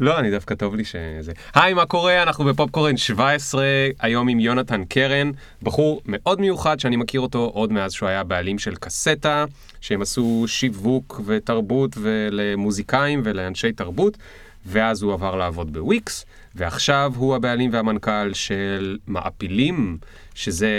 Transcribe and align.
לא, 0.00 0.18
אני 0.18 0.30
דווקא 0.30 0.54
טוב 0.54 0.74
לי 0.74 0.84
שזה. 0.84 1.32
היי, 1.54 1.74
מה 1.74 1.86
קורה? 1.86 2.22
אנחנו 2.22 2.44
בפופקורן 2.44 2.96
17, 2.96 3.64
היום 4.00 4.28
עם 4.28 4.40
יונתן 4.40 4.84
קרן, 4.84 5.30
בחור 5.62 6.02
מאוד 6.06 6.40
מיוחד 6.40 6.80
שאני 6.80 6.96
מכיר 6.96 7.20
אותו 7.20 7.50
עוד 7.54 7.72
מאז 7.72 7.92
שהוא 7.92 8.08
היה 8.08 8.24
בעלים 8.24 8.58
של 8.58 8.74
קסטה, 8.74 9.44
שהם 9.80 10.02
עשו 10.02 10.44
שיווק 10.46 11.20
ותרבות 11.26 11.96
ולמוזיקאים 12.00 13.22
ולאנשי 13.24 13.72
תרבות, 13.72 14.18
ואז 14.66 15.02
הוא 15.02 15.12
עבר 15.12 15.36
לעבוד 15.36 15.72
בוויקס, 15.72 16.24
ועכשיו 16.56 17.12
הוא 17.16 17.36
הבעלים 17.36 17.70
והמנכ"ל 17.72 18.32
של 18.32 18.98
מעפילים, 19.06 19.98
שזה 20.34 20.70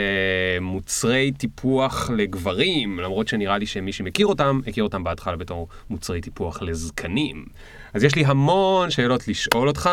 מוצרי 0.62 1.32
טיפוח 1.38 2.10
לגברים, 2.10 3.00
למרות 3.00 3.28
שנראה 3.28 3.58
לי 3.58 3.66
שמי 3.66 3.94
שמכיר 3.94 4.28
אותם, 4.28 4.60
הכיר 4.68 4.84
אותם 4.84 5.04
בהתחלה 5.04 5.36
בתור 5.36 5.68
מוצרי 5.90 6.22
טיפוח 6.22 6.62
לזקנים. 6.62 7.46
אז 7.94 8.04
יש 8.04 8.16
לי 8.16 8.26
המון 8.26 8.92
שאלות 8.92 9.28
לשאול 9.28 9.68
אותך, 9.68 9.90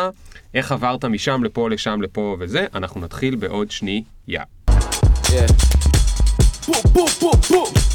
איך 0.53 0.71
עברת 0.71 1.05
משם 1.05 1.43
לפה, 1.43 1.69
לשם, 1.69 2.01
לפה 2.01 2.37
וזה, 2.39 2.65
אנחנו 2.75 3.01
נתחיל 3.01 3.35
בעוד 3.35 3.71
שנייה. 3.71 4.43
Yeah. 5.27 5.75
Boom. 6.67 7.94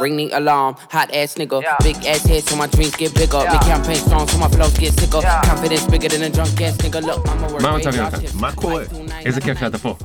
Ring 0.00 0.16
the 0.16 0.30
alarm, 0.38 0.74
hot 0.90 1.08
ass 1.14 1.34
nigga. 1.34 1.58
Big 1.82 1.96
ass 2.06 2.24
head 2.26 2.42
so 2.48 2.56
my 2.56 2.66
dreams 2.66 2.94
get 2.96 3.14
bigger. 3.14 3.42
Big 3.52 3.62
campaign 3.70 3.96
strong 4.06 4.26
so 4.28 4.38
my 4.38 4.48
flows 4.48 4.76
get 4.78 4.92
sicker. 5.00 5.20
Confidence 5.50 5.86
bigger 5.92 6.08
than 6.08 6.22
a 6.22 6.30
drunk 6.30 6.60
ass 6.60 6.76
nigga. 6.84 7.00
Look, 7.08 7.20
I'm 7.28 7.44
a 7.44 7.52
work 7.52 7.62
מה 7.62 7.68
המצב, 7.68 7.94
יונתן? 7.94 8.18
מה 8.34 8.52
קורה? 8.52 8.82
איזה 9.24 9.40
כיף 9.40 9.58
שאתה 9.60 9.78
פה. 9.78 9.96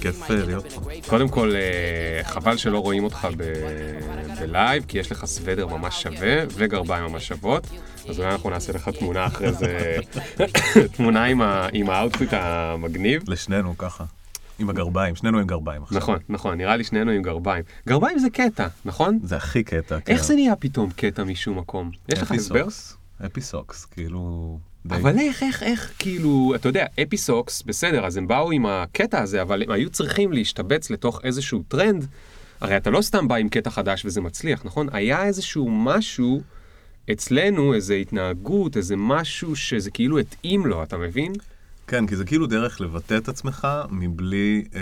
כיף 0.00 0.30
להיות 0.30 0.72
פה. 0.72 0.80
קודם 1.08 1.28
כל, 1.28 1.52
אה, 1.54 2.24
חבל 2.24 2.56
שלא 2.56 2.78
רואים 2.78 3.04
אותך 3.04 3.28
בלייב, 4.40 4.84
כי 4.88 4.98
יש 4.98 5.12
לך 5.12 5.24
סוודר 5.24 5.66
ממש 5.66 6.02
שווה 6.02 6.36
וגרביים 6.54 7.04
ממש 7.04 7.28
שוות. 7.28 7.66
אז 8.08 8.18
אולי 8.18 8.30
אנחנו 8.30 8.50
נעשה 8.50 8.72
לך 8.72 8.88
תמונה 8.88 9.26
אחרי 9.26 9.52
זה, 9.52 9.96
תמונה 10.96 11.24
עם 11.72 11.90
ה 11.90 11.95
outfit 11.95 12.28
המגניב. 12.32 13.22
לשנינו 13.26 13.78
ככה. 13.78 14.04
עם 14.58 14.70
הגרביים, 14.70 15.16
שנינו 15.16 15.38
עם 15.38 15.46
גרביים 15.46 15.82
עכשיו. 15.82 15.98
נכון, 15.98 16.18
נכון, 16.28 16.58
נראה 16.58 16.76
לי 16.76 16.84
שנינו 16.84 17.10
עם 17.10 17.22
גרביים. 17.22 17.64
גרביים 17.88 18.18
זה 18.18 18.30
קטע, 18.30 18.66
נכון? 18.84 19.18
זה 19.22 19.36
הכי 19.36 19.62
קטע. 19.64 20.00
כן. 20.00 20.12
איך 20.12 20.24
זה 20.24 20.34
נהיה 20.34 20.56
פתאום 20.56 20.90
קטע 20.96 21.24
משום 21.24 21.58
מקום? 21.58 21.90
יש 22.08 22.22
לך 22.22 22.32
הסבר? 22.32 22.60
Happy 22.62 22.78
Socks. 22.78 22.96
Happy 23.26 23.52
Socks, 23.52 23.84
כאילו... 23.84 24.58
די- 24.86 24.94
אבל 24.94 25.18
איך, 25.18 25.42
איך, 25.42 25.62
איך, 25.62 25.92
כאילו, 25.98 26.52
אתה 26.54 26.68
יודע, 26.68 26.86
Happy 27.02 27.29
Socks, 27.29 27.62
בסדר, 27.62 28.06
אז 28.06 28.16
הם 28.16 28.28
באו 28.28 28.50
עם 28.52 28.66
הקטע 28.66 29.22
הזה, 29.22 29.42
אבל 29.42 29.62
הם 29.62 29.70
היו 29.70 29.90
צריכים 29.90 30.32
להשתבץ 30.32 30.90
לתוך 30.90 31.20
איזשהו 31.24 31.62
טרנד. 31.68 32.06
הרי 32.60 32.76
אתה 32.76 32.90
לא 32.90 33.02
סתם 33.02 33.28
בא 33.28 33.34
עם 33.34 33.48
קטע 33.48 33.70
חדש 33.70 34.04
וזה 34.04 34.20
מצליח, 34.20 34.64
נכון? 34.64 34.86
היה 34.92 35.24
איזשהו 35.24 35.70
משהו 35.70 36.42
אצלנו, 37.12 37.74
איזו 37.74 37.94
התנהגות, 37.94 38.76
איזה 38.76 38.94
משהו 38.96 39.56
שזה 39.56 39.90
כאילו 39.90 40.18
התאים 40.18 40.66
לו, 40.66 40.82
אתה 40.82 40.96
מבין? 40.98 41.32
כן, 41.86 42.06
כי 42.06 42.16
זה 42.16 42.24
כאילו 42.24 42.46
דרך 42.46 42.80
לבטא 42.80 43.16
את 43.16 43.28
עצמך 43.28 43.68
מבלי... 43.90 44.64
אה, 44.74 44.80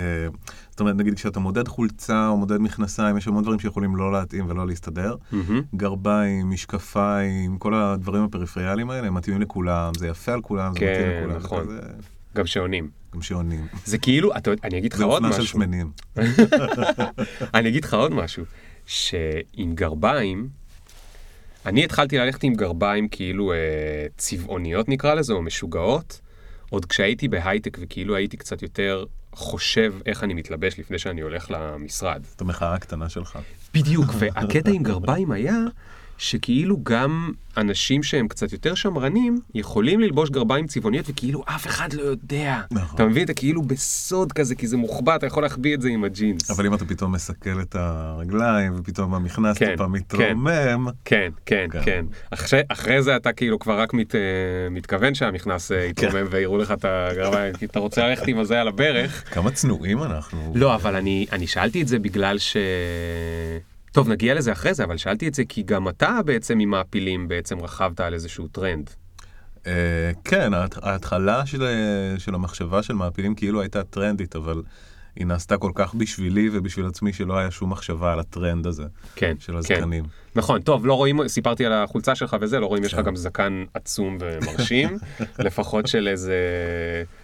זאת 0.71 0.81
אומרת, 0.81 0.95
נגיד 0.97 1.15
כשאתה 1.15 1.41
מודד 1.41 1.69
חולצה 1.69 2.29
או 2.29 2.37
מודד 2.37 2.59
מכנסיים, 2.59 3.17
יש 3.17 3.29
המון 3.29 3.43
דברים 3.43 3.61
שיכולים 3.61 3.97
לא 3.97 4.13
להתאים 4.13 4.45
ולא 4.49 4.67
להסתדר. 4.67 5.15
גרביים, 5.77 6.51
משקפיים, 6.51 7.59
כל 7.59 7.75
הדברים 7.75 8.23
הפריפריאליים 8.25 8.91
האלה, 8.91 9.07
הם 9.07 9.15
מתאימים 9.15 9.43
לכולם, 9.43 9.93
זה 9.99 10.07
יפה 10.09 10.33
על 10.33 10.41
כולם, 10.41 10.73
זה 10.75 10.81
כן, 10.81 10.93
מתאים 11.09 11.31
לכולם. 11.31 11.41
זה 11.41 11.47
נכון. 11.47 11.65
כזה- 11.65 11.81
גם 12.37 12.47
שעונים. 12.47 12.91
גם 13.15 13.23
שעונים. 13.23 13.67
זה 13.85 13.99
כאילו, 13.99 14.37
אתה, 14.37 14.51
אני 14.65 14.79
אגיד 14.79 14.93
לך 14.93 14.99
זה 14.99 15.05
עוד 15.05 15.23
אופנה 15.25 15.33
של 15.37 15.43
משהו. 15.43 15.53
שמנים. 15.59 15.91
אני 17.55 17.69
אגיד 17.69 17.85
לך 17.85 17.95
עוד 17.95 18.13
משהו, 18.15 18.45
שעם 18.87 19.75
גרביים, 19.75 20.49
אני 21.67 21.85
התחלתי 21.85 22.19
ללכת 22.19 22.43
עם 22.43 22.55
גרביים 22.55 23.09
כאילו 23.09 23.53
אה, 23.53 23.57
צבעוניות 24.17 24.89
נקרא 24.89 25.15
לזה, 25.15 25.33
או 25.33 25.43
משוגעות, 25.43 26.21
עוד 26.71 26.85
כשהייתי 26.85 27.29
בהייטק 27.29 27.79
וכאילו 27.81 28.17
הייתי 28.17 28.37
קצת 28.37 28.63
יותר 28.63 29.05
חושב 29.33 29.95
איך 30.07 30.25
אני 30.25 30.35
מתלבש 30.35 30.79
לפני 30.79 30.99
שאני 30.99 31.21
הולך 31.21 31.51
למשרד. 31.51 32.23
את 32.37 32.41
המחאה 32.41 32.75
הקטנה 32.75 33.09
שלך. 33.09 33.39
בדיוק, 33.75 34.07
והקטע 34.19 34.71
עם 34.71 34.83
גרביים 34.83 35.31
היה 35.31 35.57
שכאילו 36.19 36.77
גם 36.83 37.33
אנשים 37.57 38.03
שהם 38.03 38.29
קצת 38.29 38.53
יותר 38.53 38.75
שמרנים 38.75 39.41
יכולים 39.55 40.01
ללבוש 40.01 40.31
גרביים 40.31 40.67
צבעוניות 40.67 41.07
וכאילו 41.09 41.45
אף 41.47 41.67
אחד 41.67 41.93
לא 41.93 42.03
יודע. 42.03 42.61
נכון. 42.71 42.95
אתה 42.95 43.05
מבין? 43.05 43.25
אתה 43.25 43.35
כאילו 43.35 43.63
בסוד 43.63 44.33
כזה, 44.33 44.55
כי 44.55 44.67
זה 44.67 44.77
מוחבא, 44.77 45.17
אתה 45.17 45.27
יכול 45.27 45.43
להחביא 45.43 45.75
את 45.75 45.81
זה 45.81 45.89
עם 45.89 46.05
הג'ינס. 46.05 46.51
אבל 46.51 46.67
אם 46.67 46.75
אתה 46.75 46.85
פתאום 46.85 47.13
מסכל 47.13 47.61
את 47.63 47.77
הרגליים, 47.79 48.73
ופתאום 48.77 49.15
המכנס 49.15 49.59
כן, 49.59 49.71
טיפה 49.71 49.85
כן. 49.85 49.91
מתרומם, 49.91 50.87
כן, 51.05 51.31
כן, 51.47 51.67
כן. 51.73 51.81
כן. 51.85 52.05
אחרי, 52.31 52.61
אחרי 52.69 53.03
זה 53.03 53.17
אתה 53.17 53.33
כאילו 53.33 53.59
כבר 53.59 53.81
רק 53.81 53.95
מת, 53.95 54.15
אה, 54.15 54.21
מתכוון 54.71 55.15
שהמכנס 55.15 55.73
אה, 55.73 55.85
יתרומם 55.85 56.27
ויראו 56.31 56.59
לך 56.59 56.73
את 56.73 56.85
הגרביים, 56.85 57.55
כי 57.55 57.65
אתה 57.65 57.79
רוצה 57.79 58.09
ללכת 58.09 58.29
עם 58.29 58.39
הזה 58.39 58.61
על 58.61 58.69
הברך. 58.69 59.35
כמה 59.35 59.51
צנועים 59.51 60.03
אנחנו. 60.03 60.53
לא, 60.55 60.75
אבל 60.75 60.97
אני, 60.97 61.27
אני 61.33 61.47
שאלתי 61.47 61.83
את 61.83 61.89
זה 61.89 61.99
בגלל 61.99 62.39
ש... 62.39 62.57
טוב, 63.95 64.09
נגיע 64.09 64.35
לזה 64.35 64.53
אחרי 64.53 64.75
זה, 64.75 64.85
אבל 64.85 64.97
שאלתי 64.97 65.29
את 65.29 65.35
זה 65.35 65.43
כי 65.49 65.63
גם 65.63 65.89
אתה 65.89 66.19
בעצם 66.25 66.59
עם 66.59 66.71
מעפילים 66.71 67.29
בעצם 67.29 67.59
רכבת 67.61 68.01
על 68.01 68.15
איזשהו 68.15 68.49
טרנד. 68.49 68.91
אה, 69.67 69.73
כן, 70.25 70.55
ההת- 70.55 70.79
ההתחלה 70.83 71.47
של, 71.47 71.63
אה, 71.63 71.75
של 72.19 72.35
המחשבה 72.35 72.83
של 72.83 72.95
מעפילים 72.95 73.35
כאילו 73.35 73.61
הייתה 73.61 73.85
טרנדית, 73.85 74.37
אבל 74.37 74.63
היא 75.17 75.27
נעשתה 75.27 75.57
כל 75.57 75.71
כך 75.75 75.95
בשבילי 75.95 76.49
ובשביל 76.53 76.87
עצמי 76.87 77.13
שלא 77.13 77.39
היה 77.39 77.51
שום 77.51 77.71
מחשבה 77.73 78.13
על 78.13 78.21
הטרנד 78.21 78.67
הזה 78.67 78.85
כן, 79.15 79.35
של 79.39 79.53
כן. 79.53 79.59
הזקנים. 79.59 80.05
נכון, 80.37 80.63
טוב, 80.63 80.87
לא 80.87 80.95
רואים, 80.95 81.29
סיפרתי 81.29 81.67
על 81.67 81.73
החולצה 81.73 82.15
שלך 82.15 82.37
וזה, 82.41 82.61
לא 82.61 82.67
רואים, 82.67 82.85
יש 82.85 82.93
לך 82.93 82.99
כן. 83.01 83.07
גם 83.07 83.17
זקן 83.17 83.65
עצום 83.75 84.19
ומרשים, 84.21 84.89
לפחות 85.39 85.87
של 85.87 86.09
איזה 86.09 86.35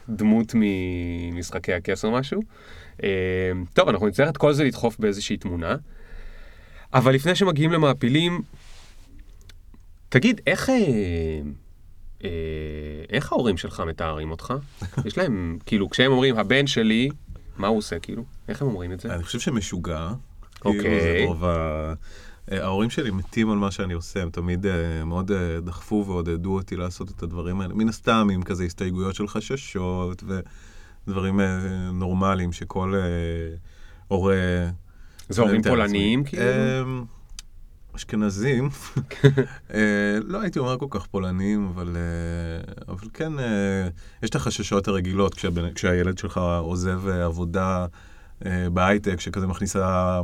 דמות 0.08 0.52
ממשחקי 0.54 1.72
הכס 1.72 2.04
או 2.04 2.10
משהו. 2.10 2.42
אה, 3.02 3.08
טוב, 3.74 3.88
אנחנו 3.88 4.06
נצטרך 4.06 4.28
את 4.28 4.36
כל 4.36 4.52
זה 4.52 4.64
לדחוף 4.64 4.98
באיזושהי 4.98 5.36
תמונה. 5.36 5.76
אבל 6.94 7.14
לפני 7.14 7.34
שמגיעים 7.34 7.72
למעפילים, 7.72 8.42
תגיד, 10.08 10.40
איך... 10.46 10.70
אה, 10.70 10.74
אה, 12.24 12.30
איך 13.10 13.32
ההורים 13.32 13.56
שלך 13.56 13.80
מתארים 13.80 14.30
אותך? 14.30 14.54
יש 15.06 15.18
להם, 15.18 15.58
כאילו, 15.66 15.90
כשהם 15.90 16.12
אומרים, 16.12 16.38
הבן 16.38 16.66
שלי, 16.66 17.08
מה 17.56 17.66
הוא 17.66 17.78
עושה, 17.78 17.98
כאילו? 17.98 18.24
איך 18.48 18.62
הם 18.62 18.68
אומרים 18.68 18.92
את 18.92 19.00
זה? 19.00 19.14
אני 19.14 19.22
חושב 19.22 19.40
שמשוגע. 19.40 20.10
אוקיי. 20.64 20.80
כאילו 20.80 21.00
זה 21.00 21.24
רוב 21.26 21.44
ה... 21.44 21.94
אה, 22.52 22.64
ההורים 22.64 22.90
שלי 22.90 23.10
מתים 23.10 23.50
על 23.50 23.58
מה 23.58 23.70
שאני 23.70 23.94
עושה, 23.94 24.22
הם 24.22 24.30
תמיד 24.30 24.66
מאוד 25.06 25.32
דחפו 25.64 26.04
ועודדו 26.06 26.54
אותי 26.54 26.76
לעשות 26.76 27.10
את 27.10 27.22
הדברים 27.22 27.60
האלה. 27.60 27.74
מן 27.74 27.88
הסתם 27.88 28.28
עם 28.32 28.42
כזה 28.42 28.64
הסתייגויות 28.64 29.14
של 29.14 29.28
חששות 29.28 30.24
ודברים 31.06 31.40
נורמליים 31.92 32.52
שכל 32.52 32.94
הורה... 34.08 34.36
זה 35.30 35.42
הורים. 35.42 35.62
פולניים, 35.62 36.24
כאילו? 36.24 36.42
אמ, 36.82 37.04
אשכנזים, 37.96 38.68
אה, 39.74 39.80
לא 40.24 40.40
הייתי 40.40 40.58
אומר 40.58 40.78
כל 40.78 40.86
כך 40.90 41.06
פולניים, 41.06 41.68
אבל, 41.74 41.96
אה, 41.96 42.72
אבל 42.88 43.08
כן, 43.14 43.38
אה, 43.38 43.88
יש 44.22 44.30
את 44.30 44.34
החששות 44.34 44.88
הרגילות 44.88 45.34
כשהבן- 45.34 45.72
כשהילד 45.74 46.18
שלך 46.18 46.40
עוזב 46.60 47.08
עבודה 47.08 47.86
בהייטק, 48.72 49.20
שכזה 49.20 49.46
מכניסה 49.46 50.20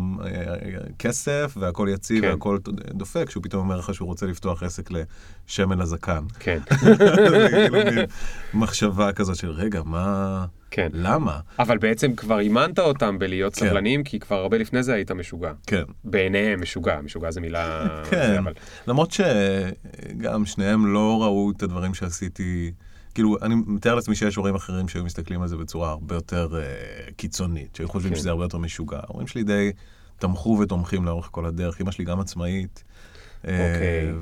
כסף 0.99 1.55
והכל 1.61 1.89
יציב 1.93 2.25
כן. 2.25 2.31
והכל 2.31 2.59
דופק, 2.95 3.31
שהוא 3.31 3.43
פתאום 3.43 3.63
אומר 3.65 3.77
לך 3.77 3.95
שהוא 3.95 4.07
רוצה 4.07 4.27
לפתוח 4.27 4.63
עסק 4.63 4.89
לשמן 4.91 5.79
לזקן. 5.79 6.25
כן, 6.39 6.59
זה 7.31 7.49
כאילו 7.51 8.03
מחשבה 8.55 9.13
כזאת 9.13 9.37
של 9.37 9.51
רגע, 9.51 9.83
מה... 9.85 10.47
כן. 10.71 10.89
למה? 10.93 11.41
אבל 11.59 11.79
בעצם 11.79 12.15
כבר 12.15 12.39
אימנת 12.39 12.79
אותם 12.79 13.19
בלהיות 13.19 13.55
כן. 13.55 13.69
סבלניים, 13.69 14.05
כי 14.05 14.19
כבר 14.19 14.37
הרבה 14.37 14.59
לפני 14.59 14.83
זה 14.83 14.95
היית 14.95 15.11
משוגע. 15.11 15.53
כן. 15.67 15.83
בעיניהם 16.05 16.63
משוגע, 16.63 17.01
משוגע 17.01 17.31
זה 17.31 17.41
מילה... 17.41 17.87
כן, 18.11 18.27
זה, 18.27 18.39
אבל... 18.39 18.53
למרות 18.87 19.11
שגם 19.11 20.47
שניהם 20.47 20.87
לא 20.87 21.23
ראו 21.23 21.51
את 21.57 21.63
הדברים 21.63 21.95
שעשיתי, 21.95 22.73
כאילו, 23.15 23.37
אני 23.43 23.55
מתאר 23.67 23.95
לעצמי 23.95 24.15
שיש 24.15 24.37
הורים 24.37 24.55
אחרים 24.55 24.89
שהיו 24.89 25.05
מסתכלים 25.05 25.43
על 25.43 25.49
זה 25.49 25.57
בצורה 25.57 25.91
הרבה 25.91 26.15
יותר 26.15 26.49
uh, 26.53 27.15
קיצונית, 27.15 27.75
שהיו 27.77 27.89
חושבים 27.89 28.13
כן. 28.13 28.19
שזה 28.19 28.31
הרבה 28.31 28.45
יותר 28.45 28.59
משוגע. 28.59 29.01
ההורים 29.03 29.27
שלי 29.27 29.43
די 29.43 29.73
תמכו 30.19 30.59
ותומכים 30.61 31.05
לאורך 31.05 31.29
כל 31.31 31.47
הדרך, 31.47 31.81
אמא 31.81 31.91
שלי 31.91 32.05
גם 32.05 32.21
עצמאית. 32.21 32.85
אוקיי. 33.45 34.13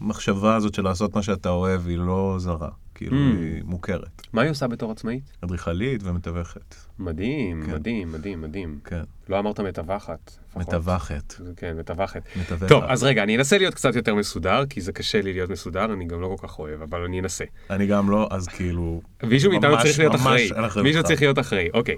והמחשבה 0.00 0.56
הזאת 0.56 0.74
של 0.74 0.82
לעשות 0.82 1.16
מה 1.16 1.22
שאתה 1.22 1.48
אוהב 1.48 1.86
היא 1.86 1.98
לא 1.98 2.36
זרה, 2.38 2.68
כאילו 2.96 3.16
Mm. 3.16 3.38
היא 3.38 3.62
מוכרת. 3.64 4.22
מה 4.32 4.42
היא 4.42 4.50
עושה 4.50 4.66
בתור 4.66 4.92
עצמאית? 4.92 5.22
אדריכלית 5.44 6.02
ומתווכת, 6.04 6.74
מדהים, 6.98 7.62
כן. 7.66 7.72
מדהים, 7.74 8.12
מדהים, 8.12 8.40
מדהים. 8.40 8.78
כן. 8.84 9.02
לא 9.28 9.38
אמרת 9.38 9.60
מתווכת. 9.60 10.32
מתווכת. 10.56 11.34
כן, 11.56 11.76
מתווכת. 11.76 12.22
מתווכת. 12.36 12.68
טוב, 12.68 12.84
אז 12.84 13.02
רגע, 13.04 13.22
אני 13.22 13.36
אנסה 13.36 13.58
להיות 13.58 13.74
קצת 13.74 13.96
יותר 13.96 14.14
מסודר, 14.14 14.66
כי 14.66 14.80
זה 14.80 14.92
קשה 14.92 15.20
לי 15.22 15.32
להיות 15.32 15.50
מסודר, 15.50 15.84
אני 15.84 16.04
גם 16.04 16.20
לא 16.20 16.36
כל 16.36 16.46
כך 16.48 16.58
אוהב, 16.58 16.82
אבל 16.82 17.00
אני 17.00 17.20
אנסה. 17.20 17.44
אני 17.70 17.86
גם 17.86 18.10
לא, 18.10 18.28
אז 18.30 18.48
כאילו... 18.48 19.02
מישהו 19.22 19.50
מאיתנו 19.50 19.76
צריך 19.82 19.98
להיות 19.98 20.14
אחראי. 20.14 20.48
מישהו 20.82 21.02
צריך 21.04 21.22
להיות 21.22 21.38
אחראי, 21.38 21.68
אוקיי. 21.74 21.96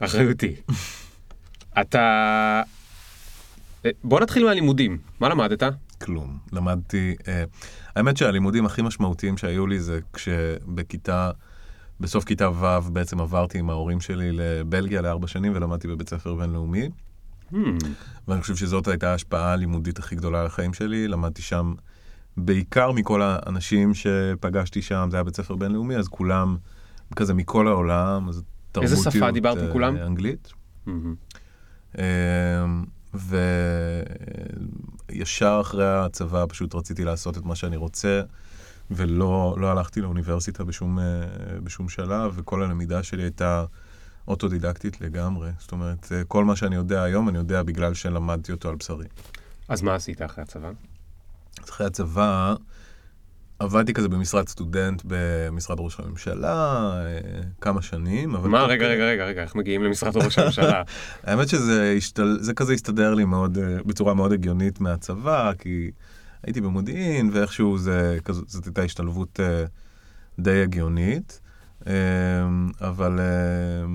אחריותי. 0.00 0.56
אתה... 1.80 2.62
אה, 3.86 3.90
בוא 4.04 4.20
נתחיל 4.20 4.44
מהלימודים, 4.44 4.98
מה 5.20 5.28
למדת? 5.28 5.62
כלום. 6.00 6.38
למדתי, 6.52 7.14
אה, 7.28 7.44
האמת 7.96 8.16
שהלימודים 8.16 8.66
הכי 8.66 8.82
משמעותיים 8.82 9.36
שהיו 9.36 9.66
לי 9.66 9.80
זה 9.80 10.00
כשבכיתה, 10.12 11.30
בסוף 12.00 12.24
כיתה 12.24 12.50
ו' 12.50 12.90
בעצם 12.92 13.20
עברתי 13.20 13.58
עם 13.58 13.70
ההורים 13.70 14.00
שלי 14.00 14.32
לבלגיה 14.32 15.02
לארבע 15.02 15.26
שנים 15.26 15.52
ולמדתי 15.54 15.88
בבית 15.88 16.08
ספר 16.08 16.34
בינלאומי. 16.34 16.88
Hmm, 17.52 17.56
ואני 18.28 18.40
חושב 18.40 18.56
שזאת 18.56 18.88
הייתה 18.88 19.10
ההשפעה 19.10 19.52
הלימודית 19.52 19.98
הכי 19.98 20.16
גדולה 20.16 20.40
על 20.40 20.46
החיים 20.46 20.74
שלי. 20.74 21.08
למדתי 21.08 21.42
שם 21.42 21.74
בעיקר 22.36 22.92
מכל 22.92 23.22
האנשים 23.22 23.94
שפגשתי 23.94 24.82
שם, 24.82 25.08
זה 25.10 25.16
היה 25.16 25.24
בית 25.24 25.36
ספר 25.36 25.56
בינלאומי, 25.56 25.96
אז 25.96 26.08
כולם 26.08 26.56
כזה 27.16 27.34
מכל 27.34 27.68
העולם, 27.68 28.28
אז 28.28 28.42
איזה 28.82 28.96
שפה 28.96 29.10
תרבותיות, 29.10 29.34
דיברת 29.34 29.58
עם 29.58 29.66
אה, 29.66 29.72
כולם? 29.72 29.96
אנגלית. 29.96 30.52
מהמם. 30.86 31.14
אמ, 31.98 32.84
וישר 35.08 35.58
אחרי 35.60 36.04
הצבא 36.04 36.44
פשוט 36.48 36.74
רציתי 36.74 37.04
לעשות 37.04 37.38
את 37.38 37.44
מה 37.44 37.54
שאני 37.56 37.76
רוצה, 37.76 38.22
ולא 38.90 39.54
לא 39.58 39.70
הלכתי 39.70 40.00
לאוניברסיטה 40.00 40.64
בשום, 40.64 40.98
אה, 40.98 41.04
בשום 41.62 41.88
שלב, 41.88 42.32
וכל 42.36 42.62
הלמידה 42.62 43.02
שלי 43.02 43.22
הייתה 43.22 43.64
אוטודידקטית 44.28 45.00
לגמרי. 45.00 45.50
זאת 45.58 45.72
אומרת, 45.72 46.12
אה, 46.12 46.24
כל 46.24 46.44
מה 46.44 46.56
שאני 46.56 46.76
יודע 46.76 47.02
היום, 47.02 47.28
אני 47.28 47.38
יודע 47.38 47.62
בגלל 47.62 47.94
שלמדתי 47.94 48.52
אותו 48.52 48.68
על 48.68 48.74
בשרי. 48.74 49.06
אז 49.68 49.82
מה 49.82 49.94
עשית 49.94 50.22
אחרי 50.22 50.42
הצבא? 50.44 50.70
אחרי 51.64 51.86
הצבא 51.86 52.54
עבדתי 53.58 53.92
כזה 53.92 54.08
במשרד 54.08 54.48
סטודנט 54.48 55.02
במשרד 55.04 55.80
ראש 55.80 56.00
הממשלה 56.00 56.92
אה, 57.04 57.40
כמה 57.60 57.82
שנים, 57.82 58.34
אבל... 58.34 58.48
מה, 58.48 58.60
תוך 58.60 58.70
רגע, 58.70 58.86
רגע, 58.86 59.04
רגע, 59.04 59.24
רגע, 59.24 59.42
איך 59.42 59.54
מגיעים 59.54 59.82
למשרד 59.82 60.16
ראש 60.16 60.38
הממשלה? 60.38 60.82
האמת 61.24 61.48
שזה 61.48 61.94
השתל... 61.96 62.38
זה 62.40 62.54
כזה 62.54 62.72
הסתדר 62.72 63.14
לי 63.14 63.24
מאוד, 63.24 63.58
אה, 63.58 63.76
בצורה 63.86 64.14
מאוד 64.14 64.32
הגיונית 64.32 64.80
מהצבא, 64.80 65.52
כי 65.58 65.90
הייתי 66.42 66.60
במודיעין, 66.60 67.30
ואיכשהו 67.32 67.78
זה, 67.78 68.18
כזו, 68.24 68.42
זאת 68.46 68.64
הייתה 68.66 68.82
השתלבות 68.82 69.40
אה, 69.40 69.64
די 70.38 70.62
הגיונית. 70.62 71.40
אה, 71.86 71.92
אבל 72.80 73.20
אה, 73.20 73.86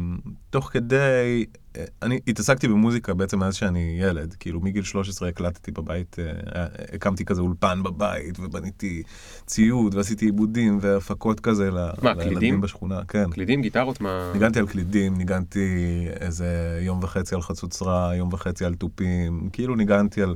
תוך 0.50 0.70
כדי, 0.74 1.46
אה, 1.76 1.84
אני 2.02 2.20
התעסקתי 2.28 2.68
במוזיקה 2.68 3.14
בעצם 3.14 3.40
מאז 3.40 3.56
שאני 3.56 3.98
ילד, 4.02 4.34
כאילו 4.40 4.60
מגיל 4.60 4.84
13 4.84 5.30
הקלטתי 5.30 5.72
בבית, 5.72 6.16
אה, 6.20 6.26
אה, 6.56 6.66
הקמתי 6.94 7.26
כזה 7.26 7.42
אולפן 7.42 7.84
בבית, 7.84 8.40
ובניתי 8.40 9.04
ציוד, 9.46 9.96
ועשיתי 9.96 10.26
עיבודים 10.26 10.78
והפקות 10.82 11.40
כזה 11.40 11.72
מה, 11.72 12.14
לילדים 12.14 12.30
קלידים? 12.30 12.62
בשכונה, 12.62 13.02
כן. 13.08 13.32
קלידים, 13.32 13.62
גיטרות, 13.62 14.02
מה... 14.02 14.32
ניגנתי 14.34 14.60
על 14.60 14.68
קלידים, 14.68 15.18
ניגנתי 15.18 16.08
איזה 16.20 16.80
יום 16.82 17.00
וחצי 17.04 17.36
על 17.36 17.42
חצוצרה, 17.42 18.16
יום 18.16 18.30
וחצי 18.34 18.66
על 18.66 18.76
תופים, 18.76 19.50
כאילו 19.54 19.76
ניגנתי 19.76 20.22
על 20.22 20.36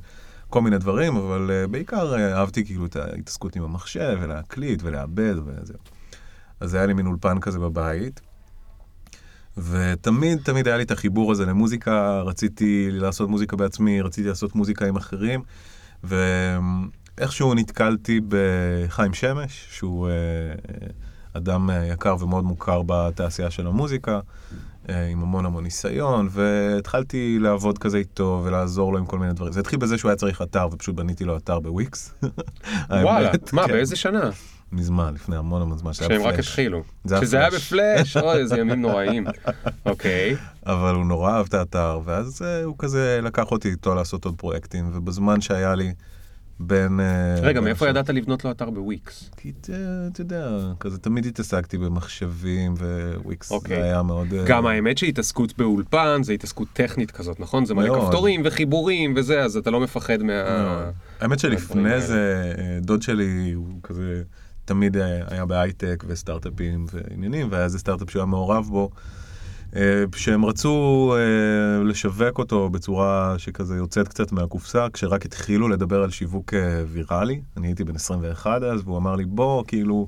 כל 0.49 0.61
מיני 0.61 0.77
דברים, 0.77 1.15
אבל 1.15 1.65
בעיקר 1.71 2.33
אהבתי 2.33 2.65
כאילו 2.65 2.85
את 2.85 2.95
ההתעסקות 2.95 3.55
עם 3.55 3.63
המחשב, 3.63 4.17
ולהקליט 4.21 4.83
ולעבד 4.83 5.35
וזה. 5.45 5.73
אז 6.59 6.73
היה 6.73 6.85
לי 6.85 6.93
מין 6.93 7.07
אולפן 7.07 7.39
כזה 7.39 7.59
בבית, 7.59 8.21
ותמיד 9.57 10.39
תמיד 10.43 10.67
היה 10.67 10.77
לי 10.77 10.83
את 10.83 10.91
החיבור 10.91 11.31
הזה 11.31 11.45
למוזיקה, 11.45 12.21
רציתי 12.21 12.87
לעשות 12.91 13.29
מוזיקה 13.29 13.55
בעצמי, 13.55 14.01
רציתי 14.01 14.27
לעשות 14.27 14.55
מוזיקה 14.55 14.85
עם 14.85 14.95
אחרים, 14.95 15.41
ואיכשהו 16.03 17.53
נתקלתי 17.53 18.21
בחיים 18.29 19.13
שמש, 19.13 19.67
שהוא... 19.71 20.09
uh, 20.09 20.91
אדם 21.37 21.69
אה, 21.69 21.85
יקר 21.85 22.15
ומאוד 22.19 22.43
מוכר 22.43 22.81
בתעשייה 22.85 23.51
של 23.51 23.67
המוזיקה, 23.67 24.19
אה, 24.89 25.07
עם 25.07 25.21
המון 25.21 25.45
המון 25.45 25.63
ניסיון, 25.63 26.27
והתחלתי 26.31 27.37
לעבוד 27.39 27.77
כזה 27.77 27.97
איתו 27.97 28.41
ולעזור 28.45 28.93
לו 28.93 28.97
עם 28.97 29.05
כל 29.05 29.19
מיני 29.19 29.33
דברים. 29.33 29.53
זה 29.53 29.59
התחיל 29.59 29.79
בזה 29.79 29.97
שהוא 29.97 30.09
היה 30.09 30.15
צריך 30.15 30.41
אתר, 30.41 30.67
ופשוט 30.71 30.95
בניתי 30.95 31.25
לו 31.25 31.37
אתר 31.37 31.59
בוויקס. 31.59 32.13
וואלה, 32.89 33.31
מה, 33.53 33.67
כן. 33.67 33.73
באיזה 33.73 33.95
שנה? 33.95 34.29
מזמן, 34.75 35.13
לפני 35.13 35.35
המון 35.35 35.61
המון 35.61 35.77
זמן, 35.77 35.93
שהיה 35.93 36.09
שהם 36.09 36.21
רק 36.21 36.33
בפלאש. 36.33 36.47
התחילו. 36.47 36.83
זה 37.03 37.15
היה 37.15 37.25
שזה 37.25 37.37
היה 37.37 37.51
פלאש. 37.51 37.63
בפלאש, 37.63 38.17
אוי, 38.23 38.37
איזה 38.37 38.57
ימים 38.59 38.81
נוראים. 38.81 39.27
אוקיי. 39.85 40.35
אבל 40.65 40.95
הוא 40.95 41.05
נורא 41.05 41.31
אהב 41.31 41.45
את 41.45 41.53
האתר, 41.53 41.99
ואז 42.05 42.41
אה, 42.41 42.63
הוא 42.63 42.75
כזה 42.77 43.19
לקח 43.23 43.51
אותי 43.51 43.69
איתו 43.69 43.95
לעשות 43.95 44.25
עוד 44.25 44.35
פרויקטים, 44.37 44.91
ובזמן 44.93 45.41
שהיה 45.41 45.75
לי 45.75 45.93
בין... 46.59 46.99
אה, 46.99 47.35
רגע, 47.41 47.61
מאיפה 47.61 47.89
ידעת 47.89 48.09
לבנות 48.09 48.45
לו 48.45 48.51
אתר 48.51 48.69
בוויקס? 48.69 49.29
כי 49.37 49.51
אתה 49.65 50.21
יודע, 50.21 50.57
כזה 50.79 50.97
תמיד 50.97 51.25
התעסקתי 51.25 51.77
במחשבים, 51.77 52.73
וויקס 53.23 53.51
אוקיי. 53.51 53.77
זה 53.77 53.83
היה 53.83 54.03
מאוד... 54.03 54.33
אה, 54.33 54.43
גם 54.45 54.65
האמת 54.65 54.97
שהתעסקות 54.97 55.57
באולפן 55.57 56.23
זה 56.23 56.33
התעסקות 56.33 56.67
טכנית 56.73 57.11
כזאת, 57.11 57.39
נכון? 57.39 57.65
זה 57.65 57.73
מלא. 57.73 58.05
כפתורים 58.05 58.41
וחיבורים 58.45 59.13
וזה, 59.17 59.43
אז 59.43 59.57
אתה 59.57 59.71
לא 59.71 59.79
מפחד 59.79 60.23
מה... 60.23 60.33
האמת 61.19 61.39
שלפני. 61.39 62.01
זה, 62.01 62.53
דוד 62.81 63.01
שלי 63.01 63.51
הוא 63.55 63.67
כזה 63.83 64.23
תמיד 64.65 64.97
אה, 64.97 65.19
היה 65.27 65.45
בהייטק 65.45 66.03
וסטארט-אפים 66.07 66.85
ועניינים, 66.93 67.47
והיה 67.51 67.63
איזה 67.63 67.79
סטארט-אפ 67.79 68.09
שהוא 68.09 68.19
היה 68.19 68.25
מעורב 68.25 68.67
בו, 68.69 68.89
אה, 69.75 70.03
שהם 70.15 70.45
רצו 70.45 71.13
אה, 71.17 71.83
לשווק 71.83 72.37
אותו 72.39 72.69
בצורה 72.69 73.35
שכזה 73.37 73.75
יוצאת 73.75 74.07
קצת 74.07 74.31
מהקופסה, 74.31 74.87
כשרק 74.93 75.25
התחילו 75.25 75.67
לדבר 75.67 76.03
על 76.03 76.09
שיווק 76.09 76.53
ויראלי, 76.87 77.41
אני 77.57 77.67
הייתי 77.67 77.83
בן 77.83 77.95
21 77.95 78.63
אז, 78.63 78.81
והוא 78.83 78.97
אמר 78.97 79.15
לי, 79.15 79.25
בוא, 79.25 79.63
כאילו, 79.67 80.07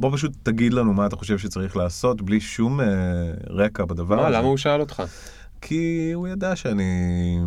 בוא 0.00 0.10
פשוט 0.12 0.32
תגיד 0.42 0.72
לנו 0.72 0.92
מה 0.92 1.06
אתה 1.06 1.16
חושב 1.16 1.38
שצריך 1.38 1.76
לעשות, 1.76 2.22
בלי 2.22 2.40
שום 2.40 2.80
רקע 3.50 3.84
בדבר 3.84 4.26
הזה. 4.26 4.36
למה 4.36 4.46
הוא 4.46 4.56
שאל 4.56 4.80
אותך? 4.80 5.02
כי 5.60 6.10
הוא 6.14 6.28
ידע 6.28 6.56
שאני... 6.56 7.38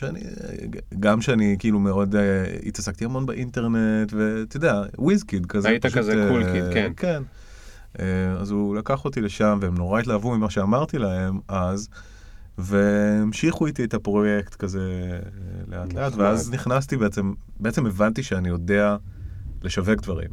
שאני, 0.00 0.20
גם 1.00 1.20
שאני 1.20 1.56
כאילו 1.58 1.78
מאוד 1.78 2.14
uh, 2.14 2.18
התעסקתי 2.66 3.04
המון 3.04 3.26
באינטרנט, 3.26 4.12
ואתה 4.12 4.56
יודע, 4.56 4.82
whiz 4.98 5.22
kid 5.22 5.46
כזה. 5.46 5.68
היית 5.68 5.86
פשוט, 5.86 5.98
כזה 5.98 6.26
cool 6.28 6.52
kid, 6.52 6.64
כן. 6.72 6.92
כן. 6.96 7.22
Uh, 7.96 8.00
אז 8.40 8.50
הוא 8.50 8.76
לקח 8.76 9.04
אותי 9.04 9.20
לשם, 9.20 9.58
והם 9.62 9.74
נורא 9.74 10.00
התלהבו 10.00 10.36
ממה 10.36 10.50
שאמרתי 10.50 10.98
להם 10.98 11.40
אז, 11.48 11.88
והמשיכו 12.58 13.66
איתי 13.66 13.84
את 13.84 13.94
הפרויקט 13.94 14.54
כזה 14.54 14.80
אה, 14.80 15.18
לאט 15.68 15.92
לאט. 15.92 16.12
ואז 16.16 16.50
נכנסתי 16.50 16.96
בעצם, 16.96 17.32
בעצם 17.60 17.86
הבנתי 17.86 18.22
שאני 18.22 18.48
יודע 18.48 18.96
לשווק 19.62 20.02
דברים. 20.02 20.30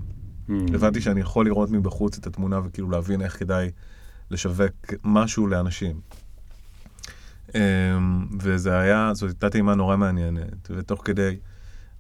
Hmm. 0.49 0.51
הבנתי 0.73 1.01
שאני 1.01 1.21
יכול 1.21 1.45
לראות 1.45 1.71
מבחוץ 1.71 2.17
את 2.17 2.27
התמונה 2.27 2.59
וכאילו 2.65 2.89
להבין 2.89 3.21
איך 3.21 3.39
כדאי 3.39 3.71
לשווק 4.31 4.93
משהו 5.03 5.47
לאנשים. 5.47 5.99
אמ, 7.55 7.61
וזה 8.39 8.79
היה, 8.79 9.11
זו 9.13 9.25
הייתה 9.25 9.49
טעימה 9.49 9.75
נורא 9.75 9.97
מעניינת, 9.97 10.71
ותוך 10.75 11.01
כדי 11.05 11.35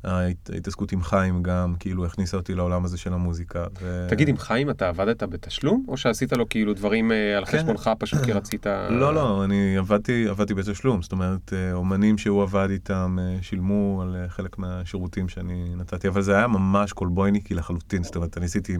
ההת- 0.03 0.49
ההתעסקות 0.53 0.91
עם 0.91 1.01
חיים 1.01 1.43
גם, 1.43 1.73
כאילו 1.79 2.05
הכניסה 2.05 2.37
אותי 2.37 2.53
לעולם 2.53 2.85
הזה 2.85 2.97
של 2.97 3.13
המוזיקה. 3.13 3.65
ו... 3.81 4.07
תגיד, 4.09 4.27
עם 4.27 4.37
חיים 4.37 4.69
אתה 4.69 4.87
עבדת 4.87 5.23
בתשלום, 5.23 5.85
או 5.87 5.97
שעשית 5.97 6.33
לו 6.33 6.49
כאילו 6.49 6.73
דברים 6.73 7.11
אה, 7.11 7.37
על 7.37 7.45
כן. 7.45 7.57
חשבונך 7.57 7.89
פשוט 7.99 8.19
כי 8.25 8.31
רצית... 8.31 8.67
לא, 9.01 9.13
לא, 9.13 9.43
אני 9.43 9.77
עבדתי, 9.77 10.27
עבדתי 10.27 10.53
בתשלום, 10.53 11.01
זאת 11.01 11.11
אומרת, 11.11 11.53
אה, 11.53 11.73
אומנים 11.73 12.17
שהוא 12.17 12.43
עבד 12.43 12.67
איתם 12.69 13.17
אה, 13.21 13.37
שילמו 13.41 13.99
על 14.01 14.15
חלק 14.27 14.57
מהשירותים 14.57 15.29
שאני 15.29 15.75
נתתי, 15.77 16.07
אבל 16.07 16.21
זה 16.21 16.35
היה 16.35 16.47
ממש 16.47 16.93
קולבויניקי 16.93 17.53
לחלוטין, 17.53 18.03
זאת 18.03 18.15
אומרת, 18.15 18.37
אני 18.37 18.45
עשיתי 18.45 18.77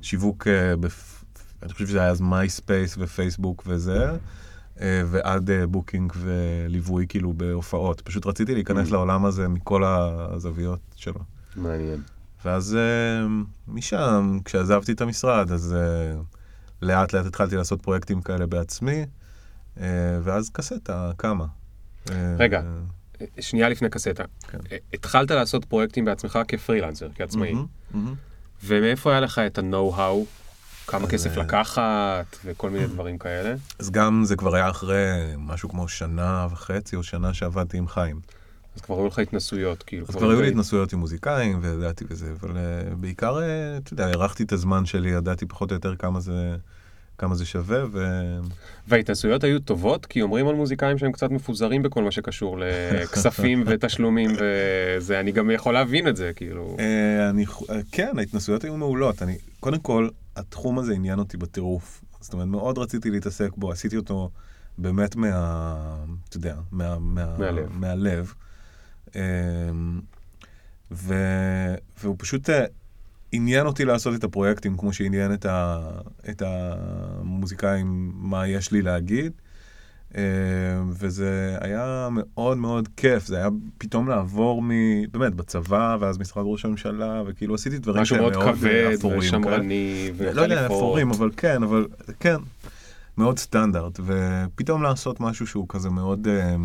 משיווק, 0.00 0.46
בפ... 0.80 1.24
אני 1.62 1.72
חושב 1.72 1.86
שזה 1.86 2.00
היה 2.00 2.10
אז 2.10 2.20
מייספייס 2.20 2.94
ופייסבוק 2.98 3.62
וזה, 3.66 4.10
ועד 4.80 5.50
אה, 5.50 5.66
booking 5.66 6.12
וליווי 6.16 7.06
כאילו 7.08 7.32
בהופעות. 7.32 8.00
פשוט 8.00 8.26
רציתי 8.26 8.54
להיכנס 8.54 8.88
Mm. 8.88 8.92
לעולם 8.92 9.24
הזה 9.24 9.48
מכל 9.48 9.82
הזוויות 9.86 10.80
שלו. 10.96 11.20
מעניין. 11.56 12.02
ואז 12.44 12.76
אה, 12.76 13.26
משם, 13.68 14.38
כשעזבתי 14.44 14.92
את 14.92 15.00
המשרד, 15.00 15.52
אז 15.52 15.74
אה, 15.74 16.20
לאט 16.82 17.12
לאט 17.12 17.26
התחלתי 17.26 17.56
לעשות 17.56 17.82
פרויקטים 17.82 18.22
כאלה 18.22 18.46
בעצמי, 18.46 19.04
אה, 19.80 19.86
ואז 20.22 20.50
קסטה 20.50 21.10
קמה. 21.16 21.46
אה, 22.10 22.36
רגע. 22.38 22.60
אה, 22.60 22.64
אה, 23.20 23.42
שנייה 23.42 23.68
לפני 23.68 23.90
קסטה. 23.90 24.24
כן. 24.48 24.58
אה, 24.72 24.76
התחלת 24.94 25.30
לעשות 25.30 25.64
פרויקטים 25.64 26.04
בעצמך 26.04 26.38
כפרילנסר, 26.48 27.08
כעצמאי. 27.14 27.52
מהמם, 27.52 27.66
מהמם. 27.94 28.14
ומאיפה 28.64 29.10
היה 29.10 29.20
לך 29.20 29.38
את 29.38 29.58
ה-know-how? 29.58 30.43
כמה 30.86 31.08
כסף 31.08 31.38
אה, 31.38 31.42
לקחת 31.42 32.36
וכל 32.44 32.70
מיני 32.70 32.86
דברים 32.86 33.18
כאלה? 33.18 33.54
אז 33.78 33.90
גם 33.90 34.22
זה 34.24 34.36
כבר 34.36 34.54
היה 34.54 34.70
אחרי 34.70 35.32
משהו 35.38 35.68
כמו 35.68 35.88
שנה 35.88 36.46
וחצי 36.50 36.96
או 36.96 37.02
שנה 37.02 37.34
שעבדתי 37.34 37.78
עם 37.78 37.88
חיים. 37.88 38.20
אז 38.76 38.80
כבר 38.80 38.98
היו 38.98 39.06
לך 39.06 39.18
התנסויות, 39.18 39.82
כאילו. 39.82 40.06
אז 40.08 40.16
כבר 40.16 40.30
היו 40.30 40.42
לי 40.42 40.48
התנסויות 40.48 40.92
עם 40.92 40.98
מוזיקאים 40.98 41.58
וידעתי 41.62 42.04
וזה, 42.08 42.32
אבל 42.40 42.56
אה, 42.56 42.94
בעיקר, 42.94 43.38
אה, 43.38 43.76
אתה 43.76 43.92
יודע, 43.92 44.06
הערכתי 44.06 44.42
את 44.42 44.52
הזמן 44.52 44.86
שלי, 44.86 45.10
ידעתי 45.10 45.46
פחות 45.46 45.70
או 45.70 45.74
יותר 45.74 45.96
כמה 45.96 46.20
זה, 46.20 46.56
כמה 47.18 47.34
זה 47.34 47.46
שווה, 47.46 47.84
ו... 47.92 48.06
וההתנסויות 48.88 49.44
היו 49.44 49.60
טובות, 49.60 50.06
כי 50.06 50.22
אומרים 50.22 50.48
על 50.48 50.54
מוזיקאים 50.54 50.98
שהם 50.98 51.12
קצת 51.12 51.30
מפוזרים 51.30 51.82
בכל 51.82 52.04
מה 52.04 52.10
שקשור 52.10 52.58
לכספים 52.58 53.64
ותשלומים 53.66 54.30
וזה, 54.38 55.20
אני 55.20 55.32
גם 55.32 55.50
יכול 55.50 55.74
להבין 55.74 56.08
את 56.08 56.16
זה, 56.16 56.32
כאילו. 56.36 56.76
אני, 57.30 57.44
כן, 57.92 58.18
ההתנסויות 58.18 58.64
היו 58.64 58.76
מעולות. 58.76 59.22
אני, 59.22 59.36
קודם 59.60 59.78
כל, 59.78 60.08
התחום 60.36 60.78
הזה 60.78 60.94
עניין 60.94 61.18
אותי 61.18 61.36
בטירוף. 61.36 62.04
זאת 62.20 62.32
אומרת, 62.32 62.46
מאוד 62.46 62.78
רציתי 62.78 63.10
להתעסק 63.10 63.50
בו, 63.56 63.72
עשיתי 63.72 63.96
אותו 63.96 64.30
באמת 64.78 65.16
מה... 65.16 66.04
אתה 66.28 66.36
יודע, 66.36 66.56
מה, 66.72 66.98
מה, 66.98 67.38
מהלב. 67.38 67.72
מהלב. 67.72 68.34
אמ, 69.16 69.20
ו, 70.90 71.14
והוא 72.02 72.16
פשוט 72.18 72.50
אה, 72.50 72.64
עניין 73.32 73.66
אותי 73.66 73.84
לעשות 73.84 74.14
את 74.14 74.24
הפרויקטים 74.24 74.76
כמו 74.76 74.92
שעניין 74.92 75.34
את, 75.34 75.46
ה, 75.46 75.90
את 76.30 76.42
המוזיקאים, 76.46 78.12
מה 78.14 78.48
יש 78.48 78.72
לי 78.72 78.82
להגיד. 78.82 79.32
אמ, 80.14 80.20
וזה 80.88 81.58
היה 81.60 82.08
מאוד 82.10 82.58
מאוד 82.58 82.88
כיף, 82.96 83.26
זה 83.26 83.36
היה 83.36 83.48
פתאום 83.78 84.08
לעבור 84.08 84.62
מ... 84.62 84.70
באמת, 85.12 85.34
בצבא, 85.34 85.96
ואז 86.00 86.18
משרד 86.18 86.44
ראש 86.46 86.64
הממשלה, 86.64 87.22
וכאילו 87.26 87.54
עשיתי 87.54 87.78
דברים 87.78 88.02
משהו 88.02 88.16
שהם 88.16 88.24
מאוד 88.24 88.36
מאוד 88.36 88.46
אה, 88.48 88.52
כבד 88.52 88.94
אפורים. 88.98 89.18
ושמרני 89.18 90.10
לא 90.18 90.40
יודע, 90.40 90.54
וחליפות. 90.54 90.76
אפורים, 90.76 91.10
אבל 91.10 91.30
כן, 91.36 91.62
אבל 91.62 91.86
כן, 92.20 92.36
מאוד 93.18 93.38
סטנדרט, 93.38 94.00
ופתאום 94.04 94.82
לעשות 94.82 95.20
משהו 95.20 95.46
שהוא 95.46 95.66
כזה 95.68 95.90
מאוד, 95.90 96.28
אה, 96.28 96.56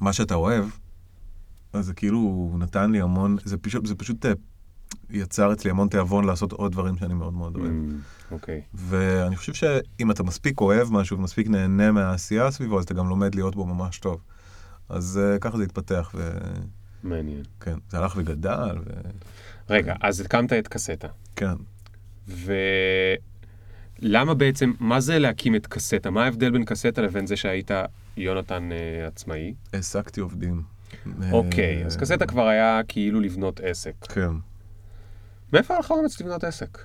מה 0.00 0.12
שאתה 0.12 0.34
אוהב, 0.34 0.64
אז 1.72 1.86
זה 1.86 1.94
כאילו 1.94 2.52
נתן 2.58 2.90
לי 2.90 3.00
המון, 3.00 3.36
זה 3.44 3.56
פשוט, 3.58 3.86
זה 3.86 3.94
פשוט 3.94 4.26
אה, 4.26 4.32
יצר 5.12 5.52
אצלי 5.52 5.70
המון 5.70 5.88
תיאבון 5.88 6.24
לעשות 6.24 6.52
עוד 6.52 6.72
דברים 6.72 6.96
שאני 6.96 7.14
מאוד 7.14 7.32
מאוד 7.34 7.56
אוהב. 7.56 7.70
Mm, 7.70 8.32
אוקיי. 8.32 8.60
ואני 8.74 9.36
חושב 9.36 9.54
שאם 9.54 10.10
אתה 10.10 10.22
מספיק 10.22 10.60
אוהב 10.60 10.92
משהו 10.92 11.18
ומספיק 11.18 11.48
נהנה 11.48 11.92
מהעשייה 11.92 12.50
סביבו, 12.50 12.78
אז 12.78 12.84
אתה 12.84 12.94
גם 12.94 13.08
לומד 13.08 13.34
להיות 13.34 13.56
בו 13.56 13.66
ממש 13.66 13.98
טוב. 13.98 14.20
אז 14.88 15.20
uh, 15.36 15.38
ככה 15.38 15.56
זה 15.56 15.62
התפתח, 15.62 16.14
מעניין. 17.02 17.42
וכן, 17.58 17.78
זה 17.90 17.98
הלך 17.98 18.14
וגדל, 18.16 18.76
רגע, 19.70 19.94
אז 20.00 20.20
הקמת 20.20 20.52
את 20.52 20.68
קסטה. 20.68 21.08
וכן. 21.32 21.54
ולמה 24.02 24.34
בעצם, 24.34 24.72
מה 24.80 25.00
זה 25.00 25.18
להקים 25.18 25.56
את 25.56 25.66
קסטה? 25.66 26.10
מה 26.10 26.24
ההבדל 26.24 26.50
בין 26.50 26.64
קסטה 26.64 27.02
לבין 27.02 27.26
זה 27.26 27.36
שהיית 27.36 27.70
יונתן 28.16 28.68
אה, 28.72 29.06
עצמאי? 29.06 29.54
העסקתי 29.72 30.20
עובדים. 30.20 30.62
אוקיי, 31.32 31.80
אה, 31.80 31.86
אז 31.86 31.96
קסטה 31.96 32.26
כבר 32.26 32.46
היה 32.46 32.80
כאילו 32.88 33.20
לבנות 33.20 33.60
עסק. 33.60 33.94
כן. 34.08 34.32
מאיפה 35.52 35.74
היה 35.74 35.80
לך 35.80 35.90
אומץ 35.90 36.20
לבנות 36.20 36.44
עסק? 36.44 36.78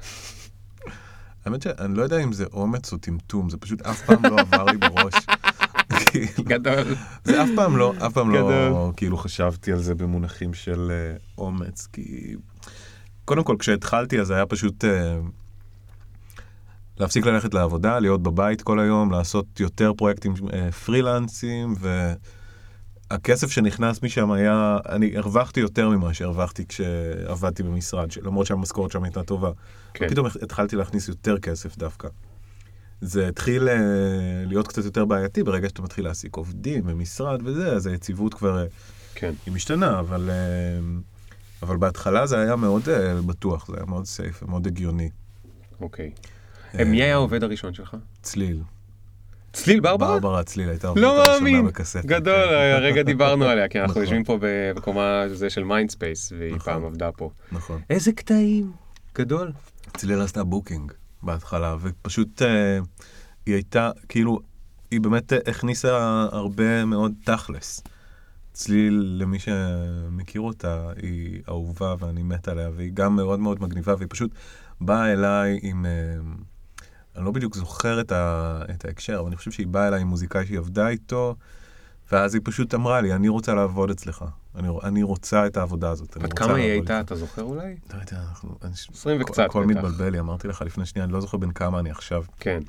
האמת 1.46 1.62
שאני 1.62 1.98
לא 1.98 2.04
יודע 2.04 2.18
אם 2.18 2.34
זה 2.34 2.46
אומץ 2.54 2.94
או 2.94 2.98
טמטום, 2.98 3.50
זה 3.50 3.58
פשוט 3.58 3.82
אף 3.82 4.02
פעם 4.02 4.26
לא 4.26 4.40
עבר 4.40 4.64
לי 4.64 4.78
בראש. 4.78 5.14
כאילו, 6.12 6.44
גדול. 6.44 6.96
זה 7.24 7.44
אף 7.44 7.50
פעם 7.56 7.78
לא, 7.78 7.94
אף 8.06 8.14
פעם 8.14 8.32
לא. 8.32 8.92
כאילו 8.98 9.18
חשבתי 9.18 9.72
על 9.72 9.80
זה 9.80 9.96
במונחים 9.96 10.54
של 10.54 10.92
אה, 10.92 11.18
אומץ, 11.38 11.88
כי 11.94 12.36
קודם 13.26 13.44
כל 13.44 13.56
כשהתחלתי 13.60 14.20
אז 14.20 14.32
היה 14.32 14.46
פשוט 14.46 14.86
אה, 14.86 15.18
להפסיק 17.00 17.26
ללכת 17.26 17.54
לעבודה, 17.54 18.00
להיות 18.00 18.24
בבית 18.24 18.62
כל 18.62 18.80
היום, 18.80 19.12
לעשות 19.12 19.60
יותר 19.60 19.94
פרויקטים 19.94 20.34
אה, 20.54 20.72
פרילנסים, 20.72 21.76
והכסף 23.12 23.52
שנכנס 23.52 24.04
משם 24.04 24.32
היה, 24.32 24.78
אני 24.90 25.18
הרווחתי 25.18 25.60
יותר 25.60 25.90
ממה 25.90 26.14
שהרווחתי 26.14 26.66
כשעבדתי 26.68 27.64
במשרד, 27.64 28.10
למרות 28.22 28.46
שהמשכורת 28.46 28.92
שם 28.92 29.04
הייתה 29.04 29.24
טובה. 29.24 29.52
כן. 29.94 30.10
פתאום 30.10 30.28
התחלתי 30.42 30.76
להכניס 30.76 31.08
יותר 31.08 31.40
כסף 31.40 31.78
דווקא. 31.78 32.08
זה 33.02 33.28
התחיל 33.28 33.70
אה, 33.70 33.76
להיות 34.46 34.68
קצת 34.68 34.86
יותר 34.86 35.06
בעייתי 35.06 35.44
ברגע 35.44 35.70
שאתה 35.70 35.82
מתחיל 35.82 36.06
להעסיק 36.06 36.36
עובדים 36.36 36.84
במשרד 36.84 37.42
וזה, 37.44 37.72
אז 37.72 37.88
היציבות 37.88 38.34
כבר 38.34 38.62
אה, 38.62 38.66
כן. 39.16 39.34
היא 39.46 39.54
משתנה, 39.54 40.00
אבל, 40.00 40.30
אה, 40.30 40.36
אבל 41.62 41.78
בהתחלה 41.78 42.28
זה 42.28 42.40
היה 42.40 42.56
מאוד 42.56 42.90
אה, 42.90 43.22
בטוח, 43.22 43.68
זה 43.68 43.78
היה 43.78 43.86
מאוד 43.86 44.06
סייף 44.06 44.44
ומאוד 44.44 44.68
הגיוני. 44.68 45.10
אוקיי. 45.82 46.12
אה, 46.80 46.86
מי 46.86 47.04
היה 47.04 47.14
העובד 47.14 47.44
הראשון 47.44 47.74
שלך? 47.74 47.98
צליל. 48.22 48.62
צליל 49.56 49.80
ברברה? 49.80 50.20
ברברה 50.20 50.44
צליל 50.44 50.70
הייתה 50.70 50.92
לא 50.96 51.24
מאמין. 51.28 51.68
גדול, 52.06 52.48
כן. 52.48 52.74
הרגע 52.76 53.04
דיברנו 53.04 53.46
עליה, 53.46 53.68
כי 53.68 53.80
אנחנו 53.80 53.92
נכון. 53.92 54.02
יושבים 54.02 54.24
פה 54.24 54.38
בקומה 54.76 55.24
זה 55.34 55.50
של 55.50 55.64
מיינדספייס, 55.64 56.32
והיא 56.38 56.56
נכון. 56.56 56.74
פעם 56.74 56.86
עבדה 56.86 57.12
פה. 57.12 57.30
נכון. 57.52 57.82
איזה 57.90 58.12
קטעים. 58.12 58.72
גדול. 59.16 59.52
צליל 59.98 60.22
עשתה 60.22 60.44
booking 60.44 60.92
בהתחלה, 61.24 61.76
ופשוט 61.82 62.42
אה, 62.42 62.80
היא 63.46 63.56
הייתה, 63.56 63.92
כאילו, 64.10 64.40
היא 64.92 65.02
באמת 65.02 65.34
הכניסה 65.48 66.26
הרבה 66.32 66.86
מאוד 66.86 67.14
תכלס. 67.24 67.84
צליל, 68.54 69.18
למי 69.20 69.40
שמכיר 69.40 70.42
אותה, 70.42 70.90
היא 71.02 71.42
אהובה 71.50 71.96
ואני 72.00 72.24
מת 72.24 72.48
עליה, 72.48 72.70
והיא 72.76 72.92
גם 72.94 73.16
מאוד 73.16 73.40
מאוד 73.40 73.62
מגניבה, 73.62 73.96
והיא 73.98 74.08
פשוט 74.10 74.32
באה 74.82 75.14
אליי 75.14 75.60
עם... 75.62 75.86
אה, 75.86 75.92
אני 77.18 77.26
לא 77.26 77.32
בדיוק 77.32 77.56
זוכר 77.56 78.02
את, 78.02 78.12
ה, 78.12 78.62
את 78.76 78.86
ההקשר, 78.86 79.20
אבל 79.20 79.28
אני 79.28 79.36
חושב 79.36 79.52
שהיא 79.52 79.68
באה 79.68 79.88
אליי 79.88 80.02
עם 80.02 80.08
מוזיקאי 80.08 80.46
שהיא 80.46 80.58
עבדה 80.58 80.88
איתו, 80.88 81.36
ואז 82.12 82.34
היא 82.34 82.42
פשוט 82.46 82.74
אמרה 82.74 83.02
לי, 83.02 83.14
אני 83.14 83.30
רוצה 83.30 83.54
לעבוד 83.54 83.90
אצלך. 83.90 84.26
אני, 84.56 84.68
אני 84.84 85.04
רוצה 85.04 85.46
את 85.48 85.58
העבודה 85.58 85.90
הזאת. 85.90 86.18
עד 86.18 86.34
כמה 86.34 86.54
היא 86.56 86.72
הייתה, 86.72 86.98
איתך." 87.00 87.06
אתה 87.08 87.16
זוכר 87.16 87.42
אולי? 87.42 87.76
לא 87.94 88.00
יודע, 88.00 88.24
אנחנו... 88.30 88.56
אני- 88.64 88.72
עשרים 88.94 89.22
הכל- 89.22 89.30
וקצת 89.32 89.44
הכל 89.46 89.66
בטח. 89.66 89.76
מתבלבל 89.78 90.10
לי, 90.10 90.20
אמרתי 90.20 90.48
לך 90.48 90.62
לפני 90.62 90.86
שנייה, 90.86 91.04
אני 91.06 91.14
לא 91.14 91.22
זוכר 91.22 91.38
בין 91.38 91.52
כמה 91.52 91.80
אני 91.80 91.92
עכשיו. 91.92 92.24
כן. 92.40 92.60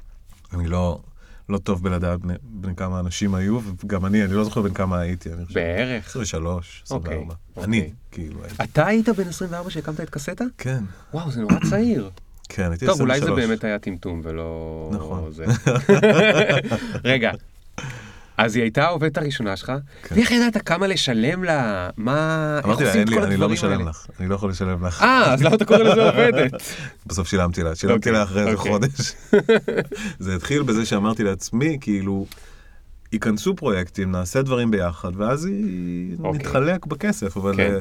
אני 0.54 0.66
לא, 0.68 1.00
לא 1.48 1.58
טוב 1.58 1.82
בלדעת 1.82 2.20
בני- 2.20 2.34
בין 2.42 2.74
כמה 2.74 3.00
אנשים 3.00 3.34
היו, 3.34 3.60
וגם 3.84 4.06
אני, 4.06 4.24
אני 4.24 4.32
לא 4.32 4.44
זוכר 4.44 4.62
בין 4.62 4.74
כמה 4.74 4.98
הייתי, 4.98 5.32
אני 5.32 5.44
חושב. 5.46 5.58
בערך. 5.60 6.06
23, 6.06 6.82
24. 6.86 7.34
אוקיי, 7.56 7.64
אני, 7.64 7.78
אוקיי. 7.80 7.92
כאילו. 8.10 8.40
אתה 8.64 8.86
היית 8.86 9.08
בן 9.08 9.28
24 9.28 9.70
שהקמת 9.70 10.00
את 10.00 10.10
קסטה? 10.10 10.44
כן, 10.58 10.84
וואו, 11.14 11.30
זה 11.30 11.40
נורא 11.40 11.54
צעיר. 11.70 12.10
כן, 12.48 12.70
הייתי 12.70 12.86
טוב, 12.86 12.94
23. 12.94 13.00
אולי 13.00 13.20
זה 13.20 13.46
באמת 13.46 13.64
היה 13.64 13.78
טמטום 13.78 14.20
ולא... 14.24 14.90
נכון. 14.92 15.30
רגע, 17.04 17.32
אז 18.36 18.56
היא 18.56 18.62
הייתה 18.62 18.84
העובדת 18.84 19.18
הראשונה 19.18 19.56
שלך, 19.56 19.72
כן. 20.02 20.14
ואיך 20.14 20.30
ידעת 20.30 20.68
כמה 20.68 20.86
לשלם 20.86 21.44
לה? 21.44 21.90
מה... 21.96 22.60
אמרתי 22.64 22.84
לה, 22.84 22.92
אין 22.94 23.08
לי, 23.08 23.22
אני 23.22 23.36
לא 23.36 23.48
משלם? 23.48 23.88
לך, 23.88 24.06
אני 24.20 24.28
לא 24.28 24.34
יכול 24.34 24.50
לשלם 24.50 24.86
לך. 24.86 25.02
אה, 25.02 25.32
אז 25.32 25.42
למה 25.42 25.54
אתה 25.54 25.64
קורא 25.64 25.78
לזה 25.78 26.02
עובדת? 26.10 26.52
בסוף 27.06 27.28
שילמתי 27.28 27.62
לה, 27.62 27.74
שילמתי 27.74 27.98
אוקיי, 27.98 28.12
לה 28.12 28.22
אחרי 28.22 28.40
איזה 28.40 28.52
אוקיי. 28.52 28.72
חודש. 28.72 29.12
זה 30.18 30.34
התחיל 30.34 30.62
בזה 30.62 30.86
שאמרתי 30.86 31.22
לעצמי, 31.22 31.78
כאילו, 31.80 32.26
ייכנסו 33.12 33.56
פרויקטים, 33.56 34.12
נעשה 34.12 34.42
דברים 34.42 34.70
ביחד, 34.70 35.10
ואז 35.16 35.44
היא 35.44 36.16
אוקיי. 36.18 36.40
נתחלק 36.40 36.86
בכסף, 36.86 37.36
אבל 37.36 37.56
כן. 37.56 37.74
אה, 37.74 37.78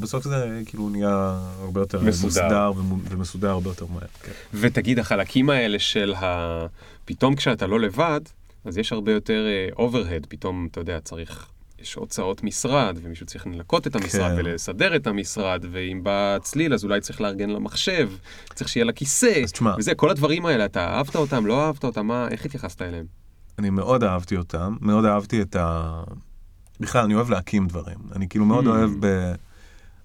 בסוף 0.00 0.24
זה 0.24 0.60
כאילו 0.66 0.88
נהיה 0.88 1.38
הרבה 1.60 1.80
יותר 1.80 2.00
מסודר. 2.02 2.72
ומסודר 3.10 3.50
הרבה 3.50 3.70
יותר 3.70 3.86
מהר. 3.86 4.06
כן. 4.22 4.32
ותגיד, 4.54 4.98
החלקים 4.98 5.50
האלה 5.50 5.78
של 5.78 6.14
ה... 6.14 6.66
פתאום 7.04 7.34
כשאתה 7.34 7.66
לא 7.66 7.80
לבד, 7.80 8.20
אז 8.64 8.78
יש 8.78 8.92
הרבה 8.92 9.12
יותר 9.12 9.46
אוברהד, 9.78 10.26
פתאום, 10.28 10.68
אתה 10.70 10.80
יודע, 10.80 11.00
צריך... 11.00 11.48
יש 11.80 11.94
הוצאות 11.94 12.44
משרד, 12.44 12.98
ומישהו 13.02 13.26
צריך 13.26 13.46
לנקות 13.46 13.86
את 13.86 13.96
המשרד 13.96 14.30
כן. 14.30 14.36
ולסדר 14.38 14.96
את 14.96 15.06
המשרד, 15.06 15.64
ואם 15.70 16.00
בא 16.02 16.38
צליל, 16.42 16.74
אז 16.74 16.84
אולי 16.84 17.00
צריך 17.00 17.20
לארגן 17.20 17.50
לה 17.50 17.58
מחשב, 17.58 18.10
צריך 18.54 18.70
שיהיה 18.70 18.84
לה 18.84 18.92
כיסא, 18.92 19.42
וזה, 19.78 19.94
כל 19.94 20.10
הדברים 20.10 20.46
האלה, 20.46 20.64
אתה 20.64 20.86
אהבת 20.86 21.16
אותם, 21.16 21.46
לא 21.46 21.66
אהבת 21.66 21.84
אותם, 21.84 22.06
מה, 22.06 22.28
איך 22.30 22.44
התייחסת 22.44 22.82
אליהם? 22.82 23.06
אני 23.58 23.70
מאוד 23.70 24.04
אהבתי 24.04 24.36
אותם, 24.36 24.76
מאוד 24.80 25.04
אהבתי 25.04 25.42
את 25.42 25.56
ה... 25.56 26.02
בכלל, 26.80 27.04
אני 27.04 27.14
אוהב 27.14 27.30
להקים 27.30 27.66
דברים. 27.66 27.98
אני 28.16 28.28
כאילו 28.28 28.44
מאוד 28.44 28.64
Hmm. 28.64 28.68
אוהב 28.68 28.90
ב... 29.00 29.32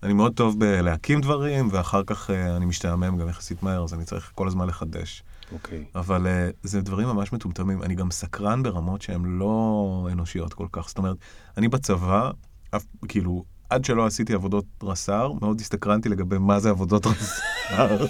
אני 0.03 0.13
מאוד 0.13 0.33
טוב 0.33 0.59
בלהקים 0.59 1.21
דברים, 1.21 1.67
ואחר 1.71 2.01
כך 2.07 2.29
אה, 2.29 2.57
אני 2.57 2.65
משתעמם 2.65 3.17
גם 3.17 3.29
יחסית 3.29 3.63
מהר, 3.63 3.83
אז 3.83 3.93
אני 3.93 4.05
צריך 4.05 4.31
כל 4.35 4.47
הזמן 4.47 4.67
לחדש. 4.67 5.23
אוקיי. 5.51 5.83
אבל 5.95 6.27
אה, 6.27 6.49
זה 6.63 6.81
דברים 6.81 7.07
ממש 7.07 7.33
מטומטמים. 7.33 7.83
אני 7.83 7.95
גם 7.95 8.11
סקרן 8.11 8.63
ברמות 8.63 9.01
שהן 9.01 9.25
לא 9.25 10.07
אנושיות 10.11 10.53
כל 10.53 10.67
כך. 10.71 10.87
זאת 10.87 10.97
אומרת, 10.97 11.17
אני 11.57 11.67
בצבא, 11.67 12.31
אף, 12.75 12.85
כאילו, 13.07 13.43
עד 13.69 13.85
שלא 13.85 14.05
עשיתי 14.05 14.33
עבודות 14.33 14.65
רס"ר, 14.83 15.31
מאוד 15.41 15.59
הסתקרנתי 15.61 16.09
לגבי 16.09 16.37
מה 16.37 16.59
זה 16.59 16.69
עבודות 16.69 17.05
רס"ר, 17.11 18.05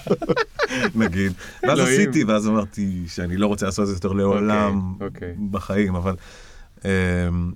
נגיד. 0.95 1.31
ואז. 1.63 1.79
עשיתי, 1.79 2.23
ואז 2.23 2.47
אמרתי 2.47 3.03
שאני 3.07 3.37
לא 3.37 3.47
רוצה 3.47 3.65
לעשות 3.65 3.83
את 3.83 3.87
זה 3.87 3.93
יותר 3.95 4.11
לעולם 4.11 4.93
אוקיי. 5.01 5.33
בחיים, 5.51 5.95
אבל 5.95 6.15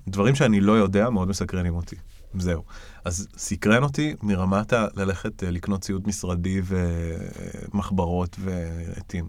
דברים 0.08 0.36
שאני 0.36 0.60
לא 0.60 0.72
יודע 0.72 1.10
מאוד 1.10 1.28
מסקרנים 1.28 1.76
אותי. 1.76 1.96
זהו. 2.40 2.64
אז 3.06 3.28
סקרן 3.38 3.84
אותי 3.84 4.16
מרמת 4.24 4.74
ה- 4.74 4.88
ללכת 4.96 5.44
אה, 5.44 5.52
לקנות 5.52 5.82
ציוד 5.82 6.08
משרדי 6.08 6.62
ומחברות 7.74 8.36
ועטים. 8.40 9.28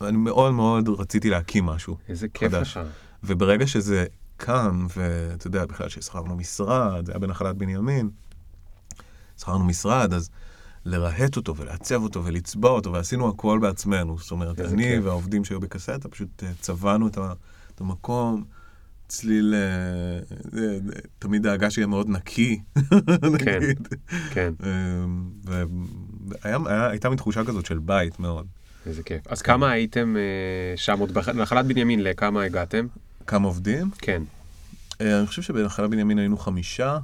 אני 0.00 0.16
מאוד 0.16 0.52
מאוד 0.52 0.88
רציתי 0.88 1.30
להקים 1.30 1.66
משהו. 1.66 1.96
איזה 2.08 2.28
כיף. 2.28 2.52
לך. 2.52 2.80
וברגע 3.24 3.66
שזה 3.66 4.04
קם, 4.36 4.86
ואתה 4.96 5.46
יודע, 5.46 5.66
בכלל 5.66 5.88
ששכרנו 5.88 6.36
משרד, 6.36 7.06
זה 7.06 7.12
היה 7.12 7.18
בנחלת 7.18 7.56
בנימין, 7.56 8.10
שכרנו 9.38 9.64
משרד, 9.64 10.12
אז 10.14 10.30
לרהט 10.84 11.36
אותו 11.36 11.56
ולעצב 11.56 12.02
אותו 12.02 12.24
ולצבוע 12.24 12.70
אותו, 12.70 12.92
ועשינו 12.92 13.28
הכל 13.28 13.58
בעצמנו. 13.62 14.18
זאת 14.18 14.30
אומרת, 14.30 14.60
אני 14.60 14.82
כיף. 14.82 15.04
והעובדים 15.04 15.44
שהיו 15.44 15.60
בקסטה, 15.60 16.08
פשוט 16.08 16.42
אה, 16.42 16.50
צבענו 16.60 17.08
את 17.08 17.80
המקום, 17.80 18.44
צליל, 19.08 19.54
אה, 19.54 20.78
תמיד 21.18 21.42
דאגה 21.42 21.70
שיהיה 21.70 21.86
מאוד 21.86 22.08
נקי, 22.08 22.60
כן. 23.44 23.60
כן. 24.30 24.52
והייתה 26.64 27.08
מין 27.08 27.18
תחושה 27.18 27.44
כזאת 27.44 27.66
של 27.66 27.78
בית 27.78 28.20
מאוד. 28.20 28.46
איזה 28.86 29.02
כיף. 29.02 29.26
אז 29.26 29.42
כמה 29.42 29.70
הייתם 29.70 30.16
אה, 30.16 30.76
שם 30.76 30.98
עוד 30.98 31.12
בנחלת 31.12 31.66
בנימין, 31.66 32.02
לכמה 32.02 32.42
הגעתם? 32.42 32.86
כמה 33.26 33.46
עובדים? 33.46 33.90
כן. 33.98 34.22
אה, 35.00 35.18
אני 35.18 35.26
חושב 35.26 35.42
שבנחלה 35.42 35.88
בנימין 35.88 36.18
היינו 36.18 36.38
חמישה. 36.38 36.98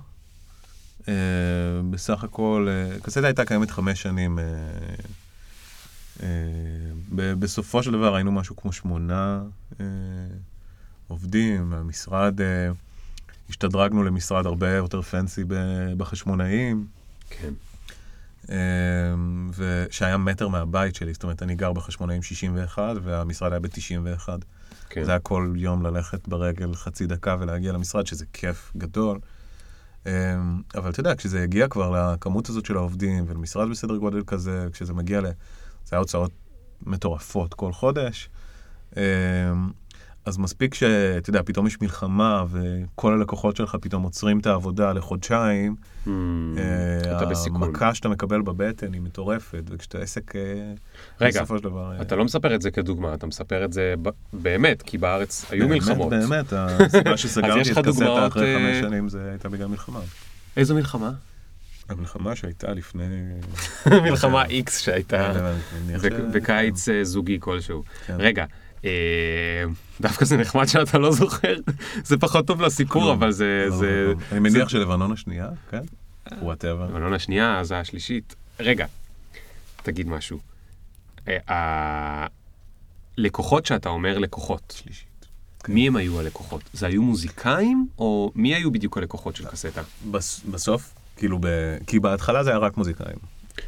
בסך 1.91 2.25
הכל, 2.25 2.69
קסטה 3.03 3.27
הייתה 3.27 3.45
קיימת 3.45 3.71
חמש 3.71 4.03
שנים. 4.03 4.39
בסופו 7.11 7.83
של 7.83 7.93
דבר 7.93 8.15
היינו 8.15 8.33
משהו 8.33 8.57
כמו 8.57 8.73
שמונה 8.73 9.43
עובדים. 11.13 11.73
המשרד, 11.73 12.41
אה, 12.41 12.71
השתדרגנו 13.49 14.03
למשרד 14.03 14.47
הרבה 14.47 14.71
יותר 14.71 15.03
פנסי 15.03 15.45
בחשמונאים. 15.97 16.87
כן. 17.31 17.53
אה, 18.51 18.57
ושהיה 19.57 20.17
מטר 20.17 20.49
מהבית 20.49 20.95
שלי, 20.95 21.13
זאת 21.13 21.23
אומרת, 21.23 21.43
אני 21.43 21.55
גר 21.55 21.73
בחשמונאים 21.73 22.23
61, 22.23 22.97
והמשרד 23.03 23.53
היה 23.53 23.61
ב-91. 23.61 24.29
כן. 24.89 25.05
זה 25.05 25.11
היה 25.11 25.21
כל 25.21 25.55
יום 25.57 25.83
ללכת 25.83 26.29
ברגל 26.29 26.75
חצי 26.75 27.07
דקה 27.07 27.37
ולהגיע 27.41 27.73
למשרד, 27.73 28.07
שזה 28.07 28.25
כיף 28.33 28.73
גדול. 28.77 29.19
אמ, 30.07 30.11
אבל 30.75 30.91
אתה 30.91 31.01
יודע, 31.01 31.15
כשזה 31.15 31.43
הגיע 31.43 31.69
כבר 31.69 31.91
לכמות 32.15 32.49
הזאת 32.49 32.67
של 32.67 32.77
העובדים, 32.77 33.25
ולמשרד 33.29 33.71
בסדר 33.71 33.97
גודל 33.97 34.23
כזה, 34.27 34.67
כשזה 34.73 34.93
מגיע 34.93 35.21
ל... 35.21 35.25
זה 35.25 35.31
היה 35.91 35.99
הוצאות 35.99 36.31
מטורפות 36.87 37.55
כל 37.55 37.73
חודש. 37.73 38.29
אז 40.27 40.39
מספיק 40.39 40.75
שאתה 40.75 41.31
יודע, 41.31 41.41
פתאום 41.45 41.67
יש 41.67 41.81
מלחמה, 41.81 42.45
וכל 42.51 43.13
הלקוחות 43.13 43.57
שלך 43.57 43.77
פתאום 43.81 44.03
עוצרים 44.03 44.39
את 44.39 44.47
העבודה 44.47 44.93
לחודשיים. 44.93 45.75
Hmm, 46.07 46.09
אה, 46.59 47.17
אתה 47.17 47.27
בסיכון. 47.27 47.63
המכה 47.63 47.95
שאתה 47.95 48.09
מקבל 48.09 48.43
בבטן 48.43 48.93
היא 48.93 49.01
מטורפת, 49.01 49.63
וכשאתה 49.69 49.99
עסק, 49.99 50.37
אה, 50.37 50.41
רגע, 51.21 51.41
בסופו 51.41 51.59
של 51.59 51.65
דבר... 51.65 51.93
אה, 51.97 52.03
אתה 52.03 52.17
לא 52.17 52.25
מספר 52.25 52.55
את 52.55 52.63
זה 52.63 52.71
כדוגמה, 52.71 53.15
אתה 53.15 53.27
מספר 53.27 53.65
את 53.65 53.73
זה 53.73 53.95
ב- 54.03 54.09
באמת, 54.33 54.83
כי 54.83 54.99
בארץ 54.99 55.45
היו 55.51 55.69
באמת, 55.69 55.81
מלחמות. 55.83 56.11
באמת, 56.11 56.53
הסיבה 56.53 57.13
אז 57.13 57.19
שסגרתי 57.19 57.73
את 57.73 57.79
קסטה 57.87 58.27
אחרי 58.27 58.55
אה, 58.55 58.59
חמש 58.61 58.81
שנים 58.89 59.09
זה 59.09 59.29
הייתה 59.31 59.49
בגלל 59.49 59.67
מלחמה. 59.67 60.01
איזו 60.57 60.75
מלחמה? 60.75 61.11
המלחמה 61.89 62.37
שהייתה 62.37 62.73
לפני... 62.73 63.05
מלחמה 64.05 64.45
X 64.45 64.71
שהייתה 64.71 65.33
ש- 66.03 66.05
בקיץ 66.35 66.89
אה, 66.89 67.05
זוגי 67.05 67.37
כלשהו. 67.41 67.83
כן. 68.07 68.17
רגע, 68.19 68.43
אה, 68.43 68.47
דווקא 70.01 70.25
זה 70.25 70.37
נחמד 70.37 70.67
שאתה 70.67 70.99
לא 70.99 71.13
זוכר, 71.13 71.55
זה 72.05 72.17
פחות 72.19 72.47
טוב 72.47 72.61
לסיפור, 72.63 73.05
לא, 73.05 73.13
אבל 73.13 73.31
זה... 73.33 73.67
לא, 73.71 73.77
זה- 73.77 74.13
לא. 74.19 74.21
אני 74.33 74.41
מניח 74.41 74.69
שלבנון 74.69 75.13
השנייה, 75.13 75.49
כן? 75.71 75.83
וואטאבר. 76.43 76.85
לבנון 76.87 77.13
השנייה, 77.15 77.61
אז 77.61 77.73
השלישית. 77.77 78.35
רגע, 78.61 78.87
תגיד 79.83 80.09
משהו. 80.09 80.39
אה, 81.29 82.27
הלקוחות 83.19 83.67
שאתה 83.67 83.89
אומר 83.89 84.19
לקוחות, 84.19 84.75
שלישית. 84.83 85.07
מי 85.69 85.87
הם 85.89 85.97
היו 85.97 86.21
הלקוחות? 86.21 86.63
זה 86.73 86.87
היו 86.87 87.03
מוזיקאים, 87.03 87.87
או 87.99 88.33
מי 88.35 88.55
היו 88.55 88.71
בדיוק 88.71 88.99
הלקוחות 88.99 89.37
של 89.37 89.45
קסטה? 89.47 89.83
בס- 90.11 90.41
בסוף, 90.51 90.95
כאילו, 91.17 91.39
כי 91.87 92.01
בהתחלה 92.01 92.45
זה 92.45 92.51
היה 92.51 92.59
רק 92.59 92.77
מוזיקאים. 92.77 93.17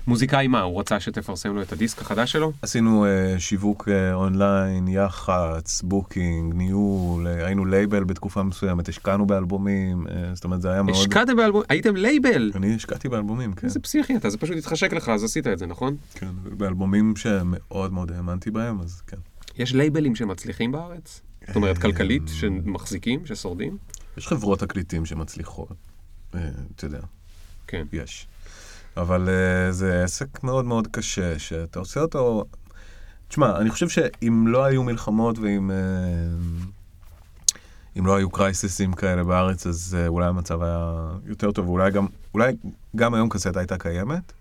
מוזיקאי 0.06 0.46
מה, 0.46 0.60
הוא 0.60 0.80
רצה 0.80 1.00
שתפרסם 1.00 1.54
לו 1.54 1.62
את 1.62 1.72
הדיסק 1.72 2.00
החדש 2.00 2.32
שלו? 2.32 2.52
עשינו 2.62 3.06
אה, 3.06 3.34
שיווק 3.38 3.88
אה, 3.88 4.14
אונליין, 4.14 4.88
יח"צ, 4.88 5.82
booking, 5.82 6.54
ניהול, 6.54 7.26
אה, 7.26 7.46
היינו 7.46 7.64
לייבל 7.64 8.04
בתקופה 8.04 8.42
מסוימת, 8.42 8.88
השקענו 8.88 9.26
באלבומים, 9.26 10.06
אה, 10.08 10.34
זאת 10.34 10.44
אומרת, 10.44 10.62
זה 10.62 10.72
היה 10.72 10.82
מאוד... 10.82 10.96
השקעתם 10.96 11.36
באלבום, 11.36 11.62
הייתם 11.68 11.96
לייבל! 11.96 12.52
אני 12.54 12.74
השקעתי 12.74 13.08
באלבומים, 13.08 13.52
כן. 13.52 13.66
איזה 13.66 13.80
פסיכי 13.80 14.16
אתה, 14.16 14.30
זה 14.30 14.38
פשוט 14.38 14.56
התחשק 14.56 14.92
לך, 14.92 15.08
אז 15.08 15.24
עשית 15.24 15.46
את 15.46 15.58
זה, 15.58 15.66
נכון? 15.66 15.96
כן, 16.14 16.30
באלבומים 16.44 17.16
שמאוד 17.16 17.92
מאוד 17.92 18.12
האמנתי 18.12 18.50
בהם, 18.50 18.80
אז 18.80 19.02
כן. 19.06 19.16
יש 19.58 19.74
labelים 19.74 20.16
שמצליחים 20.16 20.72
בארץ? 20.72 21.20
זאת 21.46 21.56
אומרת, 21.56 21.78
כלכלית, 21.78 22.22
שמחזיקים, 22.26 23.26
ששורדים? 23.26 23.76
יש 24.16 24.28
חברות 24.28 24.58
תקליטים 24.58 25.06
שמצליחות, 25.06 25.76
אתה 26.30 26.38
יודע, 26.82 27.00
כן. 27.66 27.86
יש. 27.92 28.26
אבל 28.96 29.28
uh, 29.28 29.72
זה 29.72 30.04
עסק 30.04 30.44
מאוד 30.44 30.64
מאוד 30.64 30.88
קשה, 30.90 31.38
שאתה 31.38 31.78
עושה 31.78 32.00
אותו... 32.00 32.44
תשמע, 33.28 33.56
אני 33.58 33.70
חושב 33.70 33.88
שאם 33.88 34.44
לא 34.48 34.64
היו 34.64 34.82
מלחמות 34.82 35.38
ואם 35.38 35.70
uh, 35.70 37.54
אם 37.98 38.06
לא 38.06 38.16
היו 38.16 38.30
קרייסיסים 38.30 38.92
כאלה 38.92 39.24
בארץ, 39.24 39.66
אז 39.66 39.96
uh, 39.96 40.08
אולי 40.08 40.26
המצב 40.26 40.62
היה 40.62 41.10
יותר 41.26 41.52
טוב, 41.52 41.68
ואולי 41.68 41.90
גם, 41.90 42.06
אולי 42.34 42.52
גם 42.96 43.14
היום 43.14 43.28
קסטה 43.28 43.60
הייתה 43.60 43.78
קיימת. 43.78 44.32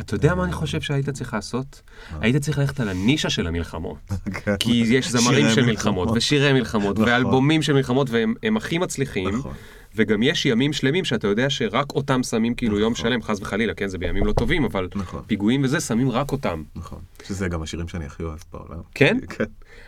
אתה 0.00 0.14
יודע 0.14 0.34
מה 0.34 0.44
אני 0.44 0.52
חושב 0.52 0.80
שהיית 0.80 1.10
צריך 1.10 1.34
לעשות? 1.34 1.82
היית 2.20 2.36
צריך 2.36 2.58
ללכת 2.58 2.80
על 2.80 2.88
הנישה 2.88 3.30
של 3.30 3.46
המלחמות. 3.46 3.98
כן. 4.44 4.56
כי 4.56 4.84
יש 4.86 5.10
זמרים 5.10 5.46
של 5.54 5.66
מלחמות, 5.66 6.08
ושירי 6.14 6.52
מלחמות, 6.52 6.98
נכון. 6.98 7.08
ואלבומים 7.08 7.62
של 7.62 7.72
מלחמות, 7.72 8.10
והם 8.10 8.34
הם 8.42 8.56
הכי 8.56 8.78
מצליחים. 8.78 9.42
נכון. 9.92 10.04
וגם 10.04 10.22
יש 10.22 10.46
ימים 10.46 10.72
שלמים 10.72 11.04
שאתה 11.04 11.26
יודע 11.26 11.50
שרק 11.50 11.92
אותם 11.92 12.22
שמים 12.22 12.54
כאילו 12.54 12.78
יום 12.78 12.92
נכון. 12.92 13.10
שלם, 13.10 13.22
חס 13.22 13.40
וחלילה, 13.40 13.74
כן, 13.74 13.88
זה 13.88 13.98
בימים 13.98 14.26
לא 14.26 14.32
טובים, 14.32 14.64
אבל 14.64 14.88
נכון. 14.94 15.22
פיגועים 15.26 15.64
וזה, 15.64 15.80
שמים 15.80 16.10
רק 16.10 16.32
אותם. 16.32 16.62
נכון. 16.76 16.98
שזה 17.24 17.48
גם 17.48 17.62
השירים 17.62 17.88
שאני 17.88 18.06
הכי 18.06 18.22
אוהב 18.22 18.38
בעולם. 18.52 18.80
כן? 18.94 19.18
כן. 19.36 19.44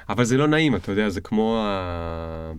אבל 0.08 0.24
זה 0.24 0.36
לא 0.36 0.46
נעים, 0.46 0.76
אתה 0.76 0.92
יודע, 0.92 1.08
זה 1.08 1.20
כמו 1.20 1.58
ה... 1.60 2.52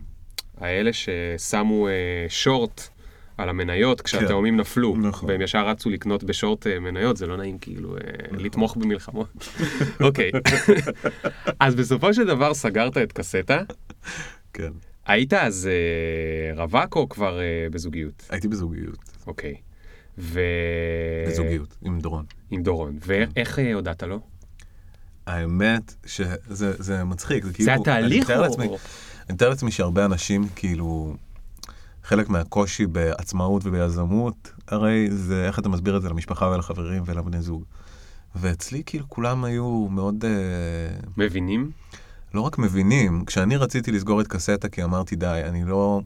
האלה 0.57 0.91
ששמו 0.93 1.87
אה, 1.87 1.93
שורט 2.29 2.89
על 3.37 3.49
המניות 3.49 4.01
כשהתאומים 4.01 4.57
נפלו, 4.57 4.95
נכון. 4.97 5.29
והם 5.29 5.41
ישר 5.41 5.67
רצו 5.67 5.89
לקנות 5.89 6.23
בשורט 6.23 6.67
אה, 6.67 6.79
מניות, 6.79 7.17
זה 7.17 7.27
לא 7.27 7.37
נעים 7.37 7.57
כאילו 7.57 7.95
אה, 7.97 8.01
לתמוך 8.31 8.77
במלחמות. 8.77 9.27
אוקיי, 10.05 10.31
אז 11.59 11.75
בסופו 11.75 12.13
של 12.13 12.25
דבר 12.25 12.53
סגרת 12.53 12.97
את 12.97 13.11
קסטה, 13.11 13.61
כן. 14.53 14.71
היית 15.05 15.33
אז 15.33 15.69
אה, 15.71 16.63
רווק 16.63 16.95
או 16.95 17.09
כבר 17.09 17.39
אה, 17.39 17.67
בזוגיות? 17.71 18.25
הייתי 18.29 18.47
בזוגיות. 18.47 18.97
אוקיי. 19.27 19.55
ו... 20.17 20.39
בזוגיות, 21.27 21.75
עם 21.81 21.99
דורון. 21.99 22.25
עם 22.51 22.63
דורון. 22.63 22.97
ואיך 23.07 23.59
אה, 23.59 23.73
הודעת 23.73 24.03
לו? 24.03 24.19
האמת 25.27 25.95
שזה 26.05 26.35
זה 26.83 27.03
מצחיק, 27.03 27.43
זה 27.45 27.53
כאילו... 27.53 27.65
זה 27.65 27.73
התהליך 27.73 28.31
או... 28.31 28.41
לעצמי- 28.41 28.67
אני 28.67 29.33
מתאר 29.33 29.49
לעצמי 29.49 29.71
שהרבה 29.71 30.05
אנשים, 30.05 30.43
כאילו, 30.55 31.15
חלק 32.03 32.29
מהקושי 32.29 32.85
בעצמאות 32.85 33.65
וביזמות, 33.65 34.51
הרי 34.67 35.07
זה 35.11 35.45
איך 35.47 35.59
אתה 35.59 35.69
מסביר 35.69 35.97
את 35.97 36.01
זה 36.01 36.09
למשפחה 36.09 36.47
ולחברים 36.47 37.03
ולבני 37.05 37.41
זוג. 37.41 37.63
ואצלי, 38.35 38.83
כאילו, 38.85 39.09
כולם 39.09 39.43
היו 39.43 39.87
מאוד... 39.91 40.25
אה, 40.25 40.29
מבינים? 41.17 41.71
לא 42.33 42.41
רק 42.41 42.57
מבינים, 42.57 43.25
כשאני 43.25 43.57
רציתי 43.57 43.91
לסגור 43.91 44.21
את 44.21 44.27
קסטה, 44.27 44.69
כי 44.69 44.83
אמרתי, 44.83 45.15
די, 45.15 45.41
אני 45.45 45.63
לא... 45.65 46.01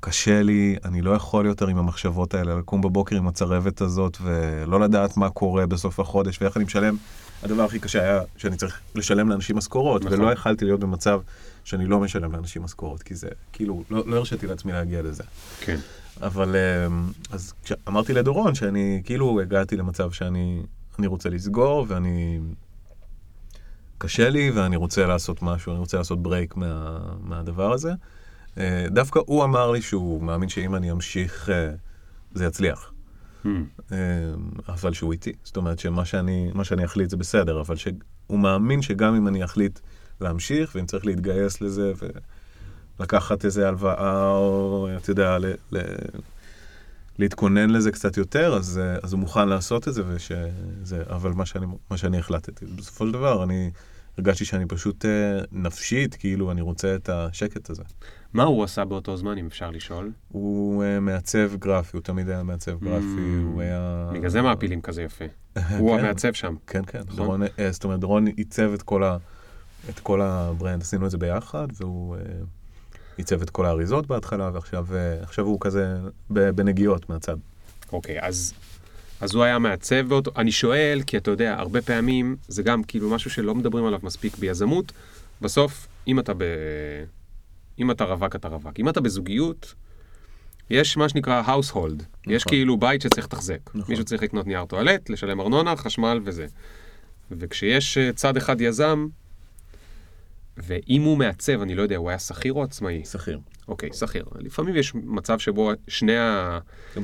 קשה 0.00 0.42
לי, 0.42 0.76
אני 0.84 1.02
לא 1.02 1.10
יכול 1.10 1.46
יותר 1.46 1.66
עם 1.66 1.78
המחשבות 1.78 2.34
האלה, 2.34 2.58
לקום 2.58 2.80
בבוקר 2.80 3.16
עם 3.16 3.28
הצרבת 3.28 3.80
הזאת 3.80 4.16
ולא 4.22 4.80
לדעת 4.80 5.16
מה 5.16 5.30
קורה 5.30 5.66
בסוף 5.66 6.00
החודש 6.00 6.42
ואיך 6.42 6.56
אני 6.56 6.64
משלם. 6.64 6.96
הדבר 7.42 7.64
הכי 7.64 7.78
קשה 7.78 8.02
היה 8.02 8.20
שאני 8.36 8.56
צריך 8.56 8.80
לשלם 8.94 9.28
לאנשים 9.28 9.56
משכורות, 9.56 10.04
נכון. 10.04 10.20
ולא 10.20 10.32
יכלתי 10.32 10.64
להיות 10.64 10.80
במצב 10.80 11.20
שאני 11.64 11.86
לא 11.86 12.00
משלם 12.00 12.32
לאנשים 12.32 12.62
משכורות, 12.62 13.02
כי 13.02 13.14
זה, 13.14 13.28
כאילו, 13.52 13.82
לא, 13.90 14.02
לא 14.06 14.16
הרשיתי 14.16 14.46
לעצמי 14.46 14.72
להגיע 14.72 15.02
לזה. 15.02 15.22
כן. 15.60 15.76
אבל 16.22 16.56
אמ, 16.56 17.12
אז 17.30 17.52
כשאמרתי 17.64 18.12
לדורון 18.12 18.54
שאני 18.54 19.02
כאילו 19.04 19.40
הגעתי 19.40 19.76
למצב 19.76 20.10
שאני 20.10 20.62
אני 20.98 21.06
רוצה 21.06 21.28
לסגור 21.28 21.86
ואני... 21.88 22.40
קשה 24.02 24.28
לי 24.28 24.50
ואני 24.50 24.76
רוצה 24.76 25.06
לעשות 25.06 25.42
משהו, 25.42 25.72
אני 25.72 25.78
רוצה 25.78 25.98
לעשות 25.98 26.22
ברייק 26.22 26.56
מה, 26.56 26.98
מהדבר 27.20 27.72
הזה. 27.72 27.92
אה, 28.58 28.86
דווקא 28.90 29.20
הוא 29.26 29.44
אמר 29.44 29.70
לי 29.70 29.82
שהוא 29.82 30.22
מאמין 30.22 30.48
שאם 30.48 30.74
אני 30.74 30.90
אמשיך 30.90 31.50
אה, 31.50 31.70
זה 32.34 32.44
יצליח. 32.44 32.92
Hmm. 33.44 33.48
אה, 33.92 33.96
אבל 34.68 34.92
שהוא 34.92 35.12
איתי. 35.12 35.32
זאת 35.44 35.56
אומרת 35.56 35.78
שמה 35.78 36.04
שאני, 36.04 36.50
שאני 36.62 36.84
אחליט 36.84 37.10
זה 37.10 37.16
בסדר, 37.16 37.60
אבל 37.60 37.76
שהוא 37.76 38.38
מאמין 38.38 38.82
שגם 38.82 39.14
אם 39.14 39.28
אני 39.28 39.44
אחליט 39.44 39.78
להמשיך, 40.20 40.72
ואם 40.74 40.86
צריך 40.86 41.06
להתגייס 41.06 41.60
לזה 41.60 41.92
ולקחת 42.98 43.44
איזה 43.44 43.68
הלוואה, 43.68 44.30
או 44.30 44.88
אתה 44.96 45.10
יודע, 45.10 45.38
ל, 45.38 45.46
ל, 45.72 45.78
להתכונן 47.20 47.70
לזה 47.70 47.92
קצת 47.92 48.16
יותר, 48.16 48.54
אז, 48.54 48.80
אה, 48.82 48.96
אז 49.02 49.12
הוא 49.12 49.20
מוכן 49.20 49.48
לעשות 49.48 49.88
את 49.88 49.94
זה, 49.94 50.02
ושזה, 50.06 51.02
אבל 51.10 51.32
מה 51.32 51.46
שאני, 51.46 51.66
מה 51.90 51.96
שאני 51.96 52.18
החלטתי, 52.18 52.66
בסופו 52.66 53.06
של 53.06 53.12
דבר, 53.12 53.44
אני 53.44 53.70
הרגשתי 54.18 54.44
שאני 54.44 54.66
פשוט 54.66 55.04
אה, 55.04 55.10
נפשית, 55.52 56.14
כאילו, 56.14 56.50
אני 56.50 56.60
רוצה 56.60 56.94
את 56.94 57.08
השקט 57.08 57.70
הזה. 57.70 57.82
מה 58.32 58.42
הוא 58.42 58.64
עשה 58.64 58.84
באותו 58.84 59.16
זמן, 59.16 59.38
אם 59.38 59.46
אפשר 59.46 59.70
לשאול? 59.70 60.10
הוא 60.28 60.84
uh, 60.84 61.00
מעצב 61.00 61.56
גרפי, 61.56 61.96
הוא 61.96 62.02
תמיד 62.02 62.28
היה 62.28 62.42
מעצב 62.42 62.84
גרפי, 62.84 63.04
Mm. 63.06 63.44
הוא 63.52 63.60
היה... 63.60 64.10
בגלל 64.14 64.30
זה 64.30 64.42
מעפילים 64.42 64.80
כזה 64.80 65.02
יפה. 65.02 65.24
הוא 65.78 65.96
כן. 65.96 66.04
המעצב 66.04 66.32
שם. 66.32 66.54
כן, 66.66 66.82
כן. 66.86 66.98
נכון. 66.98 67.16
דורון, 67.16 67.42
אה, 67.58 67.72
זאת 67.72 67.84
אומרת, 67.84 68.00
דורון 68.00 68.26
עיצב 68.26 68.72
את 68.74 68.82
כל, 68.82 69.04
ה, 69.04 69.16
את 69.90 70.00
כל 70.00 70.20
ה 70.20 70.29
brand, 70.29 70.82
עשינו 70.82 71.06
את 71.06 71.10
זה 71.10 71.18
ביחד, 71.18 71.68
והוא 71.76 72.16
אה, 72.16 72.20
עיצב 73.20 73.42
את 73.42 73.50
כל 73.50 73.66
האריזות 73.66 74.06
בהתחלה, 74.06 74.50
ועכשיו 74.52 74.86
אה, 75.38 75.42
הוא 75.42 75.60
כזה 75.60 75.96
בנגיעות 76.30 77.10
מהצד. 77.10 77.36
אוקיי, 77.92 78.18
אז 78.20 78.54
אז 79.20 79.34
הוא 79.34 79.44
היה 79.44 79.58
מעצב 79.58 80.08
באותו, 80.08 80.30
אני 80.36 80.52
שואל, 80.52 81.00
כי 81.06 81.16
אתה 81.16 81.30
יודע, 81.30 81.54
הרבה 81.58 81.82
פעמים 81.82 82.36
זה 82.48 82.62
גם 82.62 82.82
כאילו 82.82 83.10
משהו 83.10 83.30
שלא 83.30 83.54
מדברים 83.54 83.84
עליו 83.84 84.00
מספיק 84.02 84.38
ביזמות. 84.38 84.92
בסוף, 85.40 85.86
אם 86.06 86.18
אתה 86.18 86.34
ב... 86.34 86.42
אם 87.78 87.90
אתה 87.90 88.04
רווק, 88.04 88.36
אתה 88.36 88.48
רווק. 88.48 88.72
אם 88.78 88.88
אתה 88.88 89.00
בזוגיות, 89.00 89.74
יש 90.70 90.96
מה 90.96 91.08
שנקרא 91.08 91.42
household. 91.46 92.02
יש 92.26 92.44
כאילו 92.44 92.76
בית 92.76 93.02
שצריך 93.02 93.26
לתחזק. 93.26 93.60
נכון. 93.74 93.82
מישהו 93.88 94.04
צריך 94.04 94.22
לקנות 94.22 94.46
נייר 94.46 94.64
טואלט, 94.64 95.10
לשלם 95.10 95.40
ארנונה, 95.40 95.76
חשמל 95.76 96.20
וזה. 96.24 96.46
וכשיש 97.30 97.98
אה, 97.98 98.12
צד 98.12 98.36
אחד 98.36 98.60
יזם, 98.60 99.06
ואם 100.62 101.02
הוא 101.02 101.18
מעצב, 101.18 101.62
אני 101.62 101.74
לא 101.74 101.82
יודע, 101.82 101.96
הוא 101.96 102.10
היה 102.10 102.18
שכיר 102.18 102.52
או 102.52 102.62
עצמאי? 102.62 103.04
שכיר. 103.04 103.40
אוקיי, 103.68 103.90
שכיר. 103.92 104.24
לפעמים 104.38 104.76
יש 104.76 104.94
מצב 104.94 105.38
שבו 105.38 105.72
שני, 105.88 106.18
ה... 106.18 106.58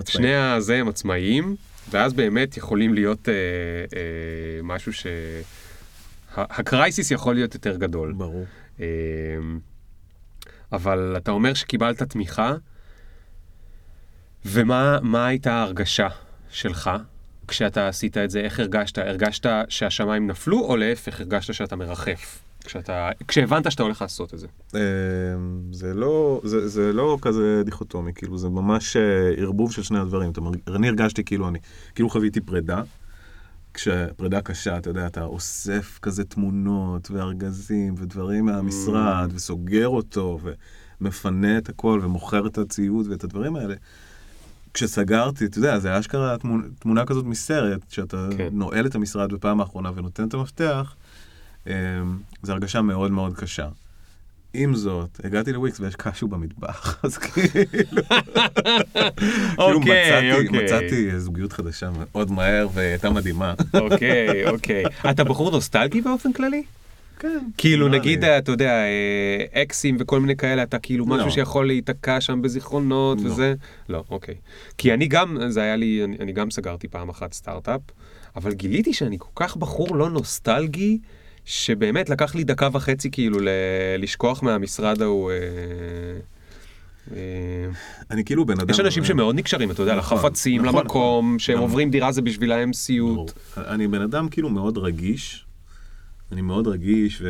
שני 0.08 0.34
הזה 0.34 0.76
הם 0.76 0.88
עצמאיים, 0.88 1.56
ואז 1.90 2.12
באמת 2.12 2.56
יכולים 2.56 2.94
להיות 2.94 3.28
אה, 3.28 3.34
אה, 3.34 4.62
משהו 4.62 4.92
ש... 4.92 5.06
הקרייסיס 6.36 7.10
יכול 7.10 7.34
להיות 7.34 7.54
יותר 7.54 7.76
גדול. 7.76 8.12
ברור. 8.12 8.44
אה, 8.80 8.86
אבל 10.72 11.14
אתה 11.16 11.30
אומר 11.30 11.54
שקיבלת 11.54 12.02
תמיכה, 12.02 12.54
ומה 14.44 14.98
מה 15.02 15.26
הייתה 15.26 15.52
ההרגשה 15.52 16.08
שלך 16.50 16.90
כשאתה 17.48 17.88
עשית 17.88 18.16
את 18.16 18.30
זה? 18.30 18.40
איך 18.40 18.60
הרגשת? 18.60 18.98
הרגשת 18.98 19.46
שהשמיים 19.68 20.26
נפלו, 20.26 20.60
או 20.60 20.76
להפך, 20.76 21.20
הרגשת 21.20 21.54
שאתה 21.54 21.76
מרחף? 21.76 22.38
כשאתה, 22.66 23.10
כשהבנת 23.28 23.72
שאתה 23.72 23.82
הולך 23.82 24.02
לעשות 24.02 24.34
את 24.34 24.38
זה. 24.38 24.46
אה, 24.74 24.80
זה 25.72 25.94
לא, 25.94 26.40
זה, 26.44 26.68
זה 26.68 26.92
לא 26.92 27.18
כזה 27.22 27.62
דיכוטומי, 27.64 28.12
כאילו 28.14 28.38
זה 28.38 28.48
ממש 28.48 28.96
אה, 28.96 29.32
ערבוב 29.36 29.72
של 29.72 29.82
שני 29.82 29.98
הדברים. 29.98 30.30
אתה 30.30 30.40
אני 30.76 30.88
הרגשתי 30.88 31.24
כאילו 31.24 31.48
אני, 31.48 31.58
כאילו 31.94 32.10
חוויתי 32.10 32.40
פרידה, 32.40 32.82
כשפרידה 33.74 34.40
קשה, 34.40 34.78
אתה 34.78 34.90
יודע, 34.90 35.06
אתה 35.06 35.24
אוסף 35.24 35.98
כזה 36.02 36.24
תמונות 36.24 37.10
וארגזים 37.10 37.94
ודברים 37.98 38.44
מהמשרד, 38.44 39.30
וסוגר 39.34 39.88
אותו, 39.88 40.38
ומפנה 41.00 41.58
את 41.58 41.68
הכל, 41.68 42.00
ומוכר 42.02 42.46
את 42.46 42.58
הציוד 42.58 43.06
ואת 43.10 43.24
הדברים 43.24 43.56
האלה. 43.56 43.74
כשסגרתי, 44.74 45.44
אתה 45.44 45.58
יודע, 45.58 45.78
זה 45.78 45.98
אשכרה 45.98 46.38
תמונה, 46.38 46.64
תמונה 46.78 47.04
כזאת 47.04 47.24
מסרט, 47.24 47.80
שאתה 47.88 48.28
כן. 48.36 48.48
נועל 48.52 48.86
את 48.86 48.94
המשרד 48.94 49.32
בפעם 49.32 49.60
האחרונה 49.60 49.90
ונותן 49.94 50.28
את 50.28 50.34
המפתח, 50.34 50.94
זו 52.42 52.52
הרגשה 52.52 52.82
מאוד 52.82 53.10
מאוד 53.10 53.36
קשה. 53.36 53.68
עם 54.58 54.74
זאת, 54.74 55.20
הגעתי 55.24 55.52
לוויקס 55.52 55.80
ויש 55.80 55.96
קשו 55.96 56.28
במטבח, 56.28 56.98
אז 57.04 57.18
כאילו... 57.18 57.48
כאילו 59.56 59.76
אוקיי, 59.78 60.32
מצאתי, 60.32 60.46
אוקיי. 60.46 60.64
מצאתי 60.64 61.20
זוגיות 61.20 61.52
חדשה 61.52 61.90
מאוד 61.94 62.30
מהר 62.30 62.68
והיא 62.74 62.88
הייתה 62.88 63.10
מדהימה. 63.10 63.54
אוקיי, 63.74 64.48
אוקיי. 64.48 64.84
אתה 65.10 65.24
בחור 65.24 65.50
נוסטלגי 65.50 66.00
באופן 66.00 66.32
כללי? 66.32 66.62
כן. 67.18 67.38
כאילו 67.58 67.88
נגיד. 67.88 68.24
אתה 68.24 68.52
יודע, 68.52 68.72
אה, 68.72 69.62
אקסים 69.62 69.96
וכל 70.00 70.20
מיני 70.20 70.36
כאלה, 70.36 70.62
אתה 70.62 70.78
כאילו 70.78 71.06
משהו 71.06 71.26
לא. 71.26 71.30
שיכול 71.30 71.66
להיתקע 71.66 72.20
שם 72.20 72.42
בזיכרונות 72.42 73.20
לא. 73.20 73.30
וזה? 73.30 73.54
לא, 73.88 74.04
אוקיי. 74.10 74.34
כי 74.78 74.94
אני 74.94 75.06
גם, 75.06 75.38
זה 75.48 75.62
היה 75.62 75.76
לי, 75.76 76.04
אני 76.20 76.32
גם 76.32 76.50
סגרתי 76.50 76.88
פעם 76.88 77.08
אחת 77.08 77.32
סטארט-אפ, 77.32 77.80
אבל 78.36 78.52
גיליתי 78.52 78.92
שאני 78.92 79.16
כל 79.18 79.30
כך 79.34 79.56
בחור 79.56 79.96
לא 79.96 80.10
נוסטלגי, 80.10 80.98
שבאמת 81.46 82.10
לקח 82.10 82.34
לי 82.34 82.44
דקה 82.44 82.68
וחצי 82.72 83.10
כאילו 83.10 83.38
לשכוח 83.98 84.42
מהמשרד 84.42 85.02
ההוא. 85.02 85.30
אה, 85.30 85.36
אה, 87.12 87.70
אני 88.10 88.24
כאילו 88.24 88.46
בן 88.46 88.60
אדם... 88.60 88.70
יש 88.70 88.80
אנשים 88.80 89.04
שמאוד 89.04 89.34
נקשרים, 89.34 89.70
אתה 89.70 89.82
יודע, 89.82 89.96
נכון, 89.96 90.18
לחפצים, 90.18 90.64
נכון, 90.64 90.80
למקום, 90.80 91.26
נכון. 91.26 91.38
שהם 91.38 91.58
עוברים 91.58 91.90
דירה 91.90 92.12
זה 92.12 92.22
בשבילהם. 92.22 92.72
סיוט. 92.72 93.32
אני 93.56 93.88
בן 93.88 94.02
אדם 94.02 94.28
כאילו 94.28 94.48
מאוד 94.48 94.78
רגיש, 94.78 95.46
אני 96.32 96.40
מאוד 96.40 96.66
רגיש 96.66 97.22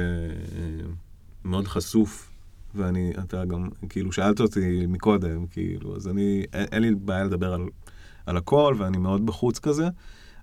ומאוד 1.45 1.69
חשוף, 1.69 2.31
ואני, 2.75 3.13
אתה 3.19 3.45
גם, 3.45 3.69
כאילו, 3.89 4.13
שאלת 4.13 4.41
אותי 4.41 4.87
מקודם, 4.89 5.47
כאילו, 5.47 5.97
אז 5.97 6.09
אני, 6.09 6.45
אין, 6.53 6.83
לי 6.83 6.95
בעיה 6.95 7.25
לדבר 7.25 7.57
על 8.27 8.37
הכל, 8.37 8.75
ואני 8.79 8.99
מאוד 8.99 9.27
בחוץ 9.27 9.59
כזה, 9.59 9.89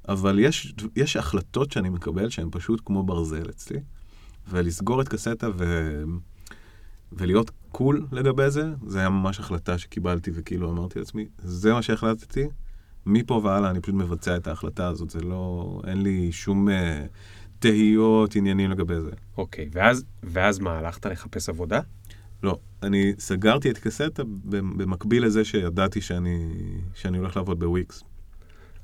אבל 0.10 0.39
יש, 0.39 0.76
יש 0.96 1.18
החלטות 1.18 1.72
שאני 1.72 1.89
מקבל 1.89 2.30
שהן 2.30 2.48
פשוט 2.52 2.82
כמו 2.86 3.04
ברזל 3.04 3.50
אצלי, 3.50 3.80
ולסגור 4.50 5.02
את 5.02 5.08
קסטה 5.10 5.48
ו... 5.58 6.04
ולהיות 7.12 7.52
קול 7.72 8.08
לגבי 8.12 8.50
זה, 8.50 8.74
זה 8.88 9.00
היה 9.00 9.10
ממש 9.10 9.39
החלטה 9.39 9.78
שקיבלתי, 9.78 10.32
וכאילו 10.34 10.72
אמרתי 10.72 11.00
לעצמי, 11.00 11.28
זה 11.38 11.74
מה 11.74 11.82
שהחלטתי, 11.82 12.48
מפה 13.06 13.42
והלאה 13.44 13.70
אני 13.70 13.82
פשוט 13.82 13.96
מבצע 13.96 14.38
את 14.38 14.48
ההחלטה 14.48 14.88
הזאת, 14.88 15.10
זה 15.10 15.22
לא, 15.22 15.82
אין 15.88 16.02
לי 16.04 16.32
שום 16.32 16.70
אה, 16.70 17.06
תהיות, 17.60 18.36
עניינים 18.36 18.72
לגבי 18.72 19.02
זה. 19.02 19.12
אוקיי, 19.38 19.70
ואז, 19.72 20.06
ואז 20.24 20.60
מה, 20.60 20.78
הלכת 20.78 21.06
לחפש 21.06 21.50
עבודה? 21.50 21.80
לא, 22.44 22.60
אני 22.84 23.13
סגרתי 23.20 23.70
את 23.70 23.78
קסטה 23.78 24.24
במקביל 24.46 25.26
לזה 25.26 25.46
שידעתי 25.46 26.02
שאני, 26.02 26.54
שאני 26.94 27.18
הולך 27.18 27.38
לעבוד 27.38 27.60
בוויקס. 27.60 28.04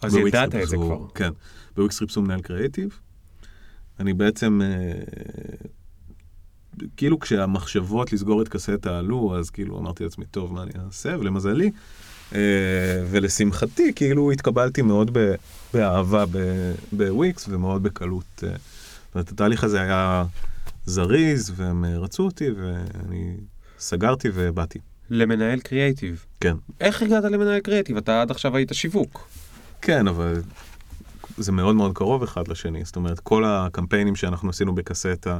אז 0.01 0.15
ידעת 0.15 0.55
את 0.55 0.67
זה 0.67 0.75
כבר. 0.75 1.07
כן, 1.15 1.29
בוויקס 1.75 1.99
חיפשו 1.99 2.21
מנהל 2.21 2.41
קריאיטיב. 2.41 2.99
אני 3.99 4.13
בעצם, 4.13 4.61
אה, 4.63 5.01
כאילו 6.97 7.19
כשהמחשבות 7.19 8.13
לסגור 8.13 8.41
את 8.41 8.47
קסטה 8.47 8.99
עלו, 8.99 9.39
אז 9.39 9.49
כאילו 9.49 9.79
אמרתי 9.79 10.03
לעצמי, 10.03 10.25
טוב, 10.25 10.53
מה 10.53 10.63
אני 10.63 10.71
אעשה? 10.85 11.15
ולמזלי, 11.19 11.71
אה, 12.35 12.39
ולשמחתי, 13.11 13.93
כאילו 13.95 14.31
התקבלתי 14.31 14.81
מאוד 14.81 15.17
באהבה 15.73 16.25
בוויקס 16.91 17.45
ומאוד 17.49 17.83
בקלות. 17.83 18.43
אה, 18.43 18.49
זאת 18.49 19.15
אומרת, 19.15 19.31
התהליך 19.31 19.63
הזה 19.63 19.81
היה 19.81 20.25
זריז, 20.85 21.53
והם 21.55 21.85
רצו 21.85 22.23
אותי, 22.23 22.45
ואני 22.51 23.33
סגרתי 23.79 24.29
ובאתי. 24.33 24.79
למנהל 25.09 25.59
קריאייטיב. 25.59 26.25
כן. 26.39 26.55
איך 26.79 27.01
הגעת 27.01 27.23
למנהל 27.23 27.59
קריאייטיב? 27.59 27.97
אתה 27.97 28.21
עד 28.21 28.31
עכשיו 28.31 28.55
היית 28.55 28.69
שיווק. 28.73 29.29
כן, 29.81 30.07
אבל 30.07 30.41
זה 31.37 31.51
מאוד 31.51 31.75
מאוד 31.75 31.93
קרוב 31.95 32.23
אחד 32.23 32.47
לשני. 32.47 32.85
זאת 32.85 32.95
אומרת, 32.95 33.19
כל 33.19 33.43
הקמפיינים 33.45 34.15
שאנחנו 34.15 34.49
עשינו 34.49 34.75
בקסטה, 34.75 35.39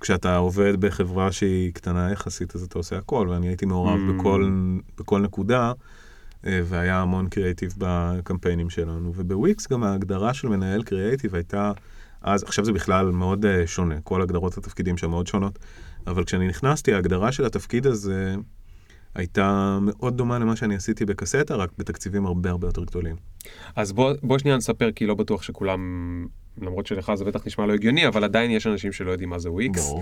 כשאתה 0.00 0.36
עובד 0.36 0.80
בחברה 0.80 1.32
שהיא 1.32 1.72
קטנה 1.72 2.12
יחסית, 2.12 2.54
אז 2.54 2.62
אתה 2.62 2.78
עושה 2.78 2.98
הכל, 2.98 3.28
ואני 3.30 3.48
הייתי 3.48 3.66
מעורב 3.66 3.98
Mm. 3.98 4.12
בכל, 4.12 4.50
בכל 4.98 5.20
נקודה, 5.20 5.72
אה, 6.46 6.60
והיה 6.64 7.00
המון 7.00 7.28
קריאיטיב 7.28 7.74
בקמפיינים 7.78 8.70
שלנו. 8.70 9.12
ובוויקס 9.16 9.68
גם 9.68 9.84
ההגדרה 9.84 10.34
של 10.34 10.48
מנהל 10.48 10.82
קריאיטיב 10.82 11.34
הייתה, 11.34 11.72
אז 12.22 12.42
עכשיו 12.42 12.64
זה 12.64 12.72
בכלל 12.72 13.10
מאוד 13.10 13.46
אה, 13.46 13.66
שונה, 13.66 14.00
כל 14.00 14.22
הגדרות 14.22 14.58
התפקידים 14.58 14.96
שם 14.96 15.10
מאוד 15.10 15.26
שונות, 15.26 15.58
אבל 16.06 16.24
כשאני 16.24 16.48
נכנסתי, 16.48 16.94
ההגדרה 16.94 17.32
של 17.32 17.44
התפקיד 17.44 17.86
הזה 17.86 18.34
הייתה 19.16 19.78
מאוד 19.82 20.16
דומה 20.16 20.38
למה 20.38 20.56
שאני 20.56 20.74
עשיתי 20.74 21.04
בקסטה, 21.04 21.54
רק 21.54 21.70
בתקציבים 21.78 22.26
הרבה 22.26 22.50
הרבה 22.50 22.68
יותר 22.68 22.84
גדולים. 22.84 23.16
אז 23.76 23.92
בוא, 23.92 24.12
בוא 24.22 24.38
שנייה 24.38 24.56
נספר, 24.56 24.92
כי 24.92 25.06
לא 25.06 25.14
בטוח 25.14 25.42
שכולם, 25.42 25.80
למרות 26.62 26.86
שלך 26.86 27.12
זה 27.14 27.24
בטח 27.24 27.46
נשמע 27.46 27.66
לא 27.66 27.72
הגיוני, 27.72 28.06
אבל 28.08 28.24
עדיין 28.24 28.50
יש 28.50 28.66
אנשים 28.66 28.92
שלא 28.92 29.10
יודעים 29.10 29.30
מה 29.30 29.38
זה 29.38 29.50
וויקס. 29.50 29.92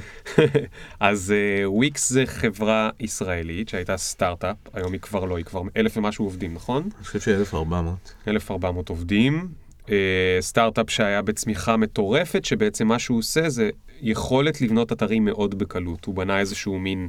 אז 1.00 1.34
uh, 1.34 1.68
וויקס 1.68 2.10
זה 2.10 2.26
חברה 2.26 2.90
ישראלית 3.00 3.68
שהייתה 3.68 3.96
סטארט-אפ, 3.96 4.56
היום 4.72 4.92
היא 4.92 5.00
כבר 5.00 5.24
לא, 5.24 5.36
היא 5.36 5.44
כבר 5.44 5.62
אלף 5.76 5.96
ומשהו 5.96 6.24
עובדים, 6.24 6.54
נכון? 6.54 6.82
אני 6.82 7.04
חושב 7.04 7.20
ש-1400. 7.20 8.28
1,400 8.28 8.88
עובדים. 8.88 9.48
אה, 9.90 10.36
סטארט-אפ 10.40 10.90
שהיה 10.90 11.22
בצמיחה 11.22 11.76
מטורפת, 11.76 12.44
שבעצם 12.44 12.86
מה 12.86 12.98
שהוא 12.98 13.18
עושה 13.18 13.48
זה 13.48 13.70
יכולת 14.00 14.60
לבנות 14.60 14.92
אתרים 14.92 15.24
מאוד 15.24 15.58
בקלות. 15.58 16.04
הוא 16.04 16.14
בנה 16.14 16.40
איזשהו 16.40 16.78
מין 16.78 17.08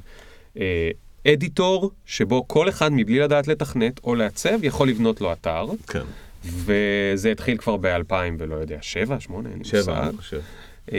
אה, 0.57 0.89
אדיטור, 1.27 1.91
שבו 2.05 2.47
כל 2.47 2.69
אחד 2.69 2.91
מבלי 2.91 3.19
לדעת 3.19 3.47
לתכנת 3.47 3.99
או 4.03 4.15
לעצב, 4.15 4.63
יכול 4.63 4.89
לבנות 4.89 5.21
לו 5.21 5.33
אתר, 5.33 5.65
כן. 5.87 6.03
וזה 6.43 7.31
התחיל 7.31 7.57
כבר 7.57 7.77
ב-2000 7.77 8.13
ולא 8.39 8.55
יודע, 8.55 8.77
7, 8.81 9.19
8, 9.19 9.49
אין 9.49 9.57
לי 9.57 9.63
מושג. 9.77 9.91
אני 9.91 10.17
חושב. 10.17 10.41
אה, 10.93 10.97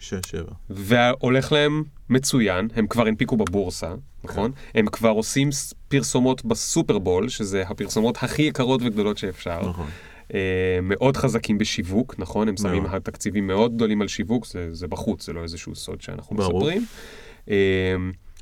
שש, 0.00 0.14
שבע. 0.26 0.52
והולך 0.70 1.52
להם 1.52 1.82
מצוין, 2.10 2.68
הם 2.76 2.86
כבר 2.86 3.06
הנפיקו 3.06 3.36
בבורסה, 3.36 3.94
נכון? 4.24 4.52
הם 4.74 4.86
כבר 4.86 5.10
עושים 5.10 5.48
פרסומות 5.88 6.44
בסופרבול, 6.44 7.28
שזה 7.28 7.62
הפרסומות 7.62 8.18
הכי 8.22 8.42
יקרות 8.42 8.80
וגדולות 8.84 9.18
שאפשר. 9.18 9.68
נכון. 9.68 9.86
אה, 10.34 10.78
מאוד 10.82 11.16
חזקים 11.16 11.58
בשיווק, 11.58 12.14
נכון? 12.18 12.48
הם 12.48 12.56
שמים. 12.56 12.98
תקציבים 12.98 13.46
מאוד 13.46 13.74
גדולים 13.74 14.02
על 14.02 14.08
שיווק, 14.08 14.46
זה, 14.46 14.74
זה 14.74 14.86
בחוץ, 14.86 15.26
זה 15.26 15.32
לא 15.32 15.42
איזשהו 15.42 15.74
סוד 15.74 16.00
שאנחנו 16.00 16.36
ברור. 16.36 16.60
מספרים. 16.60 16.86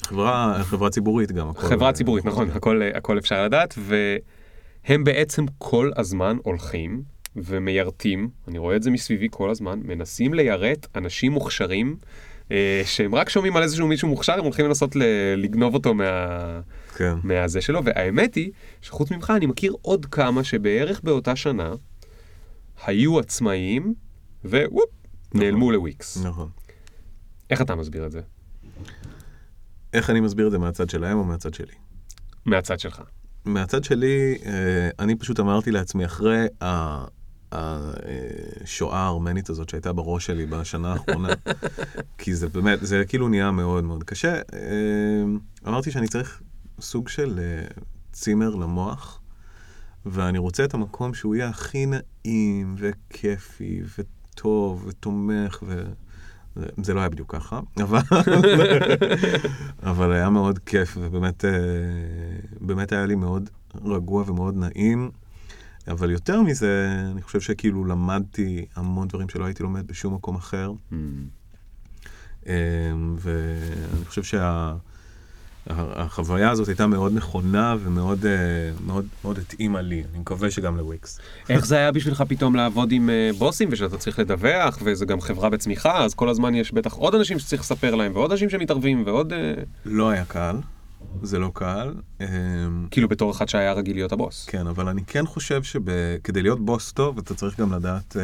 אה, 0.05 0.09
חברה, 0.11 0.59
חברה 0.65 0.91
ציבורית 0.91 1.33
גם. 1.33 1.49
הכל- 1.49 1.61
חברה 1.69 1.93
ציבורית, 1.93 2.25
נכון, 2.25 2.51
הכל, 2.51 2.81
הכל 2.95 3.19
אפשר 3.19 3.45
לדעת, 3.45 3.75
והם 3.79 5.05
בעצם 5.05 5.45
כל 5.59 5.91
הזמן 5.97 6.37
הולכים 6.43 7.03
ומיירטים, 7.37 8.29
אני 8.49 8.59
רואה 8.59 8.77
את 8.77 8.83
זה 8.83 8.91
מסביבי 8.91 9.29
כל 9.31 9.51
הזמן, 9.51 9.81
מנסים 9.85 10.35
ליירט 10.35 10.87
אנשים 10.97 11.33
מוכשרים, 11.33 11.97
אה, 12.53 12.83
שהם 12.85 13.15
רק 13.15 13.29
שומעים 13.29 13.57
על 13.57 13.63
איזשהו 13.63 13.87
מישהו 13.87 14.09
מוכשר, 14.09 14.33
הם 14.33 14.45
הולכים 14.45 14.67
לנסות 14.67 14.97
ל- 14.97 15.03
לגנוב 15.37 15.75
אותו 15.75 15.95
מה... 15.95 16.61
כן. 16.97 17.15
מהזה 17.23 17.61
שלו, 17.61 17.85
והאמת 17.85 18.35
היא 18.35 18.51
שחוץ 18.83 19.11
ממך 19.11 19.33
אני 19.37 19.47
מכיר 19.47 19.75
עוד 19.83 20.07
כמה 20.07 20.45
שבערך 20.45 21.01
באותה 21.05 21.37
שנה 21.37 21.73
היו 22.87 23.19
עצמאיים, 23.19 23.95
ווופ, 24.45 24.91
נעלמו 25.35 25.71
לוויקס. 25.73 26.25
נכון. 26.25 26.49
איך 27.51 27.63
אתה 27.63 27.75
מסביר 27.75 28.07
את 28.07 28.13
זה? 28.13 28.21
איך 29.95 30.11
אני 30.11 30.21
מסביר 30.21 30.47
את 30.47 30.53
זה 30.53 30.59
מהצד 30.59 30.91
שלהם 30.91 31.19
או 31.19 31.25
מהצד 31.25 31.55
שלי? 31.55 31.75
מהצד 32.47 32.81
שלך. 32.81 33.03
מהצד 33.45 33.85
שלי, 33.85 34.39
אה, 34.47 34.89
אני 34.99 35.17
פשוט 35.17 35.41
אמרתי 35.41 35.71
לעצמי, 35.71 36.05
אחרי 36.05 36.47
השואה 37.53 38.99
הארמנית 38.99 39.51
הזאת 39.51 39.69
שהייתה 39.69 39.93
בראש 39.93 40.27
שלי 40.27 40.47
בשנה 40.47 40.93
האחרונה, 40.93 41.29
כי 42.19 42.35
זה 42.35 42.49
באמת, 42.49 42.79
זה 42.83 43.05
כאילו 43.09 43.29
נהיה 43.29 43.51
מאוד 43.51 43.85
מאוד 43.85 44.05
קשה, 44.05 44.35
אה, 44.35 45.25
אמרתי 45.69 45.91
שאני 45.91 46.09
צריך 46.09 46.43
סוג 46.81 47.09
של 47.09 47.41
אה, 47.43 47.67
צימר 48.13 48.55
למוח, 48.55 49.21
ואני 50.07 50.39
רוצה 50.39 50.65
את 50.65 50.75
המקום 50.75 51.15
שהוא 51.15 51.35
יהיה 51.35 51.49
הכי 51.49 51.87
נעים 51.87 52.75
וכיפי 52.79 53.83
וטוב 53.99 54.87
ותומך 54.87 55.63
ו... 55.67 55.83
זה, 56.57 56.95
לא 56.95 57.01
היה 57.01 57.09
בדיוק 57.09 57.33
ככה, 57.33 57.61
אבל, 57.83 58.01
אבל 59.83 60.13
היה 60.13 60.31
מאוד 60.31 60.59
כיף, 60.59 60.97
ובאמת 61.01 61.45
אה, 61.45 61.51
באמת 62.61 62.93
היה 62.93 63.07
לי 63.07 63.15
מאוד 63.15 63.51
רגוע 63.85 64.25
ומאוד 64.27 64.57
נעים. 64.57 65.11
אבל 65.89 66.11
יותר 66.11 66.43
מזה, 66.43 67.01
אני 67.13 67.23
חושב 67.23 67.41
שכאילו 67.41 67.85
למדתי 67.85 68.67
המון 68.77 69.09
דברים 69.09 69.29
שלא 69.29 69.45
הייתי 69.45 69.63
לומד 69.63 69.87
בשום 69.87 70.15
מקום 70.15 70.37
אחר. 70.37 70.73
אה, 72.47 72.93
ואני 73.17 74.05
חושב 74.05 74.23
שהחוויה 75.69 76.51
הזאת 76.51 76.69
הייתה 76.69 76.87
מאוד 76.87 77.13
נכונה 77.15 77.77
ומאוד 77.81 78.27
אה, 78.27 78.31
מאוד, 78.87 79.07
מאוד 79.25 79.39
התאימה 79.39 79.81
לי. 79.81 80.05
אני 80.11 80.19
מקווה 80.19 80.51
שגם 80.51 80.77
לוויקס. 80.77 81.19
איך 81.49 81.67
זה 81.67 81.77
היה 81.77 81.93
בשבילך 81.93 82.25
פתאום 82.29 82.57
לעבוד 82.57 82.93
עם 82.93 83.11
אה, 83.11 83.31
בוסים 83.39 83.69
ושאתה 83.73 83.99
צריך 83.99 84.19
לדווח, 84.19 84.79
וזה 84.85 85.05
גם 85.05 85.21
חברה 85.21 85.51
בצמיחה, 85.51 86.05
אז 86.05 86.15
כל 86.15 86.29
הזמן 86.29 86.55
יש 86.55 86.73
בטח 86.73 86.93
עוד 86.93 87.15
אנשים 87.15 87.39
שצריך 87.39 87.63
לספר 87.63 87.95
להם, 87.95 88.13
ועוד 88.15 88.31
אנשים 88.33 88.51
שמתערבים, 88.51 89.03
ועוד... 89.07 89.33
אה, 89.33 89.55
לא 89.85 90.11
היה 90.11 90.25
קל, 90.25 90.57
זה 91.23 91.39
לא 91.39 91.51
קל. 91.55 91.95
כאילו 92.91 93.09
בתור 93.09 93.31
אחד 93.31 93.49
שהיה 93.49 93.73
רגיל 93.73 93.97
להיות 93.97 94.13
הבוס. 94.13 94.47
כן, 94.47 94.67
אבל 94.67 94.89
אני 94.89 95.05
כן 95.07 95.27
חושב 95.27 95.63
שכדי 95.63 96.43
להיות 96.43 96.65
בוס 96.65 96.93
טוב, 96.93 97.19
אתה 97.19 97.35
צריך 97.35 97.61
גם 97.61 97.73
לדעת 97.73 98.17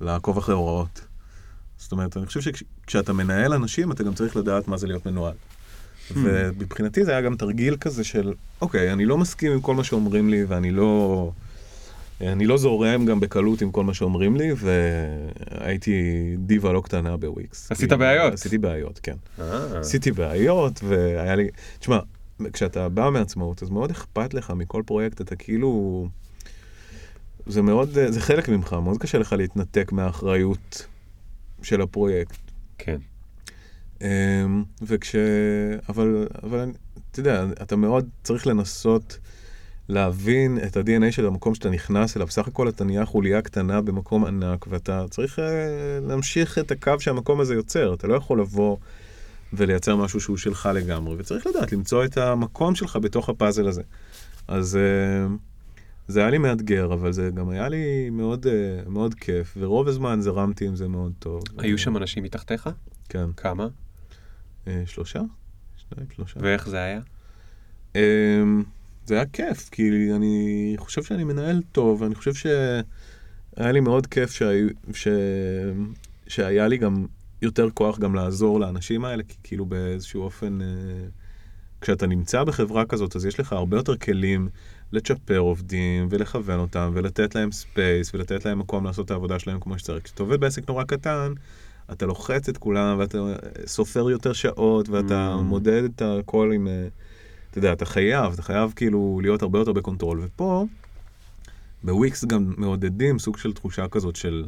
לעקוב 0.00 0.38
אחרי 0.38 0.54
הוראות. 0.54 1.06
זאת 1.78 1.92
אומרת, 1.92 2.16
אני 2.16 2.26
חושב 2.26 2.40
שכשאתה 2.40 3.12
מנהל 3.12 3.52
אנשים, 3.52 3.92
אתה 3.92 4.02
גם 4.02 4.14
צריך 4.14 4.36
לדעת 4.36 4.68
מה 4.68 4.76
זה 4.76 4.86
להיות 4.86 5.06
מנוהל. 5.06 5.34
ומבחינתי 6.14 7.04
זה 7.04 7.10
היה 7.10 7.20
גם 7.20 7.36
תרגיל 7.36 7.76
כזה 7.76 8.04
של, 8.04 8.32
אוקיי, 8.60 8.92
אני 8.92 9.04
לא 9.04 9.18
מסכים 9.18 9.52
עם 9.52 9.60
כל 9.60 9.74
מה 9.74 9.84
שאומרים 9.84 10.28
לי, 10.30 10.44
ואני 10.44 10.70
לא... 10.70 11.30
אני 12.20 12.46
לא 12.46 12.56
זורם 12.56 13.06
גם 13.06 13.20
בקלות 13.20 13.62
עם 13.62 13.70
כל 13.70 13.84
מה 13.84 13.94
שאומרים 13.94 14.36
לי, 14.36 14.50
והייתי 14.56 16.02
דיבה 16.38 16.72
לא 16.72 16.80
קטנה 16.80 17.16
בוויקס. 17.16 17.72
עשית 17.72 17.90
כי- 17.92 17.96
בעיות? 17.96 18.32
עשיתי 18.32 18.58
בעיות, 18.58 19.00
כן. 19.02 19.16
אה. 19.40 19.78
עשיתי 19.78 20.12
בעיות, 20.12 20.80
והיה 20.84 21.36
לי... 21.36 21.48
תשמע, 21.78 21.98
כשאתה 22.52 22.88
בא 22.88 23.10
מעצמאות, 23.10 23.62
אז 23.62 23.70
מאוד 23.70 23.90
אכפת 23.90 24.34
לך 24.34 24.50
מכל 24.50 24.82
פרויקט, 24.86 25.20
אתה 25.20 25.36
כאילו... 25.36 26.08
זה 27.46 27.62
מאוד, 27.62 27.90
זה 28.08 28.20
חלק 28.20 28.48
ממך, 28.48 28.72
מאוד 28.72 28.98
קשה 28.98 29.18
לך 29.18 29.32
להתנתק 29.32 29.92
מהאחריות 29.92 30.86
של 31.62 31.80
הפרויקט. 31.80 32.36
כן. 32.78 32.96
אמ, 34.02 34.64
וכש... 34.82 35.16
אבל, 35.88 36.26
אבל 36.42 36.70
אתה 37.10 37.20
יודע, 37.20 37.44
אתה 37.62 37.76
מאוד 37.76 38.08
צריך 38.22 38.46
לנסות 38.46 39.18
להבין 39.88 40.58
את 40.66 40.76
ה-DNA 40.76 41.10
של 41.12 41.26
המקום 41.26 41.54
שאתה 41.54 41.70
נכנס 41.70 42.16
אליו. 42.16 42.26
בסך 42.26 42.48
הכל 42.48 42.68
אתה 42.68 42.84
נהיה 42.84 43.04
חוליה 43.04 43.42
קטנה 43.42 43.80
במקום 43.80 44.24
ענק, 44.24 44.66
ואתה 44.70 45.04
צריך 45.10 45.38
אה, 45.38 45.44
להמשיך 46.08 46.58
את 46.58 46.70
הקו 46.70 46.92
שהמקום 46.98 47.40
הזה 47.40 47.54
יוצר. 47.54 47.94
אתה 47.94 48.06
לא 48.06 48.14
יכול 48.14 48.40
לבוא 48.40 48.76
ולייצר 49.52 49.96
משהו 49.96 50.20
שהוא 50.20 50.36
שלך 50.36 50.68
לגמרי, 50.74 51.16
וצריך 51.18 51.46
לדעת 51.46 51.72
למצוא 51.72 52.04
את 52.04 52.16
המקום 52.18 52.74
שלך 52.74 52.96
בתוך 52.96 53.28
הפאזל 53.28 53.68
הזה. 53.68 53.82
אז 54.48 54.76
אה, 54.76 55.34
זה 56.08 56.20
היה 56.20 56.30
לי 56.30 56.38
מאתגר, 56.38 56.92
אבל 56.92 57.12
זה 57.12 57.30
גם 57.34 57.48
היה 57.48 57.68
לי 57.68 58.10
מאוד, 58.10 58.46
אה, 58.46 58.90
מאוד 58.90 59.14
כיף, 59.14 59.56
ורוב 59.60 59.88
הזמן 59.88 60.20
זרמתי 60.20 60.66
עם 60.66 60.76
זה 60.76 60.88
מאוד 60.88 61.12
טוב. 61.18 61.42
היו 61.58 61.78
שם 61.78 61.96
אנשים 61.96 62.22
מתחתיך? 62.22 62.68
כן. 63.08 63.32
כמה? 63.36 63.68
אה, 64.66 64.82
שלושה? 64.86 65.20
שניים, 65.76 66.10
שלושה. 66.16 66.40
ואיך 66.42 66.68
זה 66.68 66.76
היה? 66.76 67.00
אמ, 67.94 68.62
זה 69.06 69.14
היה 69.14 69.26
כיף, 69.26 69.68
כי 69.68 70.12
אני 70.16 70.74
חושב 70.78 71.02
שאני 71.02 71.24
מנהל 71.24 71.62
טוב, 71.72 72.02
ואני 72.02 72.14
חושב 72.14 72.34
שהיה 72.34 73.72
לי 73.72 73.80
מאוד 73.80 74.06
כיף 74.06 74.30
שהיו, 74.30 74.68
ש... 74.94 75.08
שהיה 76.28 76.68
לי 76.68 76.76
גם 76.76 77.06
יותר 77.42 77.70
כוח 77.70 77.98
גם 77.98 78.14
לעזור 78.14 78.60
לאנשים 78.60 79.04
האלה, 79.04 79.22
כי 79.22 79.36
כאילו 79.42 79.66
באיזשהו 79.66 80.22
אופן, 80.22 80.60
אה, 80.60 80.66
כשאתה 81.80 82.06
נמצא 82.06 82.44
בחברה 82.44 82.84
כזאת, 82.84 83.16
אז 83.16 83.26
יש 83.26 83.40
לך 83.40 83.52
הרבה 83.52 83.76
יותר 83.76 83.96
כלים 83.96 84.48
לצ'פר 84.92 85.38
עובדים, 85.38 86.08
ולכוון 86.10 86.58
אותם, 86.60 86.90
ולתת 86.94 87.34
להם 87.34 87.52
ספייס, 87.52 88.14
ולתת 88.14 88.44
להם 88.44 88.58
מקום 88.58 88.84
לעשות 88.84 89.06
את 89.06 89.10
העבודה 89.10 89.38
שלהם 89.38 89.60
כמו 89.60 89.78
שצריך. 89.78 90.04
כשאתה 90.04 90.22
עובד 90.22 90.40
בעסק 90.40 90.68
נורא 90.68 90.84
קטן, 90.84 91.32
אתה 91.92 92.06
לוחץ 92.06 92.48
את 92.48 92.58
כולם, 92.58 92.96
ואתה 92.98 93.18
סופר 93.66 94.10
יותר 94.10 94.32
שעות, 94.32 94.88
ואתה 94.88 95.34
Mm. 95.38 95.42
מודד 95.42 95.82
את 95.84 96.02
הכל 96.02 96.50
עם... 96.54 96.68
אה, 96.68 96.86
אתה 97.50 97.58
יודע, 97.58 97.72
אתה 97.72 97.84
חייב, 97.86 98.32
אתה 98.32 98.42
חייב 98.42 98.72
כאילו 98.76 99.20
להיות 99.22 99.42
הרבה 99.42 99.58
יותר 99.58 99.72
ב 99.72 99.77
control. 99.77 100.20
ופה, 100.24 100.64
בוויקס 101.84 102.24
גם 102.24 102.54
מעודדים 102.56 103.18
סוג 103.18 103.38
של 103.38 103.52
תחושה 103.52 103.88
כזאת 103.88 104.16
של 104.16 104.44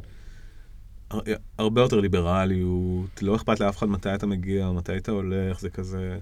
הר- 1.11 1.20
הרבה 1.59 1.81
יותר 1.81 2.01
ליברליות, 2.01 3.22
לא 3.22 3.37
אכפת 3.37 3.61
לאף 3.61 3.77
אחד 3.79 3.88
מתי 3.88 4.14
אתה 4.14 4.27
מגיע, 4.27 4.70
מתי 4.70 4.96
אתה 4.96 5.12
הולך, 5.12 5.61
זה 5.61 5.70
כזה... 5.70 6.18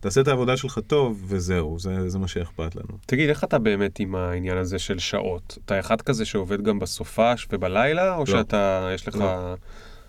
תעשה 0.00 0.20
את 0.20 0.28
העבודה 0.28 0.56
שלך 0.56 0.78
טוב, 0.86 1.24
וזהו, 1.26 1.78
זה, 1.78 2.08
זה 2.08 2.18
מה 2.18 2.28
שאכפת 2.28 2.76
לנו. 2.76 2.98
תגיד, 3.06 3.28
איך 3.28 3.44
אתה 3.44 3.58
באמת 3.58 4.00
עם 4.00 4.14
העניין 4.14 4.56
הזה 4.58 4.78
של 4.78 4.98
שעות? 4.98 5.58
אתה 5.64 5.80
אחד 5.80 6.02
כזה 6.02 6.24
שעובד 6.24 6.62
גם 6.62 6.78
בסופש 6.78 7.46
ובלילה, 7.52 8.16
או 8.16 8.26
שאתה, 8.26 8.90
יש 8.94 9.08
לך... 9.08 9.14
לא. 9.16 9.54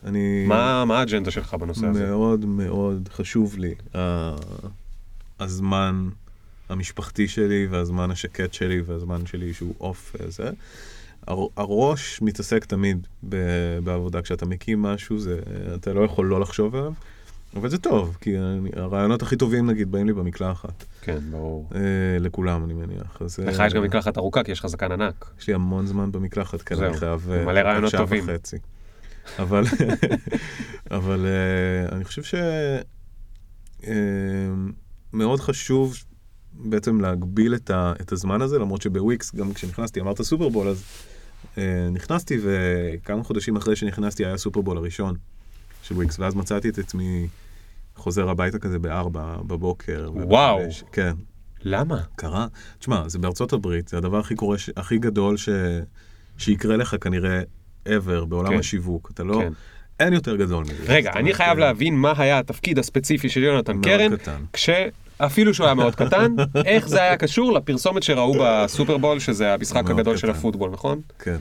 אני... 0.06 0.46
מה 0.48 0.86
מה 0.86 1.00
האג'נדה 1.00 1.32
שלך 1.32 1.54
בנושא 1.54 1.88
הזה? 1.88 2.06
מאוד 2.06 2.46
מאוד 2.46 3.10
חשוב 3.14 3.56
לי 3.58 3.74
ה- 3.96 4.36
הזמן 5.40 6.10
המשפחתי 6.70 7.28
שלי 7.28 7.68
והזמן 7.70 8.12
השקט 8.12 8.54
שלי 8.54 8.82
והזמן 8.82 9.26
שלי 9.26 9.54
שהוא 9.54 9.74
אוף 9.82 10.16
וזה. 10.20 10.50
הר- 11.28 11.48
הראש 11.58 12.22
מתעסק 12.22 12.66
תמיד 12.66 13.08
ב- 13.30 13.80
בעבודה. 13.84 14.22
כשאתה 14.22 14.46
מקים 14.46 14.82
משהו, 14.82 15.20
זה, 15.20 15.40
אתה 15.76 15.94
לא 15.94 16.02
יכול 16.02 16.26
לא 16.26 16.40
לחשוב 16.42 16.76
עליו, 16.76 16.94
אבל 17.56 17.70
זה 17.70 17.78
טוב, 17.78 18.18
כי 18.22 18.38
אני- 18.40 18.70
הרעיונות 18.76 19.22
הכי 19.22 19.36
טובים 19.36 19.70
נגיד 19.70 19.92
באים 19.92 20.08
לי 20.08 20.14
במקלחת. 20.14 20.84
כן, 21.02 21.18
ברור. 21.32 21.70
אה, 21.76 21.80
לכולם 22.20 22.64
אני 22.66 22.74
מניח. 22.74 23.18
אז, 23.22 23.40
לך 23.40 23.60
אה, 23.60 23.68
יש 23.68 23.74
גם 23.74 23.84
מקלחת 23.84 24.18
ארוכה, 24.18 24.44
כי 24.44 24.52
יש 24.52 24.60
לך 24.60 24.68
זקן 24.68 24.92
ענק. 24.92 25.26
יש 25.40 25.48
לי 25.48 25.54
המון 25.54 25.88
זמן 25.88 26.12
במקלחת, 26.12 26.62
כן, 26.62 26.76
זהו, 26.76 26.88
אני 26.88 26.98
חייב... 26.98 27.32
אה, 27.32 27.46
מלא 27.46 27.60
רעיונות 27.60 27.92
שעה 27.92 28.02
טובים. 28.02 28.24
וחצי. 28.28 28.58
אבל, 29.40 29.64
אבל 30.98 31.26
אה, 31.26 31.96
אני 31.96 32.04
חושב 32.04 32.24
ש... 32.24 32.36
אה, 33.88 33.94
מאוד 35.14 35.40
חשוב 35.40 35.98
בעצם 36.54 37.02
להגביל 37.02 37.56
את, 37.56 37.70
ה, 37.70 37.94
את 38.02 38.12
הזמן 38.12 38.42
הזה, 38.42 38.60
למרות 38.60 38.82
שבוויקס, 38.82 39.36
גם 39.36 39.54
כשנכנסתי, 39.54 40.02
אמרת 40.02 40.22
סופרבול, 40.22 40.68
אז 40.68 40.84
אה, 41.58 41.88
נכנסתי, 41.92 42.38
וכמה 42.42 43.24
חודשים 43.24 43.56
אחרי 43.56 43.76
שנכנסתי 43.76 44.26
היה 44.26 44.34
הסופרבול 44.34 44.78
הראשון 44.78 45.16
של 45.84 45.96
וויקס, 45.96 46.20
ואז 46.20 46.36
מצאתי 46.36 46.70
את 46.70 46.78
עצמי 46.78 47.28
חוזר 47.96 48.30
הביתה 48.30 48.60
כזה 48.60 48.80
בארבע 48.80 49.36
בבוקר. 49.48 50.10
וואו. 50.14 50.58
ובחמש. 50.58 50.84
כן. 50.92 51.14
למה? 51.62 52.02
קרה, 52.16 52.48
תשמע, 52.80 53.10
זה 53.10 53.20
בארצות 53.20 53.54
הברית, 53.54 53.88
זה 53.88 53.98
הדבר 53.98 54.20
הכי 54.20 54.36
קורה. 54.36 54.58
הכי 54.78 54.98
גדול 54.98 55.38
ש... 55.38 55.50
שיקרה 56.38 56.78
לך 56.78 56.96
כנראה 57.02 57.42
ever 57.90 58.26
בעולם 58.26 58.50
כן. 58.50 58.60
השיווק. 58.60 59.12
אתה 59.14 59.24
לא, 59.24 59.40
כן. 59.42 59.54
אין 60.00 60.14
יותר 60.14 60.36
גדול 60.36 60.64
מזה. 60.64 60.84
רגע, 60.88 61.12
אני 61.14 61.34
חייב 61.34 61.60
אה, 61.60 61.66
להבין 61.66 61.96
מה 61.96 62.14
היה 62.18 62.40
התפקיד 62.40 62.80
הספציפי 62.80 63.30
של 63.30 63.44
יונתן 63.44 63.82
קרן, 63.82 64.18
קטן. 64.18 64.44
כשאפילו 64.54 65.54
שהוא 65.54 65.66
היה 65.66 65.74
מאוד 65.74 65.96
קטן, 65.96 66.36
איך 66.66 66.88
זה 66.88 67.02
היה 67.02 67.18
קשור 67.18 67.54
לפרסומת 67.54 68.04
שראו 68.04 68.34
בסופרבול, 68.42 69.20
שזה 69.20 69.54
המשחק 69.54 69.90
הגדול 69.90 70.18
של 70.18 70.28
קטן. 70.28 70.38
הפוטבול, 70.38 70.72
נכון? 70.72 71.02
כן. 71.20 71.38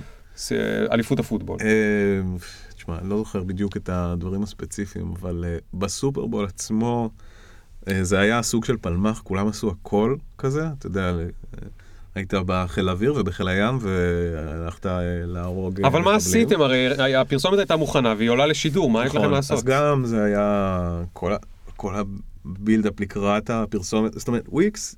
אליפות 0.92 1.18
הפוטבול. 1.18 1.58
אה, 1.60 2.36
תשמע, 2.76 2.98
אני 2.98 3.10
לא 3.10 3.16
זוכר 3.16 3.42
בדיוק 3.42 3.76
את 3.76 3.88
הדברים 3.92 4.42
הספציפיים, 4.42 5.14
אבל 5.20 5.44
אה, 5.48 5.56
בסופרבול 5.74 6.44
עצמו, 6.44 7.10
זה 8.02 8.18
היה 8.18 8.42
סוג 8.42 8.64
של 8.64 8.76
פלמח, 8.80 9.20
כולם 9.24 9.48
עשו 9.48 9.70
הכל 9.70 10.16
כזה, 10.38 10.66
אתה 10.78 10.86
יודע, 10.86 11.12
היית 12.18 12.34
בחיל 12.46 12.88
האוויר 12.88 13.14
ובחיל 13.16 13.48
הים, 13.48 13.78
והלכת 13.80 14.86
אה, 14.86 15.00
להרוג... 15.26 15.80
אה, 15.80 15.88
אבל 15.88 16.02
מה. 16.02 16.14
עשיתם? 16.14 16.60
הרי 16.60 17.14
הפרסומת 17.14 17.58
הייתה 17.58 17.76
מוכנה 17.76 18.14
והיא 18.18 18.30
עולה 18.30 18.46
לשידור, 18.46 18.90
מה 18.90 19.06
יש 19.06 19.10
לכם 19.10 19.18
נכון, 19.18 19.30
לעשות? 19.30 19.58
אז 19.58 19.64
גם 19.64 20.04
זה 20.04 20.24
היה 20.24 21.02
כל, 21.12 21.32
ה 22.44 22.51
buildup 22.51 23.00
לקראת 23.00 23.50
הפרסומת, 23.50 24.12
זאת 24.12 24.28
אומרת, 24.28 24.44
וויקס, 24.48 24.96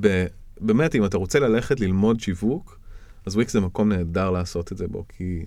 ב, 0.00 0.26
באמת, 0.60 0.94
אם 0.94 1.04
אתה 1.04 1.16
רוצה 1.16 1.38
ללכת 1.38 1.80
ללמוד 1.80 2.20
שיווק, 2.20 2.78
אז 3.26 3.32
אז 3.32 3.36
וויקס 3.36 3.52
זה 3.52 3.60
מקום 3.60 3.88
נהדר 3.88 4.30
לעשות 4.30 4.72
את 4.72 4.76
זה 4.76 4.88
בו, 4.88 5.04
כי 5.08 5.44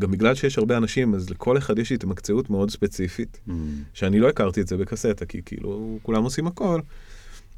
גם 0.00 0.10
בגלל 0.10 0.34
שיש 0.34 0.58
הרבה 0.58 0.76
אנשים, 0.76 1.14
אז 1.14 1.30
לכל 1.30 1.58
אחד 1.58 1.78
יש 1.78 1.92
התמקצעות 1.92 2.50
מאוד 2.50 2.70
ספציפית, 2.70 3.40
Mm. 3.48 3.52
שאני 3.94 4.20
לא 4.20 4.28
הכרתי 4.28 4.60
את 4.60 4.68
זה 4.68 4.76
בקסטה, 4.76 5.26
כי 5.26 5.40
כאילו 5.44 5.98
כולם 6.02 6.24
עושים 6.24 6.46
הכל. 6.46 6.80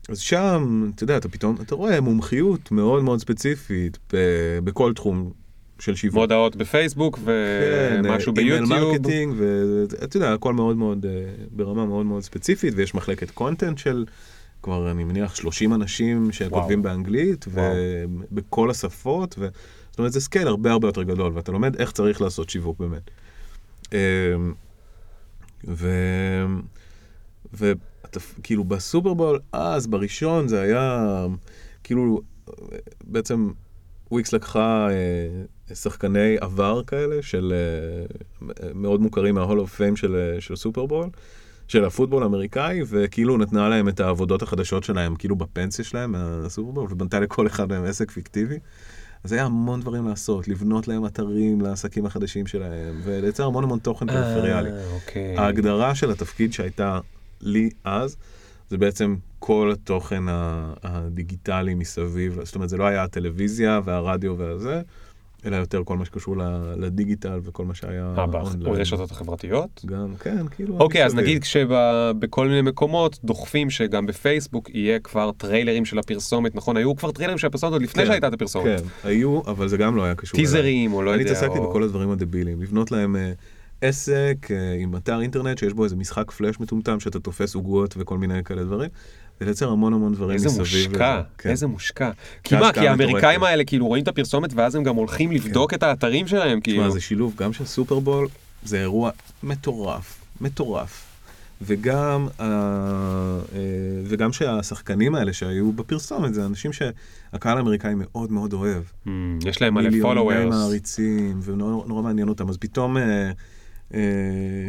אז 0.09 0.19
שם, 0.19 0.91
אתה 0.95 1.05
יודע, 1.05 1.17
אתה 1.17 1.29
פתאום, 1.29 1.57
אתה 1.63 1.75
רואה 1.75 2.01
מומחיות 2.01 2.73
מאוד 2.73 3.03
מאוד 3.03 3.21
ספציפית 3.21 3.99
ב- 4.13 4.59
בכל 4.65 4.93
תחום 4.95 5.33
של 5.79 5.95
שיווק. 5.95 6.17
מודעות 6.17 6.57
בפייסבוק 6.57 7.19
ומשהו 7.25 8.35
כן, 8.35 8.41
אימייל 8.41 8.67
ביוטיוב. 8.67 8.93
marketing, 8.93 9.35
ואתה 9.39 10.17
יודע, 10.17 10.33
הכל 10.33 10.53
מאוד 10.55 10.77
מאוד, 10.77 11.07
אה, 11.07 11.11
ברמה 11.51 11.87
מאוד 11.87 12.07
מאוד 12.07 12.23
ספציפית, 12.23 12.75
ויש 12.77 12.95
מחלקת 12.95 13.31
content 13.31 13.79
של, 13.79 14.05
כבר 14.63 14.91
אני 14.91 15.05
מניח 15.05 15.35
30 15.35 15.75
אנשים 15.75 16.33
שכותבים 16.33 16.83
באנגלית, 16.83 17.45
וואו. 17.49 17.75
ובכל 18.33 18.71
השפות, 18.71 19.35
ו... 19.39 19.49
זאת 19.91 19.99
אומרת, 19.99 20.13
זה 20.13 20.21
scale 20.21 20.49
הרבה 20.49 20.73
הרבה 20.73 20.89
יותר 20.89 21.03
גדול, 21.03 21.33
ואתה 21.35 21.53
לומד 21.53 21.77
איך 21.77 21.93
צריך 21.93 22.21
לעשות 22.21 22.51
שיווק 22.51 22.79
באמת. 22.79 23.11
אה, 23.93 23.99
ו... 25.69 25.89
כאילו 28.43 28.65
בסופרבול, 28.65 29.39
אז 29.53 29.87
בראשון 29.87 30.49
זה 30.49 30.61
היה, 30.61 31.07
כאילו, 31.85 32.21
בעצם 33.05 33.51
וויקס 34.11 34.33
לקחה 34.33 34.89
אה, 34.91 35.75
שחקני 35.75 36.37
עבר 36.41 36.83
כאלה, 36.87 37.23
של 37.23 37.53
אה, 37.55 38.47
מאוד 38.75 39.01
מוכרים 39.01 39.35
מההול 39.35 39.61
אוף 39.61 39.75
פיים 39.75 39.97
של, 39.97 40.17
אה, 40.17 40.41
של 40.41 40.57
סופרבול, 40.57 41.09
של 41.69 41.85
הפוטבול 41.85 42.23
האמריקאי, 42.23 42.81
וכאילו 42.89 43.37
נתנה 43.37 43.69
להם 43.69 43.89
את 43.89 44.01
העבודות 44.01 44.43
החדשות 44.43 44.85
שלהם, 44.85 45.17
כאילו 45.17 45.37
בפנסיה 45.37 45.85
שלהם 45.85 46.13
מהסופרבול, 46.13 46.87
ובנתה 46.91 47.21
לכל 47.21 47.47
אחד 47.47 47.69
מהם 47.69 47.85
עסק 47.85 48.11
פיקטיבי. 48.11 48.59
אז 49.25 49.33
היה 49.33 49.45
המון 49.45 49.81
דברים 49.81 50.09
לעשות, 50.09 50.49
לבנות 50.49 50.89
להם 50.89 51.07
אתרים 51.07 51.61
לעסקים 51.61 52.07
החדשים 52.07 52.47
שלהם, 52.47 53.01
ולייצר 53.05 53.47
המון 53.47 53.65
המון 53.65 53.79
תוכן 53.79 54.07
פריפריאלי. 54.07 54.71
אה, 54.71 54.95
אוקיי. 54.95 55.37
ההגדרה 55.37 55.95
של 55.95 56.11
התפקיד 56.11 56.53
שהייתה 56.53 57.01
לי 57.41 57.71
אז, 57.85 58.17
זה 58.69 58.79
בעצם 58.79 59.17
כל 59.39 59.71
התוכן 59.73 60.23
הדיגיטלי 60.83 61.75
מסביב, 61.75 62.39
זאת 62.45 62.55
אומרת, 62.55 62.69
זה 62.69 62.77
לא 62.77 62.85
היה 62.85 63.03
הטלוויזיה 63.03 63.81
והרדיו 63.85 64.39
והזה, 64.39 64.83
אלא 65.47 65.57
יותר 65.57 65.83
כל 65.85 65.97
מה 65.97 66.05
שקשור 66.05 66.37
לדיגיטל 66.77 67.41
וכל 67.43 67.65
מה 67.65 67.75
שהיה 67.75 68.15
אה. 68.19 68.27
ברשתות 68.59 69.11
החברתיות? 69.11 69.85
גם, 69.87 70.17
כן, 70.21 70.49
כאילו... 70.49 70.79
אוקיי, 70.79 71.05
אז. 71.05 71.15
נגיד 71.15 71.43
כשבכל 71.43 72.49
מיני 72.49 72.63
מקומות 72.63 73.19
דוחפים 73.25 73.71
שגם 73.71 74.07
בפייסבוק 74.07 74.71
יהיה 74.75 74.99
כבר 74.99 75.31
טריילרים 75.33 75.85
של 75.85 75.99
הפרסומת, 75.99 76.55
נכון? 76.55 76.77
היו 76.77 76.97
כבר 76.97 77.13
טריילרים 77.13 77.39
של 77.39 77.47
הפרסומת 77.47 77.73
עוד 77.73 77.83
לפני 77.83 78.03
כן, 78.03 78.09
שהייתה 78.09 78.29
את 78.29 78.33
הפרסומת. 78.33 78.81
כן, 78.81 79.09
היו, 79.09 79.41
אבל 79.47 79.69
זה 79.69 79.77
גם 79.77 79.97
לא 79.97 80.05
היה 80.05 80.15
קשור. 80.15 80.37
טיזרים 80.41 80.93
או 80.93 81.03
לא 81.03 81.11
יודע. 81.11 81.23
אני 81.23 81.31
התעסקתי 81.31 81.61
בכל 81.61 81.83
הדברים 81.83 82.11
הדבילים, 82.11 82.63
לבנות 82.63 82.91
להם 82.91 83.17
אה, 83.17 83.33
עסק 83.81 84.49
אה, 84.51 84.77
עם 84.81 84.97
אתר 84.97 85.21
אינטרנט 85.21 85.59
שיש 85.59 85.73
בו 85.73 85.85
איזה 85.85 85.97
משחק 85.97 86.31
פלאש 86.31 86.61
מטומטם 86.61 87.01
שאתה 87.01 87.21
תופס 87.21 87.55
עוגות 87.55 87.95
וכל 87.99 88.19
מיני 88.19 88.45
כאלה 88.45 88.65
דברים, 88.65 88.91
ולייצר 89.41 89.71
המון 89.71 89.93
המון 89.93 90.15
דברים 90.15 90.35
איזה 90.35 90.49
מסביב. 90.49 90.89
מושקע, 90.89 91.15
לזה. 91.15 91.29
כן. 91.39 91.51
איזה 91.51 91.67
מושקע. 91.67 92.11
כי 92.45 92.57
מה, 92.57 92.73
כי 92.73 92.89
האמריקאים. 92.89 93.43
האלה 93.43 93.65
כאילו 93.65 93.87
רואים 93.87 94.03
את 94.03 94.09
הפרסומת 94.09 94.51
ואז 94.55 94.75
הם 94.75 94.83
גם 94.83 94.97
הולכים 94.97 95.33
לבדוק 95.33 95.75
את 95.75 95.83
האתרים 95.83 96.27
שלהם, 96.27 96.61
כאילו. 96.61 96.83
תשמע, 96.83 96.91
זה 96.91 97.01
שילוב 97.01 97.35
גם 97.37 97.53
של 97.53 97.65
סופרבול, 97.65 98.29
זה 98.65 98.81
אירוע 98.81 99.11
מטורף, 99.43 100.19
מטורף. 100.41 101.03
וגם, 101.63 102.29
אה, 102.41 102.47
אה, 102.47 103.61
וגם 104.05 104.33
שהשחקנים 104.33 105.15
האלה 105.15 105.33
שהיו 105.33 105.73
בפרסומת, 105.73 106.35
זה 106.35 106.47
אנשים 106.47 106.71
שהקהל 106.73 107.57
האמריקאי 107.59 107.95
מאוד 107.97 108.33
מאוד 108.33 108.53
אוהב. 108.53 108.83
Hmm, 109.07 109.11
יש 109.47 109.63
להם 109.63 109.75
מלא 109.75 109.91
מיליוני 109.91 110.21
followers. 110.21 110.51
מעריצים, 110.51 111.41
ונורא 111.43 111.87
נורא 111.87 112.03
מעניין 112.03 112.29
אותם. 112.29 112.49
אז 112.49 112.57
פתאום 112.57 112.97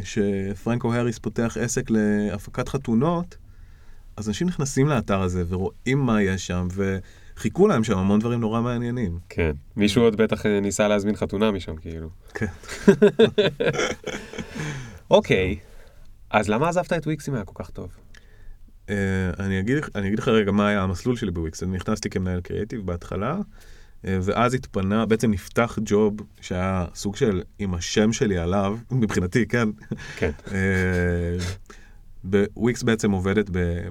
שפרנקו 0.03 0.93
האריס 0.93 1.19
פותח 1.19 1.57
עסק 1.59 1.89
להפקת 1.89 2.69
חתונות, 2.69 3.37
אז 4.17 4.27
אנשים 4.27 4.47
נכנסים 4.47 4.87
לאתר 4.87 5.21
הזה 5.21 5.43
ורואים 5.49 5.99
מה 5.99 6.21
יש 6.21 6.47
שם, 6.47 6.67
וחיכו 6.71 7.67
להם 7.67 7.83
שם 7.83 7.97
המון 7.97 8.19
דברים 8.19 8.39
נורא 8.39 8.61
מעניינים. 8.61 9.19
כן. 9.29 9.51
מישהו 9.75 10.03
עוד 10.03 10.15
בטח 10.15 10.45
אה, 10.45 10.59
ניסה 10.59 10.87
להזמין 10.87 11.15
חתונה 11.15 11.51
משם, 11.51 11.75
כאילו. 11.75 12.09
כן. 12.33 12.45
אוקיי. 15.11 15.59
אז 16.29 16.49
למה 16.49 16.69
עזבת 16.69 16.93
את 16.93 17.05
וויקס 17.05 17.29
אם 17.29 17.33
היה 17.33 17.45
כל 17.45 17.63
כך 17.63 17.69
טוב? 17.69 17.89
Uh, 18.87 18.89
אני, 19.39 19.59
אגיד, 19.59 19.77
אני 19.95 20.07
אגיד 20.07 20.19
לך 20.19 20.27
רגע 20.27 20.51
מה 20.51 20.67
היה 20.67 20.81
המסלול 20.81 21.15
שלי 21.15 21.31
בוויקס. 21.31 21.63
אני 21.63 21.75
נכנסתי 21.75 22.09
כמנהל 22.09 22.41
קריאיטיב 22.41 22.85
בהתחלה, 22.85 23.37
ואז 24.03 24.53
התפנה, 24.53 25.05
בעצם 25.05 25.31
נפתח 25.31 25.79
ג'וב 25.85 26.15
שהיה 26.41 26.85
סוג 26.95 27.15
של 27.15 27.41
עם 27.59 27.73
השם 27.73 28.13
שלי 28.13 28.37
עליו, 28.37 28.77
מבחינתי, 28.91 29.45
כן. 29.45 29.69
כן. 30.17 30.31
Uh, 30.47 32.37
וויקס 32.57 32.83
בעצם 32.83 33.11
עובדת 33.11 33.49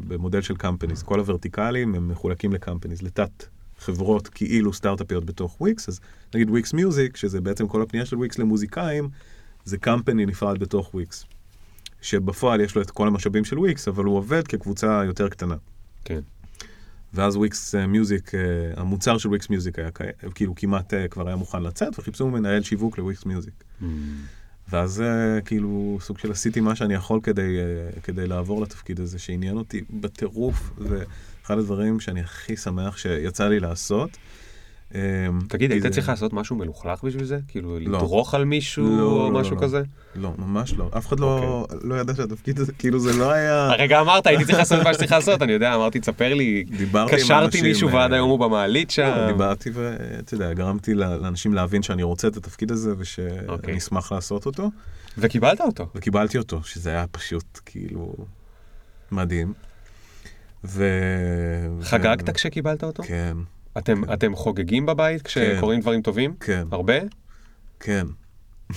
במודל 0.09 0.40
של 0.40 0.57
companies. 0.57 1.03
כל 1.03 1.19
הוורטיקלים 1.19 1.95
הם 1.95 2.09
מחולקים 2.09 2.53
ל 2.53 2.57
companies, 2.57 3.03
לתת 3.03 3.47
חברות 3.79 4.29
כאילו 4.29 4.73
סטארט-אפיות 4.73 5.25
בתוך 5.25 5.61
וויקס. 5.61 5.88
אז 5.88 6.01
נגיד 6.35 6.51
וויקס 6.51 6.73
מיוזיק, 6.73 7.16
שזה 7.16 7.40
בעצם 7.40 7.69
כל 7.69 7.83
הפנייה 7.83 8.07
של 8.07 8.16
וויקס 8.16 8.38
למוזיקאים, 8.38 9.09
זה 9.64 9.79
company 9.79 10.27
נפרד 10.27 10.59
בתוך 10.59 10.95
וויקס. 10.95 11.25
שבפועל 12.03 12.61
יש 12.61 12.75
לו 12.75 12.83
את 12.83 12.90
כל 12.90 13.09
המשאבים 13.09 13.45
של 13.45 13.59
וויקס, 13.59 13.88
אבל 13.88 14.05
הוא 14.05 14.16
עובד 14.16 14.47
כקבוצה 14.49 15.03
יותר 15.05 15.29
קטנה. 15.29 15.57
כן. 16.05 16.21
ואז 17.14 17.37
וויקס 17.37 17.75
אה, 17.75 17.87
מיוזיק, 17.87 18.35
אה, 18.35 18.40
המוצר 18.77 19.19
של 19.19 19.29
וויקס 19.29 19.51
מיוזיק 19.51 19.79
היה 19.79 19.90
כאילו 20.35 20.55
כמעט 20.55 20.95
אה, 20.95 21.09
כבר 21.09 21.27
היה 21.27 21.37
מוכן 21.37 21.62
לצאת, 21.62 21.99
וחיפשו 21.99 22.31
מנהל 22.31 22.62
שיווק 22.62 22.99
לוויקס 22.99 23.25
מיוזיק. 23.25 23.64
Hmm. 23.81 23.85
ואז 24.69 25.01
אה, 25.01 25.40
כאילו 25.40 25.99
סוג 26.01 26.19
של 26.19 26.33
עשיתי 26.33 26.61
מה 26.61 26.75
שאני 26.75 26.95
יכול 26.95 27.21
כדי, 27.23 27.59
אה, 27.59 28.01
כדי 28.01 28.27
לעבור 28.27 28.62
לתפקיד 28.62 29.01
הזה, 29.01 29.19
שעניין 29.19 29.57
אותי 29.57 29.85
בטירוף, 29.90 30.71
ואחד 30.79 31.59
הדברים 31.59 32.01
שאני 32.01 32.21
הכי 32.21 32.57
שמח 32.57 32.97
שיצא 32.97 33.49
לי 33.49 33.61
לעשות. 33.61 34.11
אה, 34.94 35.01
תגיד, 35.49 35.72
היית 35.72 35.87
צריך 35.87 36.09
לעשות 36.09 36.33
משהו 36.33 36.57
מלוכלך 36.57 37.05
בשביל 37.05 37.25
זה? 37.25 37.38
כאילו, 37.49 37.79
לא. 37.79 37.99
לדרוך 37.99 38.35
על 38.35 38.44
מישהו 38.44 38.96
לא, 38.96 39.03
או 39.03 39.31
לא, 39.31 39.40
משהו. 39.40 39.57
כזה? 39.57 39.83
לא, 40.14 40.33
ממש 40.38 40.75
לא. 40.75 40.90
אף 40.96 41.07
אחד 41.07 41.20
לא, 41.20 41.66
לא 41.83 41.94
ידע 41.94 42.14
שהתפקיד 42.14 42.59
הזה, 42.59 42.72
כאילו 42.72 42.99
זה 42.99 43.12
לא 43.12 43.31
היה... 43.31 43.66
הרגע 43.70 44.01
אמרת, 44.01 44.27
הייתי 44.27 44.44
צריך 44.44 44.59
לעשות 44.59 44.85
מה 44.85 44.94
שצריך 44.94 45.12
לעשות, 45.12 45.42
אני 45.42 45.53
יודע, 45.53 45.75
אמרתי, 45.75 46.01
תספר 46.01 46.35
לי, 46.35 46.64
קשרתי 47.09 47.62
מישהו 47.62 47.92
ועד 47.92 48.11
אה, 48.11 48.16
היום 48.16 48.31
הוא 48.31 48.38
במעלית 48.38 48.90
שם. 48.90 49.27
דיברתי 49.29 49.70
ואתה 49.72 50.35
יודע, 50.35 50.53
גרמתי 50.53 50.94
לאנשים 50.94 51.55
להבין 51.55 51.83
שאני 51.83 52.03
רוצה 52.03 52.29
את 52.29 52.37
התפקיד 52.37 52.70
הזה 52.70 52.94
ושאני 52.99 53.49
אוקיי. 53.49 53.77
אשמח 53.77 54.12
לעשות 54.12 54.46
אותו, 54.46 54.70
וקיבלת 55.18 55.61
אותו. 55.61 55.87
וקיבלתי 55.94 56.38
אותו, 56.38 56.61
שזה 56.64 56.90
היה 56.90 57.07
פשוט 57.07 57.61
כאילו 57.64 58.14
מדהים. 59.12 59.53
ו... 60.64 60.85
חגגת. 61.83 62.31
כשקיבלת 62.31 62.85
אותו? 62.85 63.03
כן, 63.03 63.37
אתם, 63.79 64.12
אתם 64.12 64.37
חוגגים 64.37 64.87
בבית 64.87 65.23
כשקורים 65.23 65.81
דברים 65.81 66.03
טובים? 66.03 66.37
כן, 66.41 66.67
הרבה? 66.71 66.95
כן. 67.81 68.07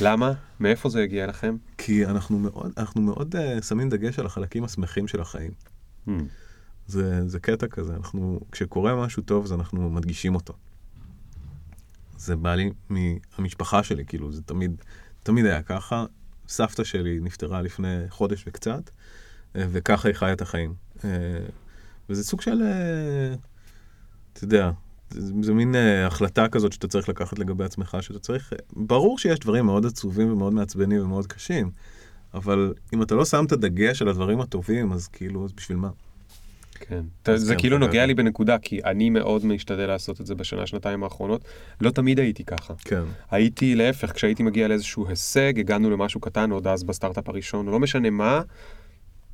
למה? 0.01 0.33
מאיפה 0.59 0.89
זה 0.89 1.03
הגיע 1.03 1.27
לכם? 1.27 1.55
כי 1.77 2.05
אנחנו 2.05 2.39
מאוד, 2.39 2.71
אנחנו 2.77 3.01
מאוד 3.01 3.35
uh, 3.35 3.63
שמים 3.63 3.89
דגש 3.89 4.19
על 4.19 4.25
החלקים 4.25 4.63
השמחים 4.63 5.07
של 5.07 5.21
החיים. 5.21 5.51
Hmm. 6.07 6.11
זה, 6.87 7.27
זה 7.27 7.39
קטע 7.39 7.67
כזה, 7.67 7.95
אנחנו, 7.95 8.39
כשקורה 8.51 9.05
משהו 9.05 9.23
טוב, 9.23 9.43
אז 9.43 9.53
אנחנו 9.53 9.89
מדגישים 9.89 10.35
אותו. 10.35 10.53
זה 12.17 12.35
בא 12.35 12.55
לי 12.55 12.71
מהמשפחה 12.89 13.83
שלי, 13.83 14.05
כאילו, 14.05 14.31
זה 14.31 14.41
תמיד, 14.41 14.71
תמיד 15.23 15.45
היה 15.45 15.61
ככה. 15.61 16.05
סבתא 16.47 16.83
שלי 16.83 17.19
נפטרה 17.19 17.61
לפני 17.61 17.97
חודש 18.09 18.43
וקצת, 18.47 18.89
אה, 19.55 19.65
וככה 19.71 20.07
היא 20.07 20.15
חיה 20.15 20.33
את 20.33 20.41
החיים. 20.41 20.73
אה, 21.03 21.09
וזה 22.09 22.23
סוג 22.23 22.41
של, 22.41 22.63
אתה 24.33 24.43
יודע, 24.43 24.71
זה, 25.09 25.53
מין 25.53 25.75
אה, 25.75 26.07
החלטה 26.07 26.47
כזאת 26.47 26.73
שאתה 26.73 26.87
צריך 26.87 27.09
לקחת 27.09 27.39
לגבי 27.39 27.63
עצמך, 27.63 27.97
שאתה 28.01 28.19
צריך, 28.19 28.53
ברור 28.73 29.17
שיש 29.17 29.39
דברים 29.39 29.65
מאוד 29.65 29.85
עצובים 29.85 30.31
ומאוד 30.31 30.53
מעצבנים 30.53 31.01
ומאוד 31.01 31.27
קשים, 31.27 31.71
אבל 32.33 32.73
אם 32.93 33.01
אתה 33.01 33.15
לא 33.15 33.25
שם 33.25 33.45
את 33.45 33.51
הדגש 33.51 34.01
על 34.01 34.07
הדברים 34.07 34.41
הטובים, 34.41 34.91
אז 34.91 35.07
כאילו, 35.07 35.45
אז 35.45 35.51
בשביל 35.53 35.77
מה? 35.77 35.89
כן. 36.79 37.01
אז 37.25 37.41
זה 37.41 37.53
כן, 37.53 37.59
כאילו 37.59 37.77
נוגע. 37.77 38.05
לי 38.05 38.13
בנקודה, 38.13 38.57
כי 38.57 38.79
אני 38.85 39.09
מאוד 39.09 39.45
משתדל 39.45 39.87
לעשות 39.87 40.21
את 40.21 40.25
זה 40.25 40.35
בשנה, 40.35 40.67
שנתיים 40.67 41.03
האחרונות. 41.03 41.41
לא 41.81 41.91
תמיד 41.91 42.19
הייתי 42.19 42.43
ככה. 42.43 42.73
כן. 42.85 43.03
הייתי 43.31 43.75
להפך, 43.75 44.11
כשהייתי 44.11 44.43
מגיע 44.43 44.67
לאיזשהו 44.67 45.07
הישג, 45.07 45.59
הגענו 45.59 45.89
למשהו 45.89 46.19
קטן, 46.19 46.51
עוד 46.51 46.67
אז 46.67 46.83
בסטארט-אפ 46.83 47.29
הראשון, 47.29 47.65
לא 47.65 47.79
משנה 47.79 48.09
מה, 48.09 48.41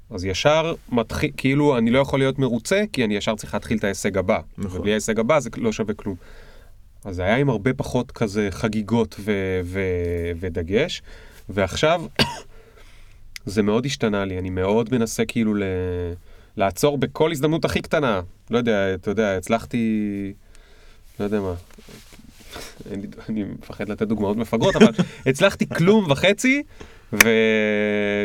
אז 0.10 0.26
ישר 0.26 0.74
מתחיל, 0.92 1.32
כאילו 1.38 1.78
אני 1.78 1.92
לא 1.92 2.00
יכול 2.00 2.20
להיות 2.20 2.40
מרוצה, 2.40 2.84
כי 2.94 3.04
אני 3.06 3.16
ישר 3.16 3.36
צריך 3.36 3.54
להתחיל 3.54 3.78
את 3.78 3.84
ההישג 3.84 4.18
הבא. 4.18 4.40
נכון. 4.58 4.80
ובלי 4.80 4.92
ההישג 4.92 5.20
הבא 5.20 5.40
זה 5.40 5.50
לא 5.58 5.72
שווה 5.72 5.94
כלום. 5.94 6.16
אז 7.06 7.16
זה 7.16 7.24
היה 7.24 7.36
עם 7.36 7.50
הרבה 7.50 7.74
פחות 7.74 8.12
כזה 8.12 8.48
חגיגות 8.52 9.16
ו- 9.20 9.62
ו- 9.64 10.32
ודגש, 10.40 11.02
ועכשיו 11.50 12.02
זה 13.46 13.62
מאוד 13.62 13.86
השתנה 13.86 14.26
לי, 14.26 14.40
אני 14.40 14.50
מאוד 14.50 14.90
מנסה 14.92 15.26
כאילו 15.26 15.54
ל... 15.54 15.64
לעצור 16.58 16.98
בכל 16.98 17.32
הזדמנות 17.32 17.66
הכי 17.66 17.82
קטנה. 17.82 18.22
לא 18.52 18.58
יודע, 18.58 18.94
אתה 18.94 19.12
יודע, 19.12 19.38
הצלחתי, 19.38 20.34
לא 21.20 21.24
יודע 21.26 21.40
מה, 21.40 21.54
אני 23.30 23.44
מפחד 23.44 23.90
לתת 23.90 24.08
דוגמאות 24.08 24.38
מפגרות, 24.38 24.76
אבל 24.76 24.92
הצלחתי 25.26 25.70
כלום 25.70 26.12
וחצי, 26.12 26.64
ו... 27.14 27.18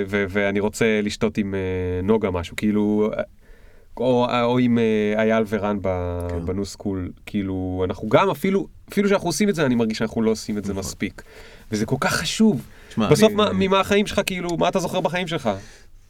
ו... 0.08 0.24
ואני 0.28 0.60
רוצה 0.60 1.00
לשתות 1.02 1.38
עם 1.38 1.54
אה, 1.54 1.60
נוגה 2.02 2.30
משהו, 2.30 2.56
כאילו, 2.56 3.10
אה, 3.16 3.22
או, 3.96 4.26
או 4.42 4.58
עם 4.58 4.78
אה, 4.78 5.14
אייל 5.22 5.44
ורן. 5.48 5.78
כן. 5.82 6.46
בנו 6.46 6.64
סקול, 6.64 7.10
כאילו, 7.26 7.84
אנחנו 7.88 8.08
גם 8.08 8.30
אפילו, 8.30 8.66
אפילו 8.92 9.08
שאנחנו 9.08 9.28
עושים 9.28 9.48
את 9.48 9.54
זה, 9.54 9.66
אני 9.66 9.74
מרגיש 9.74 9.98
שאנחנו 9.98 10.22
לא 10.22 10.30
עושים 10.30 10.58
את 10.58 10.64
זה 10.64 10.74
מספיק. 10.74 11.22
וזה 11.72 11.86
כל 11.86 11.96
כך 12.00 12.12
חשוב. 12.14 12.66
תשמע, 12.88 13.10
בסוף, 13.10 13.28
אני- 13.28 13.34
מה, 13.34 13.52
ממה 13.52 13.80
החיים 13.80 14.06
שלך, 14.06 14.20
כאילו, 14.26 14.56
מה 14.56 14.68
אתה 14.68 14.78
זוכר 14.78 15.00
בחיים 15.00 15.26
שלך? 15.26 15.50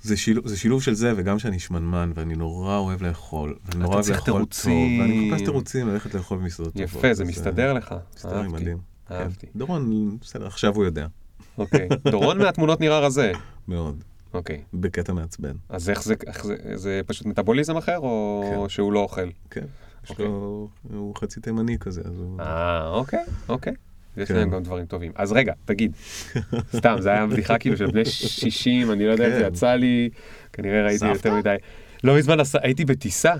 זה 0.02 0.16
שילוב, 0.16 0.48
זה 0.48 0.56
שילוב 0.56 0.82
של 0.82 0.94
זה, 0.94 1.12
וגם 1.16 1.38
שאני 1.38 1.58
שמנמן, 1.58 2.12
ואני 2.14 2.34
נורא 2.34 2.76
אוהב 2.76 3.02
לאכול. 3.02 3.54
ואני 3.64 3.82
נורא 3.82 3.94
אוהב 3.94 4.08
לאכול 4.10 4.24
תירוצים. 4.24 4.98
טוב, 4.98 5.08
ואני 5.08 5.30
מחפש 5.30 5.42
תירוצים 5.44 5.88
ללכת 5.88 6.14
לאכול 6.14 6.38
במסעדות 6.38 6.72
טובות. 6.72 6.88
יפה, 6.88 7.14
זה 7.14 7.22
אז, 7.22 7.28
מסתדר 7.28 7.68
אה, 7.68 7.72
לך. 7.72 7.94
מסתדר 8.16 8.32
לי 8.32 8.38
אהבתי, 8.42 8.52
מדהים. 8.62 8.78
כן. 9.08 9.14
אהבתי. 9.14 9.46
דורון, 9.56 10.16
בסדר, 10.20 10.46
עכשיו 10.46 10.74
הוא 10.74 10.84
יודע. 10.84 11.06
אוקיי. 11.58 11.88
דורון 12.10 12.38
מהתמונות 12.38 12.80
נראה 12.80 12.98
רזה. 12.98 13.32
מאוד. 13.68 14.04
אוקיי. 14.34 14.62
בקטע 14.74 15.12
מעצבן. 15.12 15.52
אז 15.68 15.90
איך 15.90 16.02
זה, 16.02 16.14
איך 16.26 16.44
זה, 16.46 16.56
זה 16.74 17.00
פשוט 17.06 17.26
מטאבוליזם 17.26 17.76
אחר, 17.76 17.98
או 17.98 18.42
כן. 18.62 18.68
שהוא 18.68 18.92
לא 18.92 18.98
אוכל? 19.00 19.28
כן. 19.50 19.64
יש 20.04 20.10
אוקיי. 20.10 20.24
לו, 20.24 20.68
הוא 20.92 21.16
חצי 21.16 21.40
תימני 21.40 21.78
כזה, 21.78 22.00
אז 22.04 22.18
הוא... 22.18 22.40
אה, 22.40 22.88
אוקיי, 22.88 23.24
אוקיי. 23.48 23.72
יש 24.16 24.28
כן. 24.28 24.34
להם 24.34 24.50
גם 24.50 24.62
דברים 24.62 24.86
טובים. 24.86 25.12
אז 25.14 25.32
רגע, 25.32 25.52
תגיד, 25.64 25.92
סתם, 26.76 26.96
זה 27.00 27.10
היה 27.10 27.26
בדיחה 27.26 27.58
כאילו 27.58 27.76
של 27.76 27.86
בני 27.86 28.04
60, 28.04 28.90
אני 28.90 29.06
לא 29.06 29.12
יודע 29.12 29.26
אם 29.26 29.32
זה 29.32 29.40
כן. 29.40 29.46
יצא 29.46 29.74
לי, 29.74 30.10
כנראה 30.52 30.82
ראיתי 30.82 30.98
סבתא? 30.98 31.12
יותר 31.12 31.34
מדי. 31.34 31.56
לא 32.04 32.16
מזמן 32.16 32.38
הייתי 32.62 32.84
בטיסה, 32.84 33.34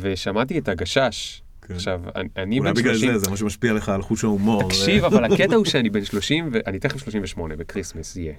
ושמעתי 0.00 0.58
את 0.58 0.68
הגשש. 0.68 1.42
כן. 1.68 1.74
עכשיו, 1.74 2.00
אני- 2.16 2.28
אני 2.36 2.58
אולי 2.58 2.72
בן 2.72 2.80
בגלל 2.80 2.94
30, 2.94 3.12
זה, 3.12 3.18
זה 3.18 3.30
מה 3.30 3.36
שמשפיע 3.36 3.72
לך 3.72 3.88
על 3.88 4.02
חוש 4.02 4.24
ההומור. 4.24 4.62
תקשיב, 4.68 5.04
אבל 5.08 5.24
הקטע 5.24 5.54
הוא 5.54 5.64
שאני 5.64 5.90
בן 5.90 6.04
30, 6.04 6.48
ואני 6.52 6.78
תכף 6.78 7.00
38, 7.00 7.56
בקריסמס 7.56 8.16
יהיה. 8.16 8.34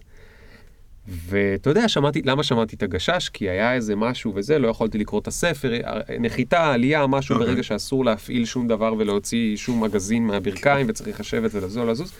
ואתה 1.07 1.69
יודע, 1.69 1.87
שמעתי, 1.89 2.21
למה 2.25 2.43
שמעתי 2.43 2.75
את 2.75 2.83
הגשש? 2.83 3.29
כי 3.29 3.49
היה 3.49 3.73
איזה 3.73 3.95
משהו 3.95 4.31
וזה, 4.35 4.59
לא 4.59 4.67
יכולתי 4.67 4.97
לקרוא 4.97 5.21
את 5.21 5.27
הספר, 5.27 5.73
נחיתה, 6.19 6.73
עלייה, 6.73 7.07
משהו 7.07 7.35
אוקיי. 7.35 7.47
ברגע 7.47 7.63
שאסור 7.63 8.05
להפעיל 8.05 8.45
שום 8.45 8.67
דבר 8.67 8.93
ולהוציא 8.97 9.57
שום 9.57 9.83
מגזין 9.83 10.23
מהברכיים 10.27 10.85
וצריך 10.89 11.19
לשבת 11.19 11.51
ולא 11.55 11.89
לזוז. 11.89 12.13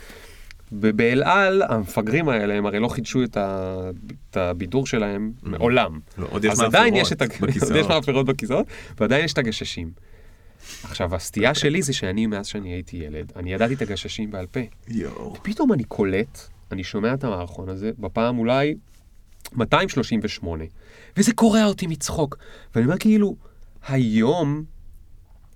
ב- 0.72 0.90
באל 0.90 1.24
על, 1.24 1.62
המפגרים 1.70 2.30
האלה, 2.30 2.54
הם 2.54 2.66
הרי 2.66 2.80
לא 2.80 2.88
חידשו 2.88 3.24
את, 3.24 3.38
ה... 3.38 3.78
את 4.32 4.38
הבידור 4.38 4.88
שלהם 4.88 5.32
מעולם. 5.44 6.00
לא, 6.18 6.28
עוד 6.30 6.46
יש 6.46 6.50
מאפרות. 6.50 6.74
בכיסאות. 7.42 7.72
עוד 7.72 7.80
יש 7.80 7.88
מאפרות 7.88 8.26
בכיסאות, 8.26 8.66
ועדיין 9.00 9.26
יש 9.26 9.34
את 9.34 9.38
הגששים. 9.38 9.90
עכשיו, 10.84 11.16
הסטייה 11.16 11.54
שלי 11.54 11.82
זה 11.82 11.94
שאני, 11.94 12.26
מאז 12.28 12.48
שאני 12.48 12.70
הייתי 12.74 12.98
ילד, 12.98 13.32
אני 13.36 13.54
ידעתי 13.54 13.74
את 13.74 13.82
הגששים 13.82 14.32
בעל 14.32 14.46
פה. 14.46 14.60
יואו. 14.88 15.34
פתאום 15.42 15.74
אני 15.74 15.84
קולט, 15.84 16.40
אני 16.72 16.84
שומע 16.84 17.14
את 17.14 17.24
המערכון 17.24 17.70
הזה, 17.70 17.92
בפעם 18.00 18.40
אולי 18.40 18.76
238, 19.54 20.64
וזה 21.18 21.34
קורע 21.34 21.66
אותי 21.66 21.88
מצחוק. 21.88 22.38
ואני 22.76 22.86
אומר 22.86 22.98
כאילו, 22.98 23.36
היום 23.88 24.64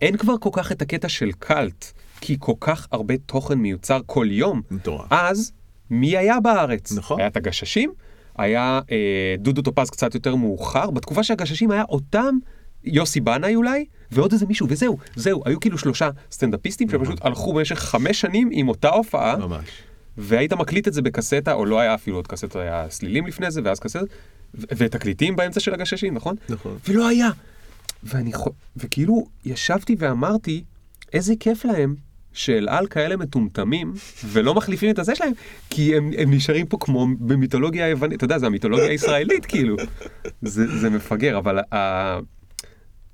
אין 0.01 0.17
כבר 0.17 0.37
כל 0.39 0.49
כך 0.53 0.71
את 0.71 0.81
הקטע 0.81 1.09
של 1.09 1.31
קאלט, 1.31 1.85
כי 2.21 2.35
כל 2.39 2.53
כך 2.59 2.87
הרבה 2.91 3.17
תוכן 3.17 3.57
מיוצר 3.57 3.99
כל 4.05 4.27
יום. 4.29 4.61
מטורף. 4.71 5.07
אז, 5.09 5.51
מי 5.89 6.17
היה 6.17 6.39
בארץ? 6.39 6.91
נכון. 6.91 7.19
היה 7.19 7.27
את 7.27 7.37
הגששים, 7.37 7.93
היה 8.37 8.79
אה, 8.91 9.35
דודו 9.39 9.61
טופז 9.61 9.89
קצת 9.89 10.15
יותר 10.15 10.35
מאוחר, 10.35 10.91
בתקופה 10.91 11.23
שהגששים 11.23 11.71
היה 11.71 11.83
אותם, 11.89 12.37
יוסי 12.83 13.19
בנאי 13.19 13.55
אולי, 13.55 13.85
ועוד 14.11 14.31
איזה 14.31 14.45
מישהו, 14.45 14.67
וזהו, 14.69 14.97
זהו, 15.15 15.41
היו 15.45 15.59
כאילו 15.59 15.77
שלושה 15.77 16.09
סטנדאפיסטים 16.31 16.87
נכון. 16.87 17.05
שפשוט 17.05 17.25
הלכו 17.25 17.53
במשך 17.53 17.79
חמש 17.79 18.21
שנים 18.21 18.49
עם 18.51 18.69
אותה 18.69 18.89
הופעה, 18.89 19.37
ממש. 19.37 19.65
והיית 20.17 20.53
מקליט 20.53 20.87
את 20.87 20.93
זה 20.93 21.01
בקסטה, 21.01 21.53
או 21.53 21.65
לא 21.65 21.79
היה 21.79 21.95
אפילו 21.95 22.17
עוד 22.17 22.27
קסטה, 22.27 22.59
היה 22.61 22.85
סלילים 22.89 23.27
לפני 23.27 23.51
זה, 23.51 23.61
ואז 23.63 23.79
קסטה, 23.79 23.99
ותקליטים 24.53 25.35
באמצע 25.35 25.59
של 25.59 25.73
הגששים, 25.73 26.13
נכון? 26.13 26.35
נכון. 26.49 26.77
ולא 26.87 27.07
היה. 27.07 27.29
ואני 28.03 28.33
חו... 28.33 28.49
וכאילו, 28.77 29.27
ישבתי 29.45 29.95
ואמרתי, 29.99 30.63
איזה 31.13 31.33
כיף 31.39 31.65
להם 31.65 31.95
שאל 32.33 32.69
על 32.69 32.87
כאלה 32.87 33.17
מטומטמים, 33.17 33.93
ולא 34.25 34.55
מחליפים 34.55 34.89
את 34.89 34.99
הזה 34.99 35.15
שלהם, 35.15 35.33
כי 35.69 35.97
הם, 35.97 36.11
הם 36.17 36.33
נשארים 36.33 36.65
פה 36.65 36.77
כמו 36.79 37.07
במיתולוגיה 37.19 37.85
היוונית, 37.85 38.17
אתה 38.17 38.25
יודע, 38.25 38.39
זה 38.39 38.45
המיתולוגיה 38.45 38.87
הישראלית, 38.87 39.45
כאילו. 39.45 39.75
זה, 40.41 40.79
זה 40.79 40.89
מפגר, 40.89 41.37
אבל 41.37 41.59
ה... 41.73 42.19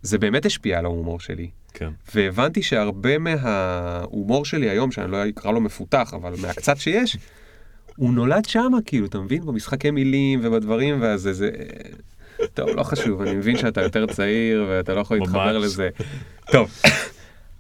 זה 0.06 0.18
באמת 0.18 0.46
השפיע 0.46 0.80
על 0.80 0.86
ההומור 0.86 1.20
שלי. 1.20 1.50
כן. 1.74 1.90
והבנתי 2.16 2.64
שהרבה 2.64 3.18
מההומור 3.18 4.46
שלי 4.46 4.70
היום, 4.70 4.92
שאני 4.92 5.12
לא 5.12 5.30
אקרא 5.30 5.52
לו 5.52 5.62
מפותח, 5.62 6.14
אבל 6.16 6.34
מהקצת 6.42 6.78
שיש, 6.78 7.18
הוא 7.96 8.14
נולד 8.14 8.46
שמה, 8.46 8.78
כאילו, 8.86 9.06
אתה 9.06 9.20
מבין? 9.20 9.46
במשחקי 9.46 9.92
מילים 9.92 10.40
ובדברים, 10.44 11.02
ואז 11.02 11.22
זה... 11.22 11.34
זה... 11.34 11.52
טוב, 12.54 12.70
לא 12.70 12.84
חשוב, 12.84 13.22
אני 13.22 13.36
מבין 13.36 13.58
שאתה 13.58 13.82
יותר 13.82 14.06
צעיר 14.06 14.66
ואתה 14.70 14.94
לא 14.94 15.00
יכול 15.00 15.18
להתחבר. 15.18 15.58
לזה. 15.58 15.90
טוב, 16.52 16.72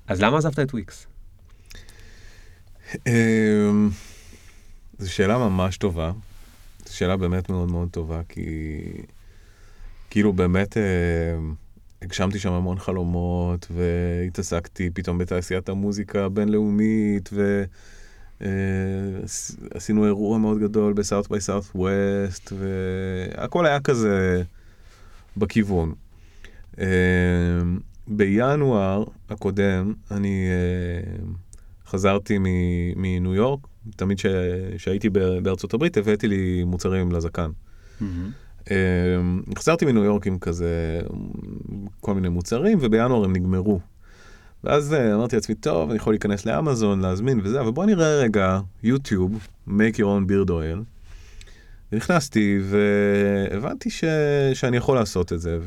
אז 0.07 0.21
למה 0.21 0.37
עזבת 0.37 0.59
את 0.59 0.73
וויקס? 0.73 1.07
אמ, 3.07 3.89
זו 4.97 5.13
שאלה 5.13 5.37
ממש 5.37 5.77
טובה. 5.77 6.11
זו 6.85 6.97
שאלה 6.97 7.17
באמת 7.17 7.49
מאוד 7.49 7.71
מאוד 7.71 7.89
טובה, 7.91 8.21
כי 8.29 8.41
כאילו 10.09 10.33
באמת 10.33 10.77
אמ, 10.77 11.53
הגשמתי 12.05 12.39
שם 12.39 12.51
המון 12.51 12.79
חלומות, 12.79 13.67
והתעסקתי 13.71 14.89
פתאום 14.89 15.17
בתעשיית 15.17 15.69
המוזיקה 15.69 16.25
הבינלאומית, 16.25 17.29
ועשינו 18.41 20.05
אירוע 20.05 20.37
מאוד 20.37 20.59
גדול 20.59 20.93
ב 20.93 21.29
South 21.29 21.41
by 21.41 21.65
Southwest, 21.75 22.53
והכל 22.57 23.65
היה 23.65 23.79
כזה 23.79 24.43
בכיוון. 25.37 25.93
אמ, 26.77 26.85
בינואר 28.07 29.03
הקודם 29.29 29.93
אני 30.11 30.47
אמ, 31.23 31.33
חזרתי 31.87 32.37
מניו 32.95 33.35
יורק, 33.35 33.59
תמיד 33.95 34.17
כשהייתי 34.75 35.09
בארצות 35.43 35.73
הברית 35.73 35.97
הבאתי 35.97 36.27
לי 36.27 36.63
מוצרים 36.63 37.11
לזקן. 37.11 37.49
אמ, 38.01 38.29
חזרתי 39.57 39.85
מניו 39.85 40.03
יורק 40.03 40.27
עם 40.27 40.39
כזה 40.39 41.01
כל 41.99 42.13
מיני 42.13 42.29
מוצרים, 42.29 42.77
ובינואר 42.81 43.23
הם 43.23 43.33
נגמרו. 43.33 43.79
ואז 44.63 44.93
אה, 44.93 45.15
אמרתי 45.15 45.35
לעצמי, 45.35 45.55
טוב, 45.55 45.89
אני 45.89 45.97
יכול 45.97 46.13
להיכנס 46.13 46.45
לאמזון, 46.45 46.99
להזמין 46.99 47.39
וזה, 47.43 47.61
אבל 47.61 47.71
בוא 47.71 47.85
נראה 47.85 48.19
רגע 48.19 48.59
יוטיוב, 48.83 49.47
make 49.67 49.95
your 49.95 49.99
own 49.99 50.29
beard 50.29 50.49
oil. 50.49 50.83
ונכנסתי 51.91 52.59
והבנתי 52.63 53.89
ש... 53.89 54.03
שאני 54.53 54.77
יכול 54.77 54.95
לעשות 54.95 55.33
את 55.33 55.41
זה, 55.41 55.57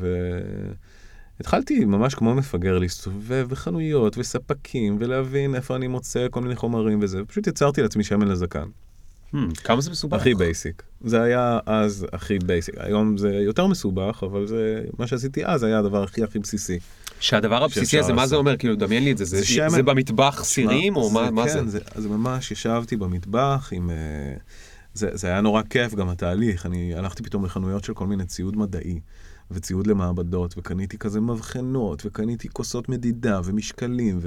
והתחלתי 1.37 1.85
ממש 1.85 2.15
כמו 2.15 2.35
מפגר 2.35 2.79
להסתובב 2.79 3.47
בחנויות 3.49 4.17
וספקים 4.17 4.97
ולהבין 4.99 5.55
איפה 5.55 5.75
אני 5.75 5.87
מוצא 5.87 6.27
כל 6.31 6.41
מיני 6.41 6.55
חומרים 6.55 6.99
וזה, 7.01 7.23
ופשוט 7.23 7.47
יצרתי 7.47 7.81
לעצמי 7.81 8.03
שמן 8.03 8.27
לזקן. 8.27 8.65
כמה 9.63 9.81
זה 9.81 9.91
מסובך? 9.91 10.17
הכי 10.19 10.33
basic. 10.35 10.83
זה 11.05 11.21
היה 11.21 11.59
אז 11.65 12.05
הכי 12.13 12.39
basic. 12.39 12.75
היום 12.77 13.17
זה 13.17 13.29
יותר 13.33 13.67
מסובך, 13.67 14.23
אבל 14.25 14.47
זה, 14.47 14.83
מה 14.99 15.07
שעשיתי 15.07 15.45
אז 15.45 15.63
היה 15.63 15.79
הדבר 15.79 16.03
הכי 16.03 16.23
הכי 16.23 16.39
בסיסי. 16.39 16.79
שהדבר 17.19 17.63
הבסיסי 17.63 17.99
הזה, 17.99 18.13
מה 18.13 18.27
זה. 18.27 18.35
אומר? 18.35 18.57
כאילו, 18.57 18.75
דמיין 18.75 19.03
לי 19.03 19.11
את 19.11 19.17
זה. 19.17 19.25
זה- 19.25 19.37
זה 19.39 19.45
שמן. 19.45 19.69
זה 19.69 19.83
במטבח 19.83 20.43
סירים, 20.43 20.95
או 20.95 21.09
מה 21.09 21.31
מה 21.31 21.43
כן, 21.47 21.49
זה? 21.67 21.79
זה? 21.79 22.01
זה 22.01 22.09
ממש 22.09 22.51
ישבתי 22.51 22.95
במטבח 22.97 23.69
עם... 23.71 23.89
אה, 23.89 23.95
זה, 24.93 25.09
זה 25.13 25.27
היה 25.27 25.41
נורא 25.41 25.61
כיף 25.69 25.95
גם 25.95 26.09
התהליך, 26.09 26.65
אני 26.65 26.95
הלכתי 26.95 27.23
פתאום 27.23 27.45
לחנויות 27.45 27.83
של 27.83 27.93
כל 27.93 28.07
מיני 28.07 28.25
ציוד 28.25 28.57
מדעי 28.57 28.99
וציוד 29.51 29.87
למעבדות, 29.87 30.57
וקניתי 30.57 30.97
כזה 30.97 31.19
מבחנות, 31.21 32.05
וקניתי 32.05 32.47
כוסות 32.53 32.89
מדידה 32.89 33.41
ומשקלים, 33.45 34.19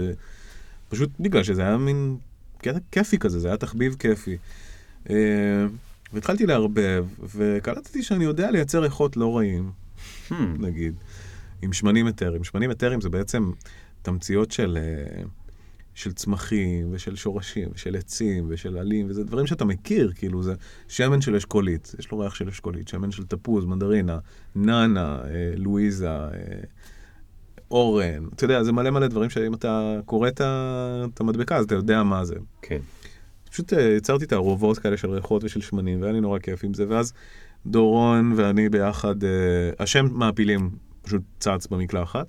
ופשוט 0.89 1.11
בגלל 1.21 1.43
שזה 1.43 1.63
היה 1.63 1.77
מין 1.77 2.17
קטע 2.59 2.79
כיפי 2.93 3.19
כזה, 3.19 3.41
זה 3.41 3.49
היה 3.49 3.57
תחביב 3.57 3.97
כיפי. 3.99 4.37
אה, 5.11 5.67
והתחלתי 6.13 6.47
לערבב, 6.47 7.07
וקלטתי 7.35 8.03
שאני 8.03 8.25
יודע 8.25 8.51
לייצר 8.51 8.83
ריחות 8.83 9.17
לא 9.17 9.37
רעים, 9.37 9.71
Hmm, 10.31 10.35
נגיד, 10.59 10.95
עם 11.63 11.73
שמנים 11.73 12.09
אתרים. 12.09 12.45
שמנים 12.45 12.71
אתרים 12.71 13.01
זה 13.01 13.09
בעצם 13.09 13.51
תמציות 14.03 14.53
של, 14.53 14.79
אה, 14.81 15.23
של 15.95 16.13
צמחים 16.13 16.89
ושל 16.93 17.17
שורשים 17.17 17.69
ושל 17.75 17.97
עצים 17.97 18.47
ושל 18.49 18.79
עלים, 18.79 19.07
וזה 19.11 19.25
דברים 19.25 19.47
שאתה 19.47 19.65
מכיר, 19.65 20.13
כאילו 20.15 20.43
זה 20.43 20.55
שמן 20.89 21.21
של 21.21 21.37
אשכולית, 21.37 21.95
יש 21.99 22.11
לו 22.11 22.19
ריח 22.19 22.35
של 22.35 22.49
אשכולית, 22.49 22.89
שמן 22.89 23.11
של 23.11 23.25
תפוז, 23.25 23.65
מנדרינה, 23.65 24.19
נאנה, 24.57 25.21
אה, 25.25 25.55
לואיזה, 25.57 26.11
אה, 26.11 26.29
אורן, 27.71 28.29
אתה 28.35 28.45
יודע, 28.45 28.63
זה 28.63 28.73
מלא 28.73 28.91
מלא 28.91 29.07
דברים 29.07 29.31
שאם 29.31 29.55
אתה 29.55 30.01
קורא 30.05 30.29
את 30.29 31.21
המדבקה 31.21 31.57
אז 31.57 31.65
אתה 31.65 31.75
יודע 31.75 32.03
מה 32.03 32.25
זה. 32.25 32.35
כן. 32.63 32.81
פשוט 33.53 33.73
אה, 33.73 33.83
יצרתי 33.97 34.27
תערובות 34.27 34.79
כאלה 34.79 34.97
של 34.97 35.11
ריחות 35.11 35.45
ושל 35.45 35.61
שמנים, 35.61 36.01
והיה 36.01 36.13
לי 36.13 36.21
נורא 36.21 36.39
כיף 36.39 36.65
עם 36.65 36.75
זה, 36.75 36.85
ואז 36.89 37.13
דורון 37.67 38.33
ואני 38.37 38.69
ביחד, 38.69 39.25
אה, 39.25 39.31
השם 39.79 40.07
מעפילים 40.13 40.71
פשוט 41.03 41.23
צץ 41.41 41.67
במקלחת. 41.67 42.27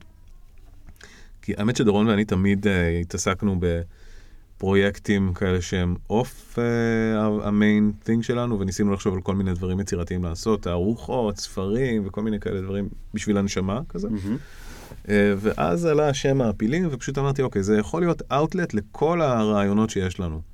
כי 1.42 1.54
האמת 1.58 1.76
שדורון 1.76 2.08
ואני 2.08 2.26
תמיד 2.26 2.68
אה, 2.68 3.00
התעסקנו 3.00 3.60
פרויקטים 4.58 5.34
כאלה 5.34 5.62
שהם 5.62 5.96
אוף 6.10 6.60
ה 7.44 7.53
main 7.53 7.92
thing 8.04 8.24
שלנו, 8.24 8.60
וניסינו 8.60 8.94
לחשוב 8.94 9.14
על 9.14 9.22
כל 9.22 9.36
מיני 9.36 9.54
דברים 9.54 9.80
יצירתיים 9.80 10.24
לעשות, 10.24 10.62
תערוכות, 10.62 11.38
ספרים 11.38 12.08
וכל 12.08 12.22
מיני 12.22 12.40
כאלה 12.40 12.62
דברים 12.62 12.90
בשביל 13.14 13.38
הנשמה 13.38 13.82
כזה. 13.90 14.10
מהמם. 14.10 14.38
אה, 15.10 15.34
ואז 15.38 15.86
עלה 15.86 16.10
השם 16.10 16.38
מעפילים, 16.38 16.88
ופשוט 16.92 17.18
אמרתי, 17.18 17.42
אוקיי, 17.42 17.64
זה 17.64 17.78
יכול 17.78 18.02
להיות 18.02 18.22
אאוטלט 18.32 18.74
לכל 18.74 19.22
הרעיונות 19.22 19.90
שיש 19.90 20.20
לנו. 20.20 20.53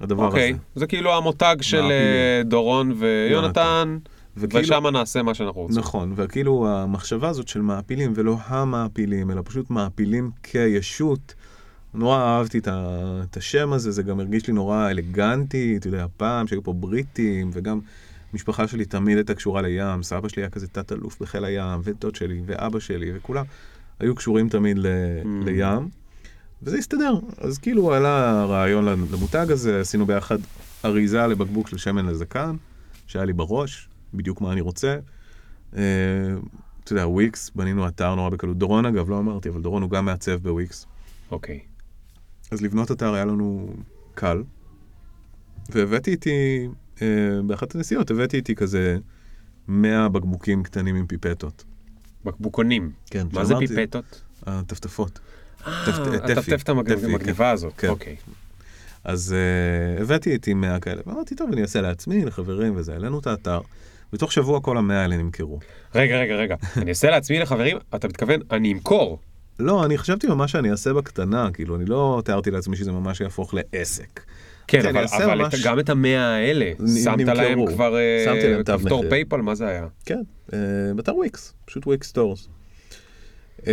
הדבר 0.00 0.24
אוקיי, 0.26 0.50
הזה. 0.50 0.58
זה 0.74 0.86
כאילו 0.86 1.12
המותג 1.16 1.56
של. 1.60 1.82
אה, 1.82 2.42
דורון 2.44 2.92
ויונתן, 2.98 3.98
וכאילו- 4.36 4.64
ושם 4.64 4.86
נעשה 4.86 5.22
מה 5.22 5.34
שאנחנו 5.34 5.60
רוצים. 5.60 5.78
נכון, 5.78 6.12
וכאילו 6.16 6.68
המחשבה 6.68 7.28
הזאת 7.28 7.48
של 7.48 7.60
מעפילים, 7.62 8.12
ולא 8.16 8.36
המעפילים, 8.46 9.30
אלא 9.30 9.42
פשוט 9.44 9.70
מעפילים 9.70 10.30
כישות. 10.42 11.34
נורא 11.94 12.18
אהבתי 12.18 12.58
את, 12.58 12.68
ה, 12.68 12.96
את 13.30 13.36
השם 13.36 13.72
הזה, 13.72 13.90
זה 13.90 14.02
גם 14.02 14.20
הרגיש 14.20 14.46
לי 14.46 14.52
נורא 14.52 14.90
אלגנטי, 14.90 15.76
אתה 15.76 15.88
יודע, 15.88 16.06
פעם 16.16 16.46
שהיו 16.46 16.62
פה 16.62 16.72
בריטים, 16.72 17.50
וגם 17.52 17.80
המשפחה 18.32 18.68
שלי 18.68 18.84
תמיד 18.84 19.16
הייתה 19.16 19.34
קשורה 19.34 19.62
לים, 19.62 20.02
סבא 20.02 20.28
שלי 20.28 20.42
היה 20.42 20.50
כזה 20.50 20.68
תת-אלוף 20.68 21.16
בחיל 21.20 21.44
הים, 21.44 21.80
ודוד 21.84 22.14
שלי, 22.14 22.40
ואבא 22.46 22.78
שלי, 22.80 23.10
וכולם 23.16 23.44
היו 24.00 24.14
קשורים 24.14 24.48
תמיד 24.48 24.78
ל, 24.78 24.86
Mm. 24.86 25.26
לים, 25.46 25.88
וזה 26.62 26.78
הסתדר. 26.78 27.14
אז 27.38 27.58
כאילו 27.58 27.94
עלה 27.94 28.40
הרעיון 28.40 28.84
למותג 28.84 29.46
הזה, 29.50 29.80
עשינו 29.80 30.06
ביחד 30.06 30.38
אריזה 30.84 31.26
לבקבוק 31.26 31.68
של 31.68 31.76
שמן 31.78 32.06
לזקן, 32.06 32.56
שהיה 33.06 33.24
לי 33.24 33.32
בראש, 33.32 33.88
בדיוק 34.14 34.40
מה 34.40 34.52
אני 34.52 34.60
רוצה. 34.60 34.96
אה, 35.76 35.82
אתה 36.84 36.92
יודע, 36.92 37.06
וויקס, 37.06 37.50
בנינו 37.54 37.88
אתר 37.88 38.14
נורא 38.14 38.30
בקלות. 38.30 38.58
דורון 38.58 38.86
אגב, 38.86 39.10
לא 39.10 39.18
אמרתי, 39.18 39.48
אבל 39.48 39.62
דורון 39.62 39.82
הוא 39.82 39.90
גם 39.90 40.04
מעצב 40.04 40.36
בוויקס. 40.42 40.86
אוקיי. 41.30 41.60
אז 42.50 42.62
לבנות 42.62 42.90
אתר 42.90 43.14
היה 43.14 43.24
לנו 43.24 43.74
קל, 44.14 44.42
והבאתי 45.68 46.10
איתי, 46.10 46.68
אה, 47.02 47.06
באחת 47.46 47.74
הנסיעות 47.74 48.10
הבאתי 48.10 48.36
איתי 48.36 48.54
כזה 48.54 48.98
100 49.68 50.08
בקבוקים 50.08 50.62
קטנים 50.62 50.96
עם 50.96 51.06
פיפטות. 51.06 51.64
בקבוקונים. 52.24 52.92
כן, 53.06 53.26
מה 53.32 53.44
זה 53.44 53.54
פיפטות? 53.58 54.22
הטפטפות. 54.46 55.20
אה, 55.66 55.82
הטפטפת 56.24 56.66
כן. 56.66 56.72
המגניבה 57.04 57.50
הזאת. 57.50 57.72
כן. 57.76 57.88
אוקיי. 57.88 58.16
אז 59.04 59.34
uh, 59.98 60.02
הבאתי 60.02 60.30
איתי 60.30 60.54
100 60.54 60.80
כאלה, 60.80 61.02
ואמרתי, 61.06 61.34
טוב, 61.34 61.52
אני 61.52 61.62
אעשה 61.62 61.80
לעצמי, 61.80 62.24
לחברים 62.24 62.76
וזה, 62.76 62.92
העלינו 62.92 63.18
את 63.18 63.26
האתר, 63.26 63.60
ותוך 64.12 64.32
שבוע 64.32 64.60
כל 64.60 64.78
המאה 64.78 65.02
האלה 65.02 65.16
נמכרו. 65.16 65.58
רגע, 65.94 66.16
רגע, 66.20 66.34
רגע. 66.34 66.56
אני 66.82 66.90
אעשה 66.90 67.10
לעצמי 67.10 67.38
לחברים, 67.38 67.78
אתה 67.94 68.08
מתכוון, 68.08 68.40
אני 68.50 68.72
אמכור. 68.72 69.18
לא, 69.58 69.84
אני 69.84 69.98
חשבתי 69.98 70.26
ממש 70.26 70.52
שאני 70.52 70.70
אעשה 70.70 70.92
בקטנה, 70.92 71.50
כאילו, 71.52 71.76
אני 71.76 71.84
לא 71.84 72.22
תיארתי 72.24 72.50
לעצמי 72.50 72.76
שזה 72.76 72.92
ממש 72.92 73.20
יהפוך 73.20 73.54
לעסק. 73.54 74.20
כן, 74.66 74.82
כן, 74.82 74.88
אבל, 74.88 75.04
אבל 75.24 75.38
ממש- 75.38 75.66
גם 75.66 75.78
את 75.78 75.90
המאה 75.90 76.34
האלה, 76.34 76.72
שמת. 77.04 77.26
להם 77.26 77.66
כבר 77.66 77.96
אה, 77.96 78.22
שמתי 78.24 78.48
להם 78.48 78.62
תו 78.62 78.98
מחיר. 78.98 79.10
PayPal, 79.10 79.36
מה 79.36 79.54
זה 79.54 79.66
היה? 79.66 79.86
כן, 80.04 80.20
באתר 80.96 81.16
וויקס, 81.16 81.54
פשוט 81.64 81.86
וויקס 81.86 82.08
Stores. 82.08 82.48
Uh, 83.60 83.64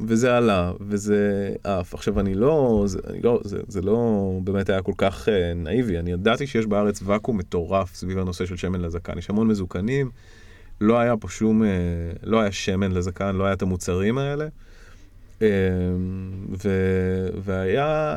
וזה 0.00 0.36
עלה, 0.36 0.72
וזה 0.80 1.52
עף. 1.64 1.94
עכשיו, 1.94 2.20
אני 2.20 2.34
לא, 2.34 2.84
זה, 2.86 2.98
אני 3.10 3.20
לא, 3.22 3.40
זה, 3.44 3.60
זה 3.68 3.82
לא 3.82 4.30
באמת 4.44 4.70
היה 4.70 4.82
כל 4.82 4.92
כך 4.98 5.28
uh, 5.28 5.30
נאיבי, 5.56 5.98
אני 5.98 6.12
ידעתי 6.12 6.46
שיש 6.46 6.66
בארץ 6.66 7.00
ואקום 7.04 7.38
מטורף 7.38 7.94
סביב 7.94 8.18
הנושא 8.18 8.46
של 8.46 8.56
שמן 8.56 8.80
לזקן. 8.80 9.18
יש 9.18 9.30
המון 9.30 9.48
מזוקנים, 9.48 10.10
לא 10.80 10.98
היה 10.98 11.16
פה 11.16 11.28
שום, 11.28 11.62
uh, 11.62 11.66
לא 12.22 12.40
היה 12.40 12.52
שמן 12.52 12.92
לזקן, 12.92 13.36
לא 13.36 13.44
היה 13.44 13.52
את 13.52 13.62
המוצרים 13.62 14.18
האלה. 14.18 14.46
Uh, 15.38 15.42
ו, 16.64 16.68
והיה 17.44 18.16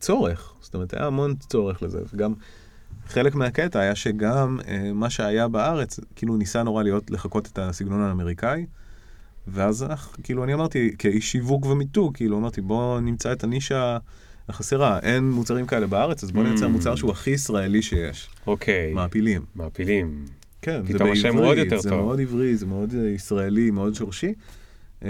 צורך, 0.00 0.54
זאת 0.60 0.74
אומרת, 0.74 0.94
היה 0.94 1.06
המון 1.06 1.34
צורך 1.34 1.82
לזה, 1.82 2.00
וגם 2.14 2.34
חלק 3.08 3.34
מהקטע 3.34 3.80
היה 3.80 3.94
שגם 3.94 4.58
אה, 4.68 4.92
מה 4.92 5.10
שהיה 5.10 5.48
בארץ, 5.48 6.00
כאילו 6.16 6.36
ניסה 6.36 6.62
נורא 6.62 6.82
להיות, 6.82 7.10
לחקות 7.10 7.46
את 7.46 7.58
הסגנון 7.58 8.00
האמריקאי, 8.00 8.66
ואז 9.52 9.82
אנחנו- 9.82 10.22
כאילו 10.22 10.44
אני 10.44 10.54
אמרתי, 10.54 10.90
כאיש 10.98 11.32
שיווק 11.32 11.66
ומיתוג, 11.66 12.14
כאילו 12.16 12.38
אמרתי 12.38 12.60
בוא 12.60 13.00
נמצא 13.00 13.32
את 13.32 13.44
הנישה 13.44 13.98
החסרה, 14.48 14.98
אין 14.98 15.30
מוצרים 15.30 15.66
כאלה 15.66 15.86
בארץ, 15.86 16.24
אז 16.24 16.30
בוא 16.32 16.42
נייצר 16.44 16.66
Mm. 16.66 16.68
מוצר 16.68 16.94
שהוא 16.96 17.10
הכי 17.10 17.30
ישראלי 17.30 17.82
שיש, 17.82 18.28
אוקיי. 18.46 18.92
מעפילים. 18.94 19.42
מעפילים. 19.54 20.24
כן, 20.62 20.82
זה 20.92 20.98
בעברית, 20.98 21.70
זה 21.82 21.90
טוב. 21.90 21.98
מאוד 22.00 22.20
עברי, 22.20 22.56
זה 22.56 22.66
מאוד 22.66 22.94
אה, 22.94 23.08
ישראלי, 23.08 23.70
מאוד 23.70 23.94
שורשי. 23.94 24.34
אה, 25.04 25.08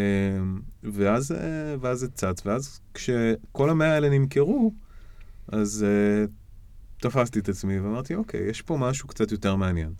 ואז, 0.83 1.33
אה, 1.33 1.39
ואז 1.81 1.99
זה 1.99 2.09
צץ, 2.09 2.43
ואז 2.47 2.81
כשכל 2.95 3.71
המאה 3.71 3.93
האלה 3.95 4.09
נמכרו, 4.09 4.73
אז 5.49 5.85
אה, 5.89 6.25
תפסתי 7.01 7.39
את 7.39 7.49
עצמי 7.49 7.81
ואמרתי, 7.81 8.15
אוקיי, 8.15 8.41
יש 8.51 8.63
פה 8.63 8.77
משהו 8.77 9.09
קצת 9.09 9.33
יותר 9.33 9.57
מעניין. 9.57 9.91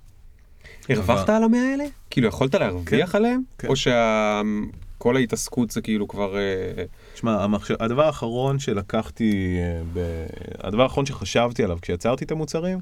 הרווחת 0.89 1.29
על 1.29 1.43
המאה 1.43 1.71
האלה? 1.71 1.85
כאילו 2.11 2.29
יכולת 2.29 2.55
להרוויח 2.55 3.13
כן, 3.13 3.19
עליהם? 3.19 3.43
כן. 3.59 3.69
או 3.69 3.75
שכל 3.77 5.17
ההתעסקות 5.17 5.71
זה 5.71 5.81
כאילו 5.81 6.09
כבר... 6.09 6.37
אה, 6.37 6.85
תשמע, 7.15 7.45
המחשב, 7.45 7.75
הדבר 7.81 8.07
האחרון 8.07 8.59
שלקחתי, 8.59 9.59
אה, 9.59 9.83
ב... 9.93 10.27
הדבר 10.59 10.83
האחרון 10.83 11.07
שחשבתי 11.07 11.65
עליו 11.65 11.79
כשיצרתי 11.83 12.25
את 12.25 12.31
המוצרים, 12.31 12.79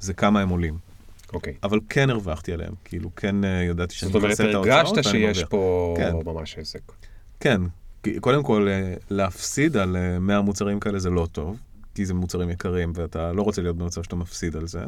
זה 0.00 0.14
כמה 0.14 0.40
הם 0.40 0.48
עולים. 0.48 0.90
אוקיי. 1.32 1.54
אבל 1.62 1.80
כן 1.88 2.10
הרווחתי 2.10 2.52
עליהם, 2.52 2.72
כאילו 2.84 3.10
כן 3.16 3.44
אה, 3.44 3.48
ידעתי 3.48 3.94
שאני 3.94 4.12
זאת 4.12 4.16
אומרת, 4.16 4.30
מכסה 4.30 4.50
את 4.50 4.54
ההוצאות 4.54 4.76
הרגשת 4.76 4.92
ואני 4.92 5.02
שיש 5.02 5.38
מרוויח. 5.38 5.48
פה 5.48 5.94
כן. 5.98 6.12
ממש 6.24 6.58
עסק. 6.58 6.80
כן, 7.40 7.60
קודם 8.20 8.42
כל 8.42 8.68
אה, 8.68 8.94
להפסיד 9.10 9.76
על 9.76 9.96
אה, 9.96 10.18
100 10.18 10.40
מוצרים 10.40 10.80
כאלה 10.80 10.98
זה 10.98 11.10
לא 11.10 11.26
טוב, 11.32 11.60
כי 11.94 12.04
זה 12.04 12.14
מוצרים 12.14 12.50
יקרים 12.50 12.92
ואתה 12.94 13.32
לא 13.32 13.42
רוצה 13.42 13.62
להיות 13.62 13.76
במצב 13.76 14.02
שאתה 14.02 14.16
מפסיד 14.16 14.56
על 14.56 14.66
זה. 14.66 14.84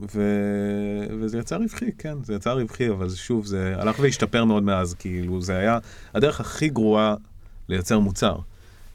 ו... 0.00 0.22
וזה 1.20 1.38
יצא 1.38 1.56
רווחי, 1.56 1.92
כן, 1.98 2.24
זה 2.24 2.34
יצא 2.34 2.52
רווחי, 2.52 2.90
אבל 2.90 3.10
שוב, 3.10 3.46
זה 3.46 3.74
הלך 3.76 3.98
והשתפר 3.98 4.44
מאוד 4.44 4.62
מאז, 4.62 4.94
כאילו, 4.94 5.40
זה 5.40 5.56
היה 5.56 5.78
הדרך 6.14 6.40
הכי 6.40 6.68
גרועה 6.68 7.14
לייצר 7.68 7.98
מוצר. 7.98 8.36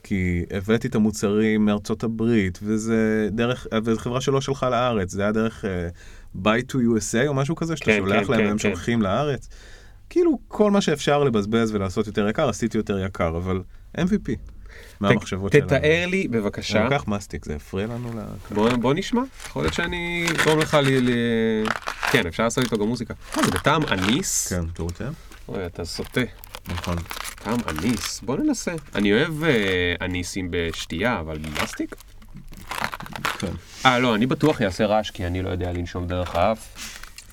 כי 0.04 0.45
הבאתי 0.52 0.88
את 0.88 0.95
המוצרים 0.95 1.66
מארצות 1.66 2.04
הברית, 2.04 2.60
וזה 2.64 3.30
דרך, 3.32 3.68
וזו 3.84 4.00
חברה 4.00 4.22
שלא 4.22 4.41
שלחה 4.41 4.70
לארץ, 4.70 5.12
זה 5.12 5.22
היה 5.22 5.32
דרך 5.32 5.66
uh, 5.66 6.38
buy 6.38 6.72
to 6.72 6.76
USA 6.76 7.28
או 7.28 7.34
משהו 7.34 7.56
כזה, 7.56 7.78
שאתה 7.78 7.91
כן, 7.91 7.97
שולח 8.00 8.28
כן, 8.28 8.32
להם 8.32 8.41
כן, 8.41 8.47
והם 8.47 8.58
כן. 8.58 8.70
שולחים 8.70 9.02
לארץ. 9.02 9.50
כאילו, 10.10 10.39
כל 10.47 10.72
מה 10.72 10.82
שאפשר 10.82 11.24
לבזבז 11.24 11.72
ולעשות 11.76 12.08
יותר 12.08 12.30
יקר, 12.30 12.50
עשיתי 12.50 12.78
יותר 12.78 13.00
יקר, 13.00 13.38
אבל 13.38 13.62
MVP, 13.97 14.36
מהמחשבות 14.99 15.51
ת- 15.51 15.55
שלנו. 15.55 15.67
תתאר 15.67 16.05
לי 16.07 16.27
בבקשה. 16.27 16.77
אני 16.82 16.89
לוקח 16.93 17.07
מסטיק, 17.07 17.45
זה 17.45 17.55
הפריע 17.55 17.88
לנו 17.88 18.11
ל... 18.15 18.55
בוא, 18.75 18.93
נשמע, 18.93 19.21
יכול 19.47 19.63
להיות 19.63 19.73
שאני 19.73 20.25
אגרום 20.32 20.59
לך 20.59 20.77
ל... 20.84 21.09
כן, 22.11 22.27
אפשר 22.27 22.43
לעשות 22.43 22.63
איתו 22.63 22.77
גם 22.77 22.88
מוזיקה. 22.88 23.13
אה, 23.38 23.43
זה 23.43 23.51
בטעם 23.51 23.84
אניס? 23.84 24.47
כן, 24.53 24.63
אתה 24.73 24.84
רוצה? 24.84 25.03
אוי, 25.47 25.65
אתה 25.65 25.86
סוטה. 25.86 26.21
נכון. 26.67 26.95
טעם 27.36 27.57
אניס, 27.69 28.21
בוא 28.21 28.38
ננסה. 28.38 28.71
אני 28.95 29.13
אוהב 29.13 29.43
אה, 29.43 29.49
אניסים 30.01 30.47
בשתייה, 30.51 31.19
אבל 31.19 31.38
במסטיק? 31.38 31.95
כן. 33.39 33.51
אה, 33.86 33.99
לא, 33.99 34.15
אני 34.15 34.25
בטוח 34.25 34.61
אעשה 34.61 34.86
רעש, 34.86 35.11
כי 35.11 35.25
אני 35.27 35.41
לא 35.41 35.49
יודע 35.49 35.71
לנשום 35.71 36.07
דרך 36.07 36.36
האף. 36.36 36.67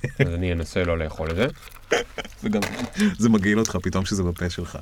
אז 0.05 0.34
אני 0.34 0.53
אנסה 0.53 0.84
לא 0.84 0.99
לאכול 0.99 1.30
את 1.30 1.36
זה. 1.36 1.47
זה 3.18 3.28
מגעיל 3.28 3.59
אותך 3.59 3.76
פתאום 3.82 4.05
שזה 4.05 4.22
בפה 4.22 4.51
שלך. 4.51 4.78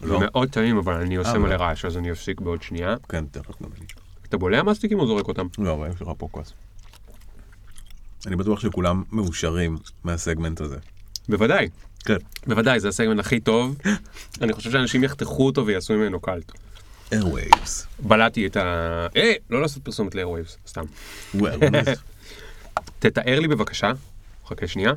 זה 0.00 0.06
לא? 0.06 0.20
מאוד 0.20 0.48
טעים, 0.48 0.76
אבל 0.76 0.94
אני 0.94 1.16
עושה 1.16 1.32
אה, 1.32 1.38
מלא 1.38 1.54
לא. 1.54 1.62
רעש, 1.62 1.84
אז 1.84 1.96
אני 1.96 2.12
אפסיק 2.12 2.40
בעוד 2.40 2.62
שנייה. 2.62 2.96
כן, 3.08 3.24
תכף 3.30 3.62
גם 3.62 3.68
אני. 3.78 3.86
אתה 4.28 4.36
בולע 4.36 4.62
מסטיקים 4.62 5.00
או 5.00 5.06
זורק 5.06 5.28
אותם? 5.28 5.46
לא, 5.58 5.74
אבל 5.74 5.88
יש 5.94 6.02
לך 6.02 6.08
פה 6.18 6.28
כוס. 6.30 6.52
אני 8.26 8.36
בטוח 8.36 8.60
שכולם 8.60 9.02
מאושרים 9.12 9.78
מהסגמנט 10.04 10.60
הזה. 10.60 10.76
בוודאי, 11.28 11.68
כן. 12.04 12.16
בוודאי, 12.46 12.80
זה 12.80 12.88
הסגמנט 12.88 13.20
הכי 13.20 13.40
טוב. 13.40 13.78
אני 14.40 14.52
חושב 14.52 14.70
שאנשים 14.70 15.04
יחתכו 15.04 15.46
אותו 15.46 15.66
ויעשו 15.66 15.94
ממנו 15.94 16.20
קאלט. 16.20 16.52
Airwaves. 17.10 17.86
בלעתי 17.98 18.46
את 18.46 18.56
ה... 18.56 19.06
אה, 19.16 19.32
לא 19.50 19.60
לעשות 19.60 19.82
פרסומת 19.82 20.14
לאיירווייבס, 20.14 20.56
סתם. 20.66 20.84
תתאר 22.98 23.40
לי 23.40 23.48
בבקשה, 23.48 23.92
חכה 24.46 24.66
שנייה. 24.66 24.92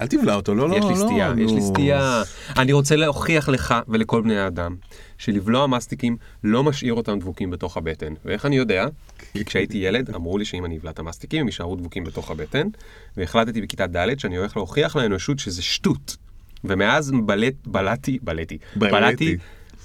אל 0.00 0.06
תבלע 0.06 0.34
אותו, 0.34 0.54
לא, 0.54 0.68
לא, 0.68 0.76
יש 0.76 0.84
לא. 0.84 0.90
לי 0.90 0.96
סטייה, 0.96 1.32
יש 1.38 1.52
לי. 1.52 1.60
סטייה. 1.60 2.22
אני 2.58 2.72
רוצה 2.72 2.96
להוכיח 2.96 3.48
לך 3.48 3.74
ולכל 3.88 4.22
בני 4.22 4.38
האדם 4.38 4.76
שלבלוע 5.18 5.66
מסטיקים 5.66 6.16
לא 6.44 6.64
משאיר 6.64 6.94
אותם 6.94 7.18
דבוקים 7.18 7.50
בתוך 7.50 7.76
הבטן. 7.76 8.14
ואיך 8.24 8.46
אני 8.46 8.56
יודע? 8.56 8.86
כי 9.32 9.44
כשהייתי 9.44 9.78
ילד 9.78 10.14
אמרו 10.14 10.38
לי 10.38 10.44
שאם 10.44 10.64
אני 10.64 10.78
אבלע 10.78 10.90
את 10.90 10.98
המסטיקים 10.98 11.40
הם 11.40 11.46
יישארו 11.46 11.76
דבוקים 11.76 12.04
בתוך 12.04 12.30
הבטן, 12.30 12.68
והחלטתי 13.16 13.60
בכיתה 13.60 13.86
ד' 13.86 14.18
שאני 14.18 14.36
הולך 14.36 14.56
להוכיח 14.56 14.96
לאנושות 14.96 15.38
שזה 15.38 15.62
שטות. 15.62 16.16
ומאז 16.64 17.12
בלט, 17.26 17.54
בלעתי, 17.66 18.18
בלעתי, 18.22 18.58
בלעתי. 18.76 19.36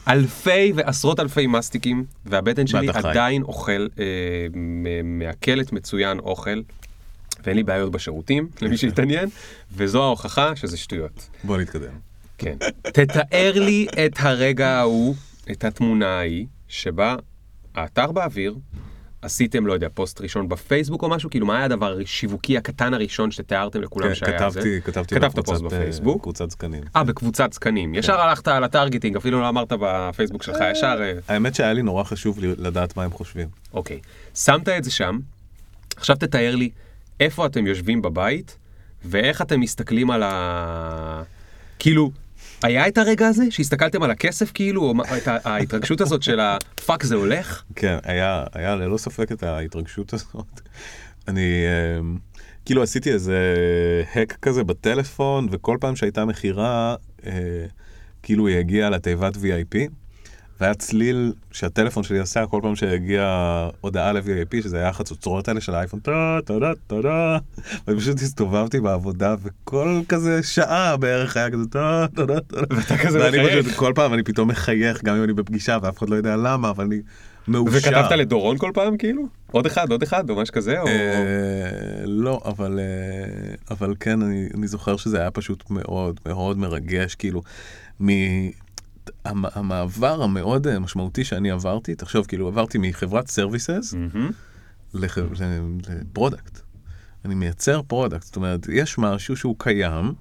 אלפי 0.08 0.72
ועשרות 0.76 1.20
אלפי 1.20 1.48
מסטיקים, 1.48 2.06
והבטן 2.26 2.68
שלי. 2.68 2.88
עדיין 2.94 3.42
אוכל, 3.42 3.88
אה, 4.00 4.06
מעכלת 5.04 5.72
מצוין 5.74 6.20
אוכל, 6.20 6.62
ואין 7.44 7.58
לי 7.58 7.64
בעיות 7.64 7.92
בשירותים, 7.92 8.48
למי 8.62 8.78
שהתעניין, 8.78 9.30
וזו 9.76 10.04
ההוכחה 10.04 10.56
שזה 10.56 10.78
שטויות. 10.78 11.30
בוא 11.44 11.58
נתקדם. 11.58 11.94
כן. 12.38 12.58
תתאר 12.82 13.52
לי 13.56 13.88
את 14.06 14.14
הרגע 14.20 14.68
ההוא, 14.68 15.16
את 15.52 15.64
התמונה 15.64 16.08
ההיא, 16.08 16.46
שבה 16.68 17.16
האתר 17.76 18.12
באוויר, 18.12 18.56
עשיתם, 19.22 19.68
לא 19.68 19.74
יודע, 19.74 19.88
פוסט 19.94 20.22
ראשון 20.22 20.50
בפייסבוק 20.50 21.04
או 21.04 21.10
משהו? 21.10 21.30
כאילו, 21.30 21.46
מה 21.46 21.56
היה 21.56 21.66
הדבר 21.66 21.98
השיווקי 22.02 22.58
הקטן 22.58 22.94
הראשון 22.94 23.32
שתיארתם 23.32 23.82
לכולם 23.82 24.08
כן, 24.08 24.16
שהיה 24.16 24.50
זה? 24.50 24.60
כתבתי, 24.60 24.82
כתבתי 24.82 25.16
כתבת 25.16 25.46
פוסט 25.46 25.64
אה, 25.64 25.70
בפייסבוק. 25.70 26.24
קבוצת 26.24 26.52
זקנים. 26.52 26.84
אה, 26.96 27.04
בקבוצת 27.04 27.54
זקנים. 27.54 27.96
ישר 27.96 28.22
הלכת 28.22 28.48
על 28.48 28.64
הטרגטינג, 28.64 29.16
אפילו 29.16 29.42
לא 29.42 29.50
אמרת 29.50 29.74
בפייסבוק 29.82 30.44
שלך, 30.44 30.58
ישר... 30.72 31.02
אה, 31.02 31.14
האמת 31.28 31.56
שהיה 31.56 31.74
לי 31.74 31.82
נורא 31.82 32.04
חשוב 32.04 32.40
לדעת 32.40 32.98
מה 32.98 33.04
הם 33.04 33.12
חושבים. 33.12 33.48
אוקיי. 33.74 34.00
שמת 34.36 34.70
את 34.70 34.84
זה 34.84 34.92
שם, 34.92 35.20
עכשיו 35.98 36.16
תתאר 36.16 36.56
לי 36.56 36.70
איפה 37.20 37.46
אתם 37.46 37.68
יושבים 37.68 38.02
בבית, 38.02 38.58
ואיך 39.06 39.42
אתם 39.42 39.60
מסתכלים 39.60 40.12
על 40.12 40.24
ה... 40.24 41.24
כאילו, 41.80 42.12
היה 42.64 42.88
את 42.88 42.98
הרגע 42.98 43.28
הזה 43.28 43.44
שהסתכלתם 43.50 44.04
על 44.04 44.12
הכסף 44.12 44.52
כאילו, 44.54 44.82
או 44.82 44.94
את 45.18 45.28
ההתרגשות 45.28 46.02
הזאת 46.02 46.24
של 46.24 46.40
הפאק 46.40 47.04
זה 47.04 47.16
הולך? 47.16 47.64
כן, 47.76 47.98
היה, 48.04 48.44
היה 48.54 48.76
ללא 48.76 48.98
ספק 48.98 49.32
את 49.32 49.44
ההתרגשות 49.44 50.14
הזאת. 50.14 50.62
אני 51.28 51.66
אה, 51.66 52.02
כאילו 52.66 52.84
עשיתי 52.84 53.12
איזה 53.12 53.56
האק 54.14 54.38
כזה 54.42 54.64
בטלפון, 54.64 55.48
וכל 55.52 55.78
פעם 55.80 55.96
שהייתה 55.96 56.26
מכירה, 56.26 56.96
אה, 57.26 57.66
כאילו 58.24 58.48
היא 58.48 58.58
הגיעה 58.58 58.90
לתיבת 58.90 59.36
VIP, 59.36 59.78
והיה 60.60 60.74
צליל 60.74 61.34
שהטלפון 61.52 62.04
שלי 62.04 62.20
עשה 62.20 62.46
כל 62.46 62.60
פעם 62.64 62.76
שהגיעה 62.76 63.70
הודעה 63.82 64.14
ל-VIP, 64.14 64.64
שזה 64.64 64.78
היה 64.78 64.90
החצוצרות 64.90 65.48
האלה 65.48 65.62
של 65.62 65.76
האייפון, 65.76 66.00
טה, 66.00 66.40
תודה, 66.46 66.72
תודה, 66.88 67.38
ואני 67.88 68.00
פשוט 68.00 68.22
הסתובבתי 68.22 68.80
בעבודה, 68.80 69.36
וכל 69.44 70.02
כזה 70.10 70.44
שעה 70.44 70.98
בערך 70.98 71.38
היה 71.38 71.52
כזה, 71.52 71.66
טה, 71.72 72.06
תודה, 72.16 72.40
תודה. 72.40 72.66
ואתה 72.70 72.98
כזה 72.98 73.20
ואני 73.20 73.38
מחייך. 73.38 73.66
פשוט, 73.66 73.76
כל 73.76 73.92
פעם 73.96 74.14
אני 74.14 74.24
פתאום 74.24 74.48
מחייך, 74.48 75.04
גם 75.04 75.16
אם 75.16 75.24
אני 75.24 75.34
בפגישה 75.34 75.78
ואף 75.82 75.98
אחד 75.98 76.10
לא 76.10 76.16
יודע 76.16 76.36
למה, 76.36 76.70
אבל 76.70 76.84
אני 76.84 77.02
מאושר. 77.48 77.78
וכתבת 77.78 78.12
לדורון 78.12 78.58
כל 78.58 78.72
פעם 78.74 78.98
כאילו? 78.98 79.28
עוד 79.52 79.66
אחד, 79.66 79.92
עוד 79.92 80.04
אחד, 80.04 80.30
או 80.30 80.36
משהו 80.36 80.54
כזה? 80.54 80.80
או... 80.82 80.88
אה, 80.88 82.04
לא, 82.06 82.42
אבל, 82.46 82.80
אה, 82.80 83.56
אבל 83.72 83.96
כן, 84.00 84.22
אני, 84.22 84.48
אני 84.54 84.68
זוכר 84.68 84.98
שזה 84.98 85.20
היה 85.20 85.32
פשוט 85.32 85.64
מאוד 85.70 86.20
מאוד 86.26 86.58
מרגש, 86.58 87.16
כאילו, 87.16 87.42
המעבר 89.26 90.24
המאוד 90.24 90.68
אה, 90.68 90.80
משמעותי 90.80 91.24
שאני 91.24 91.52
עברתי, 91.52 91.96
תחשוב, 91.96 92.26
כאילו, 92.26 92.48
עברתי 92.48 92.78
מחברת 92.78 93.28
סרוויסס. 93.28 93.94
ל 95.90 95.97
product. 95.97 96.60
אני 97.26 97.36
מייצר 97.36 97.82
product, 97.88 98.24
זאת 98.24 98.36
אומרת, 98.36 98.68
יש 98.72 98.98
משהו 98.98 99.38
שהוא 99.38 99.56
קיים, 99.58 100.14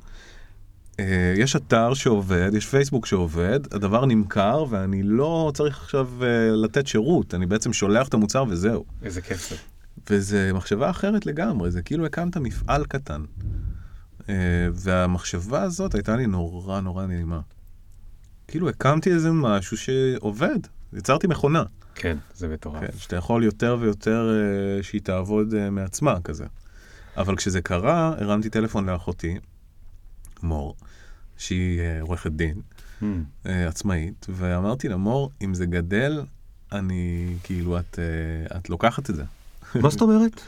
אה, 1.00 1.34
יש 1.36 1.56
אתר 1.56 1.94
שעובד, 1.94 2.50
יש 2.54 2.66
פייסבוק 2.66 3.06
שעובד, 3.06 3.60
הדבר 3.72 4.06
נמכר, 4.06 4.64
ואני 4.70 5.02
לא 5.02 5.52
צריך 5.54 5.82
עכשיו 5.82 6.08
אה, 6.22 6.50
לתת 6.50 6.86
שירות, 6.86 7.34
אני 7.34 7.46
בעצם 7.46 7.72
שולח 7.72 8.08
את 8.08 8.14
המוצר 8.14 8.44
וזהו. 8.48 8.84
איזה 9.02 9.20
כיף 9.20 9.50
זה. 9.50 9.56
וזה 10.10 10.52
מחשבה 10.54 10.90
אחרת 10.90 11.26
לגמרי, 11.26 11.70
זה 11.70 11.82
כאילו 11.82 12.06
הקמת 12.06 12.36
מפעל 12.36 12.84
קטן. 12.84 13.22
והמחשבה 14.74 15.62
הזאת 15.62 15.94
הייתה 15.94 16.16
לי 16.16 16.26
נורא 16.26 16.80
נורא 16.80 17.06
נעימה. 17.06 17.40
כאילו 18.48 18.68
הקמתי 18.68 19.12
איזה 19.12 19.32
משהו 19.32 19.76
שעובד, 19.76 20.58
יצרתי 20.92 21.26
מכונה. 21.26 21.62
כן, 21.94 22.16
זה 22.34 22.48
מטורף. 22.48 22.80
כן, 22.80 22.98
שאתה 22.98 23.16
יכול 23.16 23.44
יותר 23.44 23.76
ויותר 23.80 24.30
אה, 24.30 24.82
שהיא 24.82 25.00
תעבוד 25.00 25.54
אה, 25.54 25.70
מעצמה 25.70 26.20
כזה. 26.20 26.44
אבל 27.16 27.36
כשזה 27.36 27.60
קרה, 27.60 28.14
הרמתי 28.18 28.50
טלפון 28.50 28.88
לאחותי, 28.88 29.38
מור, 30.42 30.76
שהיא 31.36 31.80
אה, 31.80 32.00
עורכת 32.00 32.30
דין, 32.32 32.60
מהמם. 33.00 33.24
אה, 33.46 33.68
עצמאית, 33.68 34.26
ואמרתי 34.28 34.88
לה, 34.88 34.96
מור, 34.96 35.30
אם 35.42 35.54
זה 35.54 35.66
גדל, 35.66 36.22
אני, 36.72 37.34
כאילו, 37.42 37.78
את, 37.78 37.98
את 38.56 38.70
לוקחת 38.70 39.10
את 39.10 39.14
זה. 39.14 39.24
מה 39.74 39.90
זאת 39.90 40.00
אומרת? 40.00 40.40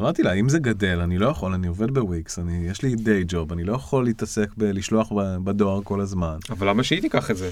אמרתי 0.00 0.22
לה, 0.22 0.32
אם 0.32 0.48
זה 0.48 0.58
גדל, 0.58 1.00
אני 1.00 1.18
לא 1.18 1.26
יכול, 1.26 1.52
אני 1.52 1.66
עובד 1.66 1.90
בוויקס, 1.90 2.38
אני, 2.38 2.66
יש 2.70 2.82
לי 2.82 2.94
דיי 2.94 3.24
ג'וב, 3.28 3.52
אני 3.52 3.64
לא 3.64 3.72
יכול 3.72 4.04
להתעסק 4.04 4.48
בלשלוח 4.56 5.12
בדואר 5.44 5.80
כל 5.84 6.00
הזמן. 6.00 6.36
אבל 6.50 6.68
למה 6.68 6.82
שהיא 6.82 7.00
תיקח 7.00 7.30
את 7.30 7.36
זה? 7.36 7.50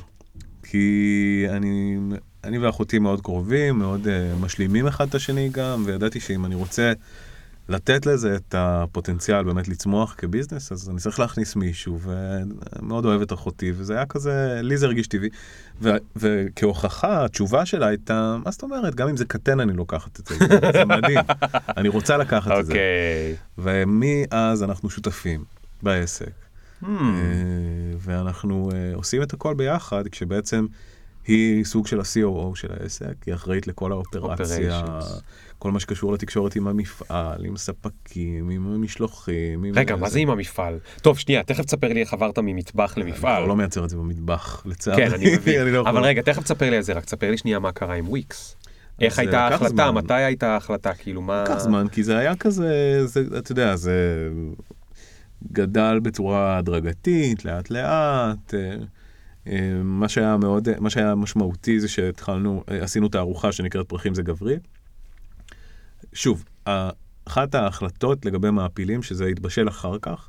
כי 0.62 1.46
אני, 1.50 1.96
אני 2.44 2.58
ואחותי 2.58 2.98
מאוד 2.98 3.20
קרובים, 3.20 3.78
מאוד 3.78 4.06
uh, 4.06 4.08
משלימים 4.44 4.86
אחד 4.86 5.08
את 5.08 5.14
השני 5.14 5.48
גם, 5.52 5.82
וידעתי 5.86 6.20
שאם 6.20 6.44
אני 6.44 6.54
רוצה 6.54 6.92
לתת 7.72 8.06
לזה 8.06 8.36
את 8.36 8.54
הפוטנציאל 8.58 9.42
באמת 9.42 9.68
לצמוח 9.68 10.14
כביזנס, 10.18 10.72
אז 10.72 10.90
אני 10.90 10.98
צריך 10.98 11.20
להכניס 11.20 11.56
מישהו, 11.56 11.98
ומאוד 12.00 13.04
אוהב 13.04 13.20
את 13.20 13.32
אחותי, 13.32 13.72
וזה 13.76 13.94
היה 13.94 14.06
כזה, 14.06 14.60
לי 14.62 14.76
זה 14.76 14.86
הרגיש 14.86 15.06
טבעי. 15.06 15.28
ו, 15.82 15.90
וכהוכחה, 16.16 17.24
התשובה 17.24 17.66
שלה 17.66 17.86
הייתה, 17.86 18.36
מה 18.44 18.50
זאת 18.50 18.62
אומרת, 18.62 18.94
גם 18.94 19.08
אם 19.08 19.16
זה 19.16 19.24
קטן 19.24 19.60
אני 19.60 19.72
לוקחת 19.72 20.20
את 20.20 20.26
זה, 20.26 20.34
זה 20.72 20.84
מדהים, 20.84 21.18
אני 21.76 21.88
רוצה 21.88 22.16
לקחת 22.16 22.50
את 22.60 22.66
זה. 22.66 22.72
אוקיי. 22.72 23.36
ומאז 23.58 24.62
אנחנו 24.62 24.90
שותפים 24.90 25.44
בעסק. 25.82 26.26
Hmm. 26.82 26.86
אה, 26.86 26.88
ואנחנו 27.98 28.70
אה, 28.74 28.94
עושים 28.94 29.22
את 29.22 29.32
הכל 29.32 29.54
ביחד, 29.54 30.08
כשבעצם 30.08 30.66
היא 31.26 31.64
סוג 31.64 31.86
של 31.86 32.00
ה-COO 32.00 32.54
של 32.54 32.68
העסק, 32.80 33.14
היא 33.26 33.34
אחראית 33.34 33.66
לכל 33.66 33.92
האופרציה, 33.92 34.80
Operations. 34.80 35.22
כל 35.58 35.70
מה 35.70 35.80
שקשור 35.80 36.12
לתקשורת 36.12 36.56
עם 36.56 36.68
המפעל, 36.68 37.44
עם 37.44 37.56
ספקים, 37.56 38.50
עם 38.50 38.66
המשלוחים. 38.74 39.64
עם 39.64 39.72
רגע, 39.76 39.96
מה 39.96 40.08
זה 40.08 40.18
עם 40.18 40.30
המפעל? 40.30 40.78
טוב, 41.02 41.18
שנייה, 41.18 41.42
תכף 41.42 41.64
תספר 41.64 41.88
לי 41.88 42.00
איך 42.00 42.12
עברת 42.12 42.38
ממטבח 42.38 42.94
אני 42.96 43.04
למפעל. 43.04 43.18
כבר 43.18 43.46
לא 43.46 43.56
מייצר 43.56 43.84
את 43.84 43.90
זה 43.90 43.96
במטבח, 43.96 44.62
לצערי. 44.66 44.96
כן, 44.96 45.14
אני 45.14 45.36
מבין. 45.36 45.60
אני 45.62 45.72
לא 45.72 45.78
יכול. 45.78 45.90
אבל 45.90 46.04
רגע, 46.04 46.22
תכף 46.22 46.42
תספר 46.42 46.70
לי 46.70 46.76
על 46.76 46.82
זה, 46.82 46.92
רק 46.92 47.04
תספר 47.04 47.30
לי 47.30 47.38
שנייה 47.38 47.58
מה 47.58 47.72
קרה 47.72 47.94
עם 47.94 48.08
וויקס. 48.08 48.56
איך 49.00 49.12
אז 49.12 49.18
הייתה 49.18 49.40
ההחלטה? 49.40 49.68
זמן. 49.68 49.94
מתי 49.94 50.14
הייתה 50.14 50.52
ההחלטה? 50.52 50.94
כאילו, 50.94 51.22
מה... 51.22 51.42
לקח 51.42 51.58
זמן, 51.58 51.88
כי 51.88 52.02
זה 52.02 52.18
היה 52.18 52.36
כזה, 52.36 53.00
זה, 53.06 53.22
אתה 53.38 53.52
יודע, 53.52 53.76
זה 53.76 54.28
גדל 55.52 56.00
בצורה 56.02 56.58
הדרגתית, 56.58 57.44
לאט 57.44 57.70
לאט. 57.70 58.54
אה, 58.54 58.58
אה, 58.58 58.76
מה 59.84 60.08
שהיה 60.08 60.36
מאוד, 60.36 60.68
מה 60.80 60.90
שהיה 60.90 61.14
משמעותי 61.14 61.80
זה 61.80 61.88
שהתחלנו, 61.88 62.64
אה, 62.70 62.84
עשינו 62.84 63.08
תערוכה 63.08 63.52
שנקראת 63.52 63.88
פרחים 63.88 64.14
זה 64.14 64.22
גברי. 64.22 64.58
שוב, 66.12 66.44
אחת 67.24 67.54
ההחלטות 67.54 68.26
לגבי 68.26 68.50
מעפילים, 68.50 69.02
שזה 69.02 69.26
התבשל 69.26 69.68
אחר 69.68 69.98
כך, 70.02 70.28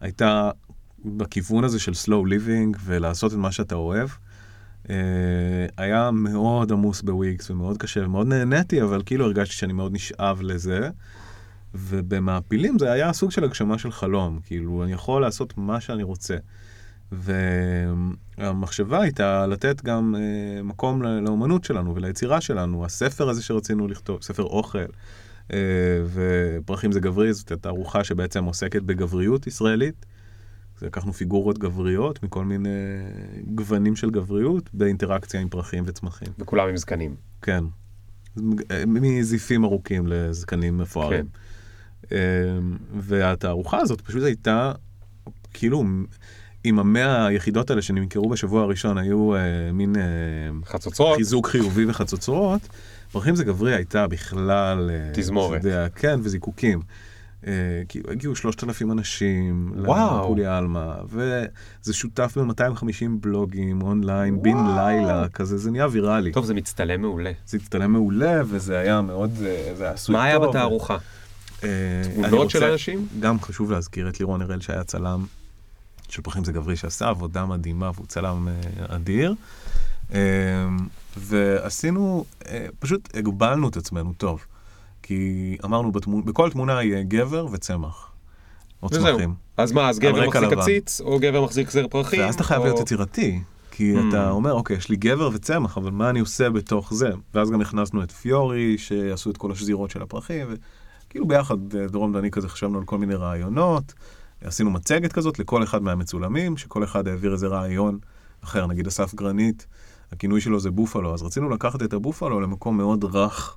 הייתה 0.00 0.50
בכיוון 1.04 1.64
הזה 1.64 1.80
של 1.80 1.92
slow 1.92 2.28
living 2.28 2.78
ולעשות 2.84 3.32
את 3.32 3.38
מה 3.38 3.52
שאתה 3.52 3.74
אוהב. 3.74 4.08
אה, 4.90 5.66
היה 5.76 6.10
מאוד 6.10 6.72
עמוס 6.72 7.02
בוויקס 7.02 7.50
ומאוד 7.50 7.78
קשה 7.78 8.04
ומאוד 8.04 8.26
נהניתי, 8.26 8.82
אבל 8.82 9.02
כאילו 9.06 9.24
הרגשתי 9.24 9.54
שאני 9.54 9.72
מאוד 9.72 9.92
נשאב 9.92 10.42
לזה. 10.42 10.90
ובמעפילים 11.74 12.78
זה 12.78 12.92
היה 12.92 13.12
סוג 13.12 13.30
של 13.30 13.44
הגשמה 13.44 13.78
של 13.78 13.92
חלום, 13.92 14.40
כאילו 14.44 14.84
אני 14.84 14.92
יכול 14.92 15.22
לעשות 15.22 15.58
מה 15.58 15.80
שאני 15.80 16.02
רוצה. 16.02 16.36
והמחשבה 18.38 19.02
הייתה 19.02 19.46
לתת 19.46 19.82
גם 19.84 20.14
אה, 20.18 20.62
מקום 20.62 21.02
לאומנות 21.02 21.64
שלנו 21.64 21.94
וליצירה 21.94 22.40
שלנו. 22.40 22.84
הספר 22.84 23.28
הזה 23.28 23.42
שרצינו 23.42 23.88
לכתוב, 23.88 24.22
ספר 24.22 24.42
אוכל, 24.42 24.78
אה, 25.52 25.58
ופרחים 26.12 26.92
זה 26.92 27.00
גברי, 27.00 27.32
זאת 27.32 27.52
תערוכה 27.52 28.04
שבעצם 28.04 28.44
עוסקת 28.44 28.82
בגבריות 28.82 29.46
ישראלית. 29.46 30.06
לקחנו 30.82 31.12
פיגורות 31.12 31.58
גבריות 31.58 32.22
מכל 32.22 32.44
מיני 32.44 32.68
גוונים 33.44 33.96
של 33.96 34.10
גבריות 34.10 34.70
באינטראקציה 34.74 35.40
עם 35.40 35.48
פרחים 35.48 35.84
וצמחים. 35.86 36.28
וכולם 36.38 36.68
עם 36.68 36.76
זקנים. 36.76 37.14
כן. 37.42 37.64
מזיפים 38.86 39.64
ארוכים 39.64 40.06
לזקנים 40.06 40.78
מפוארים. 40.78 41.26
כן. 41.26 42.16
אמ, 42.16 42.76
והתערוכה 42.98 43.78
הזאת 43.78 44.00
פשוט 44.00 44.22
הייתה, 44.22 44.72
כאילו, 45.52 45.84
עם 46.64 46.78
המאה 46.78 47.26
היחידות 47.26 47.70
האלה 47.70 47.82
שנמכרו 47.82 48.28
בשבוע 48.28 48.62
הראשון, 48.62 48.98
היו 48.98 49.34
אה, 49.34 49.40
מין 49.72 49.96
אה, 49.96 50.02
חצוצרות. 50.66 51.16
חיזוק 51.16 51.46
חיובי 51.46 51.84
וחצוצרות. 51.84 52.68
פרחים 53.12 53.36
זה 53.36 53.44
גברי 53.44 53.74
הייתה 53.74 54.06
בכלל... 54.06 54.90
אה, 54.90 55.10
תזמורת. 55.14 55.64
יודע, 55.64 55.86
כן, 55.94 56.20
וזיקוקים. 56.22 56.80
אה, 57.46 57.52
כאילו, 57.88 58.10
הגיעו 58.10 58.36
3,000 58.36 58.92
אנשים 58.92 59.72
וואו. 59.76 60.24
לפולי 60.24 60.46
עלמה, 60.46 60.94
וזה 61.08 61.94
שותף 61.94 62.38
ב-250 62.38 63.08
בלוגים 63.20 63.82
אונליין, 63.82 64.42
בן 64.42 64.56
לילה, 64.76 65.28
כזה, 65.28 65.58
זה 65.58 65.70
נהיה 65.70 65.86
ויראלי. 65.90 66.32
טוב, 66.32 66.44
זה 66.44 66.54
מצטלם 66.54 67.00
מעולה. 67.00 67.32
זה 67.46 67.56
הצטלם 67.56 67.92
מעולה, 67.92 68.42
וזה 68.46 68.78
היה 68.78 69.00
מאוד, 69.00 69.30
אה, 69.46 69.72
זה 69.76 69.84
היה 69.84 69.92
עשוי 69.92 70.12
טוב. 70.12 70.20
מה 70.20 70.24
היה 70.24 70.38
בתערוכה? 70.38 70.96
אה, 71.64 71.68
תמונות 72.14 72.50
של 72.50 72.64
אנשים? 72.64 73.06
גם 73.20 73.40
חשוב 73.40 73.70
להזכיר 73.70 74.08
את 74.08 74.20
לירון 74.20 74.42
הראל 74.42 74.60
שהיה 74.60 74.84
צלם 74.84 75.24
של 76.08 76.22
פרחים 76.22 76.44
זה 76.44 76.52
גברי, 76.52 76.76
שעשה 76.76 77.08
עבודה 77.08 77.46
מדהימה 77.46 77.90
והוא 77.94 78.06
צלם 78.06 78.48
אה, 78.48 78.54
אדיר. 78.96 79.34
אה, 80.14 80.18
ועשינו, 81.16 82.24
אה, 82.48 82.66
פשוט 82.78 83.08
הגבלנו 83.16 83.68
את 83.68 83.76
עצמנו 83.76 84.12
טוב. 84.12 84.44
כי 85.02 85.56
אמרנו, 85.64 85.92
בתמונה, 85.92 86.22
בכל 86.22 86.50
תמונה 86.50 86.82
יהיה 86.82 87.02
גבר 87.02 87.46
וצמח. 87.52 88.10
או. 88.82 88.88
צמחים. 88.88 89.34
אז 89.56 89.72
מה, 89.72 89.88
אז 89.88 89.98
גבר 89.98 90.26
מחזיק. 90.28 90.52
עציץ, 90.58 91.00
או 91.00 91.18
גבר 91.20 91.44
מחזיק 91.44 91.70
זר 91.70 91.88
פרחים? 91.88 92.20
ואז 92.20 92.34
אתה 92.34 92.44
חייב 92.44 92.60
או- 92.60 92.66
להיות 92.66 92.80
יצירתי. 92.80 93.40
כי 93.70 93.94
Mm. 93.96 94.00
אתה 94.08 94.30
אומר, 94.30 94.52
אוקיי, 94.52 94.76
יש 94.76 94.88
לי 94.88 94.96
גבר 94.96 95.30
וצמח, 95.32 95.78
אבל 95.78 95.90
מה 95.90 96.10
אני 96.10 96.20
עושה 96.20 96.50
בתוך 96.50 96.94
זה? 96.94 97.10
ואז 97.34 97.50
גם 97.50 97.60
הכנסנו 97.60 98.02
את 98.02 98.10
פיורי, 98.12 98.78
שעשו 98.78 99.30
את 99.30 99.36
כל 99.36 99.52
השזירות 99.52 99.90
של 99.90 100.02
הפרחים, 100.02 100.46
וכאילו 101.06 101.26
ביחד, 101.28 101.74
אה, 101.74 101.86
דרום 101.86 102.14
ואני 102.14 102.30
כזה 102.30 102.48
חשבנו 102.48 102.78
על 102.78 102.84
כל 102.84 102.98
מיני 102.98 103.14
רעיונות. 103.14 103.92
עשינו 104.44 104.70
מצגת 104.70 105.12
כזאת 105.12 105.38
לכל 105.38 105.62
אחד 105.62 105.82
מהמצולמים, 105.82 106.56
שכל 106.56 106.84
אחד 106.84 107.08
העביר 107.08 107.32
איזה 107.32 107.46
רעיון 107.46 107.98
אחר, 108.44 108.66
נגיד 108.66 108.86
אסף 108.86 109.14
גרנית, 109.14 109.66
הכינוי 110.12 110.40
שלו 110.40 110.60
זה 110.60 110.70
בופלו, 110.70 111.14
אז 111.14 111.22
רצינו 111.22 111.50
לקחת 111.50 111.82
את 111.82 111.92
הבופלו 111.92 112.40
למקום 112.40 112.76
מאוד 112.76 113.04
רך, 113.04 113.56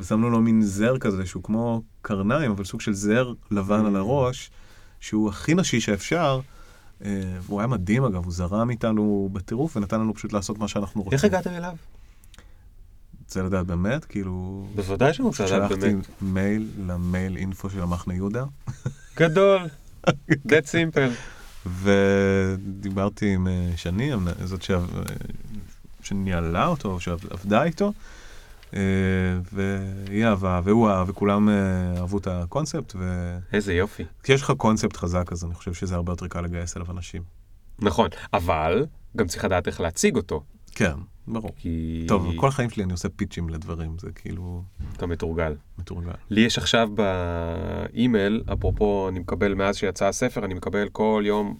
ושמנו 0.00 0.30
לו 0.30 0.40
מין 0.40 0.62
זר 0.62 0.98
כזה, 0.98 1.26
שהוא 1.26 1.42
כמו 1.42 1.82
קרניים, 2.02 2.50
אבל 2.50 2.64
סוג 2.64 2.80
של 2.80 2.92
זר 2.92 3.32
לבן. 3.50 3.86
על 3.86 3.96
הראש, 3.96 4.50
שהוא 5.00 5.28
הכי 5.28 5.54
נשי 5.54 5.80
שאפשר. 5.80 6.40
אה, 7.04 7.10
הוא 7.46 7.60
היה 7.60 7.66
מדהים 7.66 8.04
אגב, 8.04 8.24
הוא 8.24 8.32
זרם 8.32 8.70
איתנו 8.70 9.28
בטירוף 9.32 9.76
ונתן 9.76 10.00
לנו 10.00 10.14
פשוט 10.14 10.32
לעשות 10.32 10.58
מה 10.58 10.68
שאנחנו 10.68 11.02
רוצים. 11.02 11.16
איך 11.16 11.24
הגעתם 11.24 11.50
אליו? 11.50 11.74
רוצה 13.24 13.42
לדעת 13.42 13.66
באמת? 13.66 14.04
כאילו... 14.04 14.66
בוודאי 14.74 15.14
שאני 15.14 15.26
רוצה 15.26 15.44
לדעת 15.44 15.68
שלחתי 15.68 15.90
באמת. 15.90 16.06
מייל 16.22 16.68
למייל 16.86 17.36
אינפו 17.36 17.70
של 17.70 17.82
המחנה 17.82 18.14
יהודה, 18.14 18.44
גדול. 19.16 19.60
That 20.50 20.66
simple. 20.72 21.10
ודיברתי 21.82 23.34
עם 23.34 23.48
אה, 23.48 23.70
שני, 23.76 24.10
זאת 24.44 24.70
אה, 24.70 24.78
שניהלה 26.02 26.66
אותו, 26.66 27.00
שעבדה 27.00 27.62
איתו, 27.62 27.92
אה, 28.74 28.80
והיא 29.52 30.26
אהבה, 30.26 30.60
והוא 30.64 30.88
אהב, 30.88 31.08
וכולם 31.08 31.48
אה, 31.48 31.54
אהבו 32.00 32.18
את 32.18 32.26
הקונספט, 32.26 32.94
איזה 33.52 33.74
יופי. 33.74 34.04
וכשיש 34.20 34.42
לך 34.42 34.50
קונספט 34.50 34.96
חזק, 34.96 35.32
אז 35.32 35.44
אני 35.44 35.54
חושב 35.54 35.74
שזה 35.74 35.94
הרבה 35.94 36.12
יותר 36.12 36.28
קל 36.28 36.40
לגייס 36.40 36.76
אליו 36.76 36.90
אנשים. 36.90 37.22
נכון, 37.78 38.08
אבל 38.32 38.86
גם 39.16 39.26
צריך 39.26 39.44
לדעת 39.44 39.66
איך 39.66 39.80
להציג 39.80 40.16
אותו. 40.16 40.42
כן, 40.76 40.94
ברור. 41.26 41.50
כי... 41.56 42.04
טוב, 42.08 42.32
כל 42.36 42.48
החיים 42.48 42.70
שלי 42.70 42.84
אני 42.84 42.92
עושה 42.92 43.08
פיצ'ים 43.08 43.48
לדברים, 43.48 43.98
זה 43.98 44.10
כאילו 44.14 44.62
אתה 44.96 45.06
מתורגל. 45.06 45.54
מתורגל. 45.78 46.10
לי 46.30 46.40
יש 46.40 46.58
עכשיו 46.58 46.88
באימייל, 46.94 48.42
אפרופו, 48.52 49.08
אני 49.08 49.18
מקבל, 49.18 49.54
מאז 49.54 49.76
שיצא 49.76 50.08
הספר, 50.08 50.44
אני 50.44 50.54
מקבל 50.54 50.88
כל 50.88 51.22
יום 51.26 51.58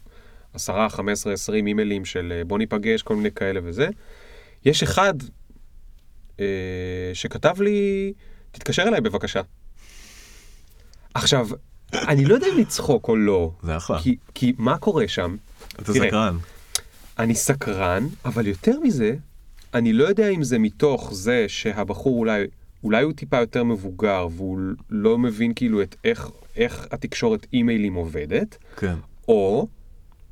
10, 0.55 0.89
15, 0.89 1.33
20 1.33 1.67
אימיילים 1.67 2.05
של 2.05 2.33
אה, 2.37 2.45
בוא 2.45 2.59
ניפגש, 2.59 3.03
כל 3.03 3.17
מיני 3.17 3.33
כאלה 3.33 3.61
וזה. 3.65 3.89
יש 4.65 4.83
אחד 4.83 5.15
אה, 6.41 6.47
שכתב 7.15 7.61
לי, 7.61 8.13
תתקשר 8.53 8.83
אליי 8.83 9.01
בבקשה. 9.01 9.41
עכשיו, 11.15 11.49
אני 11.93 12.25
לא 12.25 12.35
יודע 12.35 12.47
אם 12.55 12.59
לצחוק 12.59 13.09
או 13.09 13.17
לא, 13.17 13.51
זה 13.63 13.77
אחלה. 13.77 13.99
כי, 13.99 14.17
כי 14.35 14.53
מה 14.59 14.79
קורה 14.79 15.09
שם? 15.09 15.37
אתה 15.69 15.95
סקרן. 15.95 16.37
אני 17.19 17.35
סקרן, 17.35 18.07
אבל 18.25 18.47
יותר 18.47 18.81
מזה, 18.81 19.15
אני 19.75 19.93
לא 19.93 20.05
יודע 20.05 20.29
אם 20.29 20.43
זה 20.43 20.59
מתוך 20.59 21.15
זה 21.15 21.45
שהבחור 21.49 22.19
אולי, 22.19 22.45
אולי 22.85 23.03
הוא 23.03 23.13
טיפה 23.13 23.37
יותר 23.37 23.65
מבוגר 23.65 24.29
והוא 24.37 24.59
לא 24.91 25.19
מבין 25.19 25.53
כאילו 25.55 25.83
את 25.83 25.97
איך, 26.05 26.31
איך 26.57 26.87
התקשורת 26.91 27.47
אימיילים 27.53 27.95
עובדת, 27.95 28.59
כן, 28.77 28.95
או 29.29 29.69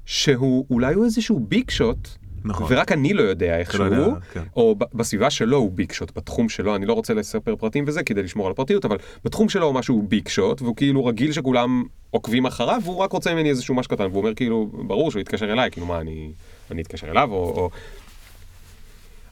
שהוא 0.05 0.67
אולי 0.71 0.95
הוא 0.95 1.05
איזשהו 1.05 1.41
big 1.41 1.71
shot, 1.71 2.09
נכון. 2.45 2.67
ורק 2.71 2.93
אני 2.93 3.13
לא 3.13 3.23
יודע 3.23 3.47
אתה 3.47 3.59
איכשהו, 3.59 3.85
לא 3.85 3.97
יודע, 3.97 4.21
כן. 4.33 4.43
או 4.57 4.77
בסביבה 4.95 5.31
שלו 5.31 5.57
הוא 5.57 5.73
big 5.73 5.93
shot, 5.93 6.17
בתחום 6.17 6.49
שלו, 6.49 6.77
אני 6.77 6.87
לא 6.87 6.93
רוצה 6.93 7.15
לספר 7.15 7.57
פרטים 7.57 7.85
וזה 7.87 8.03
כדי 8.03 8.23
לשמור 8.23 8.47
על 8.47 8.53
הפרטיות, 8.53 8.85
אבל 8.85 8.97
בתחום 9.25 9.49
שלו 9.49 9.67
הוא 9.67 9.75
משהו 9.75 10.03
big 10.09 10.29
shot, 10.29 10.63
והוא 10.63 10.77
כאילו 10.77 11.05
רגיל 11.05 11.33
שכולם 11.33 11.85
עוקבים 12.11 12.47
אחריו, 12.47 12.81
והוא 12.85 12.97
רק 12.97 13.13
רוצה 13.13 13.35
ממני 13.35 13.51
איזשהו 13.51 13.75
משהו 13.75 13.91
קטן, 13.91 14.05
והוא 14.05 14.19
אומר 14.19 14.35
כאילו, 14.35 14.71
ברור 14.87 15.11
שהוא 15.11 15.21
יתקשר 15.21 15.53
אליי, 15.53 15.71
כאילו 15.71 15.87
מה, 15.87 16.01
אני, 16.01 16.33
אני 16.71 16.83
אתקשר 16.83 17.11
אליו, 17.11 17.31
או, 17.31 17.37
או... 17.37 17.71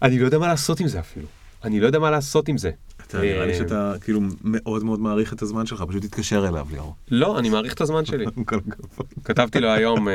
אני 0.02 0.18
לא 0.18 0.24
יודע 0.24 0.38
מה 0.38 0.48
לעשות 0.48 0.80
עם 0.80 0.88
זה 0.88 1.00
אפילו. 1.00 1.26
אני 1.64 1.80
לא 1.80 1.86
יודע 1.86 1.98
מה 1.98 2.10
לעשות 2.10 2.48
עם 2.48 2.58
זה. 2.58 2.70
אתה 3.06 3.20
נראה 3.20 3.46
לי 3.46 3.52
אה, 3.52 3.58
שאתה 3.58 3.94
כאילו 4.00 4.20
מאוד 4.44 4.84
מאוד 4.84 5.00
מעריך 5.00 5.32
את 5.32 5.42
הזמן 5.42 5.66
שלך, 5.66 5.84
פשוט 5.88 6.02
תתקשר 6.02 6.48
אליו, 6.48 6.66
ליאור. 6.70 6.94
לא, 7.10 7.38
אני 7.38 7.50
מעריך 7.50 7.74
את 7.74 7.80
הזמן 7.80 8.04
שלי. 8.04 8.24
כתבתי 9.24 9.60
לו 9.60 9.68
היום, 9.68 10.08
אה, 10.08 10.14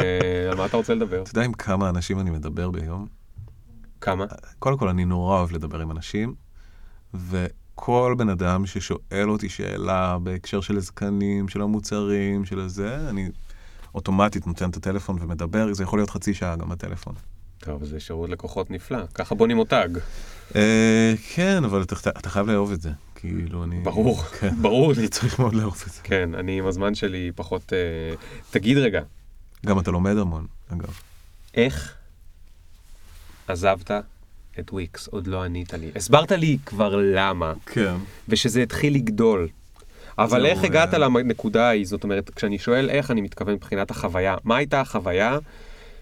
על 0.51 0.57
מה 0.57 0.65
אתה 0.65 0.77
רוצה 0.77 0.93
לדבר? 0.93 1.21
אתה 1.21 1.29
יודע 1.31 1.43
עם 1.43 1.53
כמה 1.53 1.89
אנשים 1.89 2.19
אני 2.19 2.29
מדבר 2.29 2.69
ביום? 2.69 3.07
כמה? 4.01 4.25
קודם 4.59 4.77
כל, 4.77 4.89
אני 4.89 5.05
נורא 5.05 5.37
אוהב 5.37 5.51
לדבר 5.51 5.79
עם 5.79 5.91
אנשים, 5.91 6.35
וכל 7.13 8.15
בן 8.17 8.29
אדם 8.29 8.65
ששואל 8.65 9.29
אותי 9.29 9.49
שאלה 9.49 10.17
בהקשר 10.23 10.61
של 10.61 10.77
הזקנים, 10.77 11.47
של 11.47 11.61
המוצרים, 11.61 12.45
של 12.45 12.59
הזה, 12.59 13.09
אני 13.09 13.29
אוטומטית 13.95 14.47
נותן 14.47 14.69
את 14.69 14.77
הטלפון 14.77 15.17
ומדבר, 15.21 15.73
זה 15.73 15.83
יכול 15.83 15.99
להיות 15.99 16.09
חצי 16.09 16.33
שעה 16.33 16.55
גם 16.55 16.69
בטלפון. 16.69 17.15
טוב, 17.59 17.83
זה 17.83 17.99
שירות 17.99 18.29
לקוחות 18.29 18.71
נפלא, 18.71 18.97
ככה 19.13 19.35
בונים 19.35 19.57
מותג. 19.57 19.89
אה, 20.55 21.13
כן, 21.35 21.63
אבל 21.63 21.81
אתה, 21.81 22.09
אתה 22.09 22.29
חייב 22.29 22.47
לאהוב 22.47 22.71
את 22.71 22.81
זה. 22.81 22.89
כאילו, 23.15 23.63
אני... 23.63 23.79
ברור, 23.79 24.23
כן. 24.23 24.55
ברור 24.61 24.93
לי. 24.93 25.07
צריך 25.07 25.39
מאוד 25.39 25.53
לאהוב 25.53 25.83
את 25.87 25.93
זה. 25.93 26.01
כן, 26.03 26.35
אני 26.35 26.59
עם 26.59 26.65
הזמן 26.65 26.95
שלי 26.95 27.31
פחות... 27.35 27.73
אה, 27.73 28.15
תגיד 28.51 28.77
רגע, 28.77 29.01
גם 29.65 29.79
אתה 29.79 29.91
לומד 29.91 30.17
המון, 30.17 30.45
אגב. 30.73 30.99
איך 31.53 31.93
עזבת 33.47 33.91
את 34.59 34.73
וויקס? 34.73 35.07
עוד 35.07 35.27
לא 35.27 35.43
ענית 35.43 35.73
לי. 35.73 35.91
הסברת 35.95 36.31
לי 36.31 36.57
כבר 36.65 36.95
למה, 36.95 37.53
כן. 37.65 37.95
ושזה 38.29 38.63
התחיל 38.63 38.95
לגדול. 38.95 39.47
אבל 40.17 40.45
איך 40.45 40.63
הגעת. 40.63 40.93
לנקודה 40.93 41.67
ההיא? 41.67 41.85
זאת 41.85 42.03
אומרת, 42.03 42.29
כשאני 42.29 42.59
שואל 42.59 42.89
איך, 42.89 43.11
אני 43.11 43.21
מתכוון 43.21 43.53
מבחינת 43.53 43.91
החוויה. 43.91 44.35
מה 44.43 44.57
הייתה 44.57 44.81
החוויה 44.81 45.37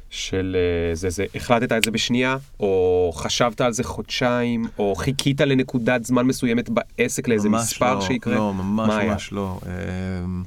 של 0.10 0.58
אה, 0.90 0.96
זה, 0.96 1.10
זה, 1.10 1.26
החלטת 1.36 1.72
את 1.72 1.84
זה 1.84 1.92
בשנייה, 1.92 2.38
או 2.60 3.12
חשבת 3.16 3.62
על 3.62 3.74
זה 3.74 3.84
חודשיים, 3.84 4.66
או 4.80 4.96
חיכית 4.96 5.42
לנקודת 5.42 6.06
זמן 6.06 6.26
מסוימת 6.26 6.70
בעסק 6.70 7.28
לאיזה 7.28 7.50
ממש 7.50 7.62
מספר 7.62 7.96
לא, 7.96 8.02
שיקרה? 8.02 8.36
לא, 8.36 8.54
ממש 8.54 8.88
מה 8.88 8.98
היה? 8.98 9.12
ממש 9.12 9.32
לא. 9.32 9.60
אמ, 9.66 10.44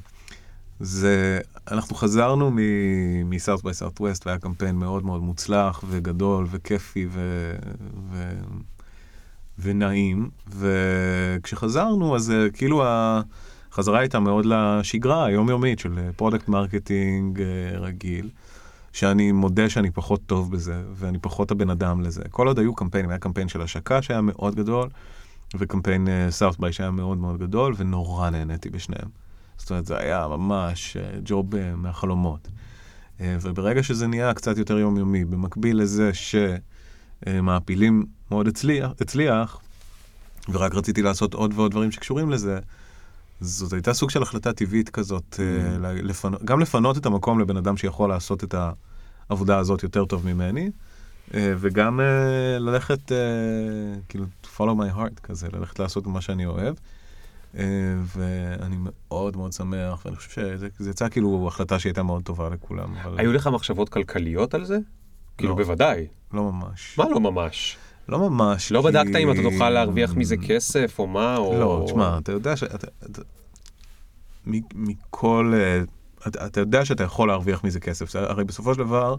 זה, 0.79 1.39
אנחנו 1.71 1.95
חזרנו 1.95 2.51
מ-South 2.51 3.61
by 3.61 3.81
Southwest 3.81 4.21
והיה 4.25 4.37
קמפיין 4.37 4.75
מאוד 4.75 5.05
מאוד 5.05 5.21
מוצלח 5.21 5.83
וגדול 5.89 6.47
וכיפי 6.51 7.07
ו, 7.09 7.51
ו, 8.11 8.31
ונעים, 9.59 10.29
וכשחזרנו 10.57 12.15
אז 12.15 12.31
אה, 12.31 12.49
כאילו 12.49 12.83
החזרה 13.79 13.99
הייתה 13.99 14.19
מאוד 14.19 14.45
לשגרה 14.45 15.25
היומיומית 15.25 15.79
של 15.79 15.99
product 16.15 16.47
marketing 16.47 17.41
אה, 17.41 17.79
רגיל. 17.79 18.29
שאני 18.93 19.31
מודה 19.31 19.69
שאני 19.69 19.91
פחות 19.91 20.21
טוב 20.25 20.51
בזה, 20.51 20.81
ואני 20.93 21.17
פחות 21.19 21.51
הבן 21.51 21.69
אדם 21.69 22.01
לזה. 22.01 22.21
כל 22.29 22.47
עוד 22.47 22.59
היו 22.59 22.75
קמפיינים, 22.75 23.09
היה 23.09 23.19
קמפיין 23.19 23.47
של 23.47 23.61
השקה 23.61 24.01
שהיה 24.01 24.21
מאוד 24.21 24.55
גדול, 24.55 24.89
וקמפיין 25.57 26.07
סארט 26.29 26.59
ביי 26.59 26.73
שהיה 26.73 26.91
מאוד 26.91 27.17
מאוד 27.17 27.39
גדול, 27.39 27.73
ונורא 27.77 28.29
נהניתי 28.29 28.69
בשניהם. 28.69 29.09
זאת 29.57 29.69
אומרת, 29.69 29.85
זה 29.85 29.97
היה 29.97 30.27
ממש 30.27 30.97
אה, 30.97 31.19
job 31.25 31.55
אה, 31.55 31.75
מהחלומות. 31.75 32.47
אה, 33.21 33.37
וברגע 33.41 33.83
שזה 33.83 34.07
נהיה 34.07 34.33
קצת 34.33 34.57
יותר 34.57 34.77
יומיומי, 34.77 35.25
במקביל 35.25 35.81
לזה 35.81 36.11
שמעפילים 37.25 38.05
מאוד 38.31 38.47
הצליח, 38.47 38.91
הצליח, 39.01 39.59
ורק 40.49 40.75
רציתי 40.75 41.01
לעשות 41.01 41.33
עוד 41.33 41.53
ועוד 41.55 41.71
דברים 41.71 41.91
שקשורים 41.91 42.29
לזה, 42.29 42.59
זאת 43.41 43.73
הייתה 43.73 43.93
סוג 43.93 44.09
של 44.09 44.21
החלטה 44.21 44.53
טבעית 44.53 44.89
כזאת, 44.89 45.39
אה, 45.39 45.77
ל- 45.77 46.07
לפנות, 46.09 46.43
גם 46.43 46.59
לפנות 46.59 46.97
את 46.97 47.05
המקום 47.05 47.39
לבן 47.39 47.57
אדם 47.57 47.77
שיכול 47.77 48.09
לעשות 48.09 48.43
את 48.43 48.55
העבודה 49.29 49.57
הזאת 49.57 49.83
יותר 49.83 50.05
טוב 50.05 50.25
ממני, 50.25 50.71
אה, 51.33 51.53
וגם 51.57 51.99
אה, 51.99 52.05
ללכת, 52.59 53.11
כאילו, 54.09 54.25
to 54.43 54.47
follow 54.57 54.61
my 54.79 54.95
heart 54.97 55.19
כזה, 55.23 55.47
ללכת 55.53 55.79
לעשות 55.79 56.07
מה 56.07 56.21
שאני 56.21 56.45
אוהב. 56.45 56.75
ואני 58.05 58.75
מאוד 58.79 59.37
מאוד 59.37 59.53
שמח, 59.53 60.05
ואני 60.05 60.15
חושב 60.17 60.29
שזה 60.29 60.67
זה 60.79 60.89
יצא 60.89 61.09
כאילו 61.09 61.47
החלטה 61.47 61.79
שהייתה 61.79 62.03
מאוד 62.03 62.23
טובה 62.23 62.49
לכולם, 62.49 62.93
אבל 63.03 63.19
היו 63.19 63.33
לך 63.33 63.47
מחשבות 63.47 63.89
כלכליות 63.89 64.53
על 64.53 64.65
זה? 64.65 64.77
כאילו, 65.37 65.55
בוודאי. 65.55 66.07
לא 66.33 66.51
ממש. 66.51 66.95
מה 66.97 67.05
לא 67.09 67.19
ממש? 67.19 67.77
לא 68.09 68.29
ממש. 68.29 68.71
לא 68.71 68.81
כי- 68.81 68.87
בדקת 68.87 69.15
אם 69.15 69.31
אתה 69.31 69.41
תוכל 69.41 69.69
להרוויח 69.69 70.13
מזה 70.15 70.37
כסף 70.37 70.95
או 70.99 71.07
מה, 71.07 71.37
או... 71.37 71.59
לא, 71.59 71.83
תשמע, 71.85 72.17
אתה 72.17 72.31
יודע 72.31 72.55
ש... 72.55 72.63
אתה, 72.63 72.87
אתה, 73.05 73.21
מ- 74.47 74.59
מכל... 74.75 75.53
אה, 75.55 75.81
אתה, 76.27 76.45
אתה 76.45 76.59
יודע 76.59 76.85
שאתה 76.85 77.03
יכול 77.03 77.27
להרוויח 77.27 77.63
מזה 77.63 77.79
כסף. 77.79 78.15
הרי 78.15 78.43
בסופו 78.43 78.73
של 78.73 78.79
דבר, 78.79 79.15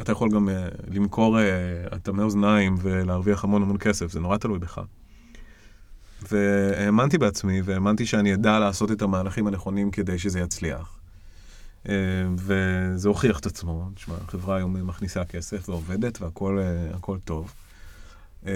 אתה 0.00 0.12
יכול 0.12 0.30
גם 0.30 0.48
אה, 0.48 0.68
למכור 0.90 1.38
אה, 1.40 1.44
אטמי 1.96 2.22
אוזניים 2.22 2.74
ולהרוויח 2.82 3.44
המון 3.44 3.62
המון 3.62 3.76
כסף, 3.78 4.12
זה 4.12 4.20
נורא 4.20 4.36
תלוי 4.36 4.58
בך. 4.58 4.80
והאמנתי 6.30 7.18
בעצמי, 7.18 7.62
והאמנתי 7.64 8.06
שאני 8.06 8.34
אדע 8.34 8.58
לעשות 8.58 8.90
את 8.92 9.02
המהלכים 9.02 9.46
הנכונים 9.46 9.90
כדי 9.90 10.18
שזה 10.18 10.40
יצליח. 10.40 10.98
וזה 12.36 13.08
הוכיח 13.08 13.38
את 13.38 13.46
עצמו. 13.46 13.88
תשמע, 13.94 14.14
החברה 14.28 14.56
היום 14.56 14.86
מכניסה 14.86 15.24
כסף 15.24 15.68
ועובדת 15.68 16.22
והכל 16.22 16.58
הכל 16.94 17.18
טוב. 17.24 17.52
אה, 18.46 18.52